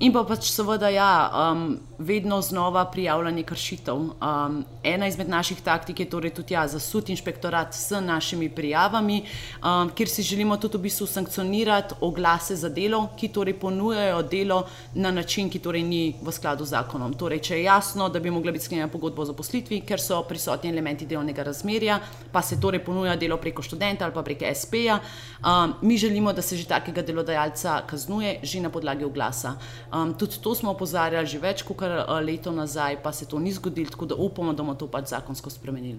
In 0.00 0.14
pa 0.16 0.22
pač 0.24 0.46
seveda, 0.48 0.88
ja, 0.88 1.28
um, 1.52 1.74
vedno 2.00 2.38
znova 2.40 2.86
prijavljanje 2.88 3.42
kršitev. 3.44 3.96
Um, 3.96 4.54
ena 4.82 5.06
izmed 5.06 5.28
naših 5.28 5.60
taktik 5.60 6.00
je 6.00 6.06
torej 6.08 6.30
tudi 6.32 6.54
ja, 6.54 6.62
zasud 6.68 7.10
inšpektorat 7.12 7.74
s 7.76 8.00
našimi 8.00 8.48
prijavami, 8.48 9.18
um, 9.60 9.90
kjer 9.92 10.08
si 10.08 10.22
želimo 10.22 10.56
tudi 10.56 10.78
v 10.78 10.86
bistvu 10.86 11.06
sankcionirati 11.06 11.94
oglase 12.00 12.56
za 12.56 12.68
delo, 12.68 13.08
ki 13.16 13.28
torej 13.28 13.58
ponujajo 13.60 14.22
delo 14.22 14.62
na 14.94 15.10
način, 15.10 15.50
ki 15.50 15.58
torej 15.58 15.82
ni 15.82 16.14
v 16.22 16.32
skladu 16.32 16.64
z 16.64 16.72
zakonom. 16.78 17.12
Torej, 17.12 17.42
če 17.50 17.58
je 17.58 17.66
jasno, 17.68 18.08
da 18.08 18.20
bi 18.20 18.32
mogla 18.32 18.56
biti 18.56 18.64
sklenjena 18.64 18.88
pogodba 18.88 19.22
o 19.22 19.28
zaposlitvi, 19.28 19.82
ker 19.84 20.00
so 20.00 20.22
prisotni 20.24 20.72
elementi 20.72 21.06
delovnega 21.06 21.44
razmerja, 21.50 22.00
pa 22.32 22.40
se 22.42 22.56
torej 22.60 22.80
ponuja 22.88 23.18
delo 23.20 23.36
preko 23.36 23.62
študenta 23.62 24.08
ali 24.08 24.16
pa 24.16 24.24
preko 24.24 24.48
SP-ja, 24.48 24.96
um, 25.44 25.76
mi 25.82 26.00
želimo, 26.00 26.32
da 26.32 26.42
se 26.42 26.56
že 26.56 26.64
takega 26.64 27.02
delodajalca 27.02 27.82
kaznuje 27.86 28.38
že 28.42 28.64
na 28.64 28.72
podlagi 28.72 29.04
oglasa. 29.04 29.58
Um, 29.90 30.14
tudi 30.14 30.38
to 30.42 30.54
smo 30.54 30.70
opozarjali 30.70 31.26
že 31.26 31.38
več 31.42 31.62
kot 31.66 31.82
uh, 31.82 32.20
leto 32.22 32.52
nazaj, 32.54 33.00
pa 33.02 33.12
se 33.12 33.26
to 33.26 33.38
ni 33.38 33.52
zgodilo, 33.52 33.90
tako 33.90 34.06
da 34.06 34.14
upamo, 34.14 34.52
da 34.52 34.62
bomo 34.62 34.74
to 34.78 34.86
pač 34.86 35.10
zakonsko 35.10 35.50
spremenili. 35.50 35.98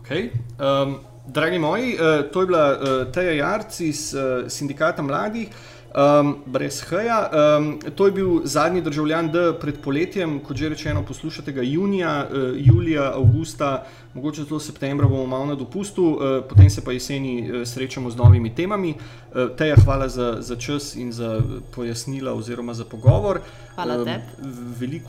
Okay. 0.00 0.30
Um, 0.58 0.98
dragi 1.26 1.58
moji, 1.58 1.94
uh, 1.94 2.24
to 2.32 2.40
je 2.40 2.46
bila 2.46 2.64
uh, 2.72 3.12
Teja 3.12 3.32
Jarc 3.32 3.80
iz 3.80 4.14
uh, 4.14 4.48
Sindikata 4.48 5.02
mladih. 5.02 5.52
Um, 5.88 6.42
brez 6.46 6.82
H-ja. 6.84 7.30
Um, 7.32 7.78
to 7.96 8.06
je 8.06 8.12
bil 8.12 8.40
zadnji 8.44 8.82
državljan 8.84 9.30
D 9.32 9.44
pred 9.60 9.78
poletjem, 9.80 10.38
kot 10.44 10.56
že 10.56 10.68
rečeno, 10.68 11.00
poslušate 11.06 11.52
ga 11.52 11.62
junija, 11.64 12.26
uh, 12.28 12.52
julija, 12.56 13.12
avgusta, 13.16 13.86
mogoče 14.14 14.44
celo 14.44 14.60
septembra 14.60 15.08
bomo 15.08 15.26
malo 15.26 15.46
na 15.46 15.54
dopustu, 15.54 16.04
uh, 16.04 16.44
potem 16.48 16.70
se 16.70 16.84
pa 16.84 16.92
jeseni 16.92 17.50
uh, 17.50 17.66
srečamo 17.68 18.10
z 18.10 18.16
novimi 18.16 18.54
temami. 18.54 18.94
Uh, 18.94 19.56
Teja, 19.56 19.76
hvala 19.84 20.08
za, 20.08 20.36
za 20.40 20.56
čas 20.56 20.96
in 20.96 21.12
za 21.12 21.40
pojasnila 21.74 22.32
oziroma 22.32 22.74
za 22.74 22.84
pogovor. 22.84 23.40
Hvala 23.74 24.04
tebi. 24.04 25.02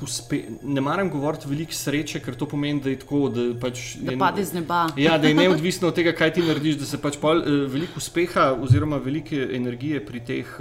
Ne 0.64 0.82
maram 0.82 1.10
govoriti 1.10 1.48
veliko 1.48 1.74
sreče, 1.74 2.20
ker 2.20 2.36
to 2.36 2.46
pomeni, 2.46 2.82
da 2.82 2.90
je 2.90 3.00
tako, 3.00 3.30
da, 3.30 3.48
pač 3.60 3.96
da 3.96 4.18
pade 4.18 4.46
z 4.46 4.54
neba. 4.54 4.88
Ja, 4.98 5.18
da 5.18 5.28
je 5.28 5.34
neodvisno 5.44 5.88
od 5.88 5.96
tega, 5.96 6.14
kaj 6.14 6.34
ti 6.34 6.44
narediš, 6.46 6.78
da 6.84 6.86
se 6.86 7.02
pač 7.02 7.18
pol, 7.18 7.42
veliko 7.72 7.98
uspeha 7.98 8.52
oziroma 8.62 8.98
velike 8.98 9.48
energije 9.54 10.06
pri 10.06 10.20
teh 10.20 10.54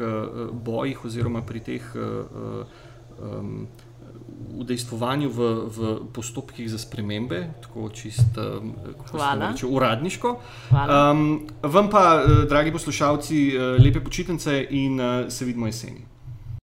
bojih 0.53 1.05
oziroma 1.05 1.43
pri 1.43 1.61
teh. 1.61 1.93
Um, 3.19 3.67
udejstvovanju 4.59 5.31
v, 5.31 5.41
v 5.67 5.79
postopkih 6.13 6.71
za 6.71 6.79
spremembe, 6.79 7.47
tako 7.63 7.89
čisto 7.89 8.61
um, 8.61 8.75
uradniško. 9.69 10.41
Um, 10.71 11.47
vam 11.63 11.91
pa, 11.91 12.23
uh, 12.25 12.45
dragi 12.49 12.73
poslušalci, 12.73 13.53
uh, 13.57 13.85
lepe 13.85 14.01
počitnice 14.01 14.67
in 14.71 15.01
uh, 15.01 15.29
se 15.29 15.45
vidimo 15.45 15.67
jeseni. 15.67 16.18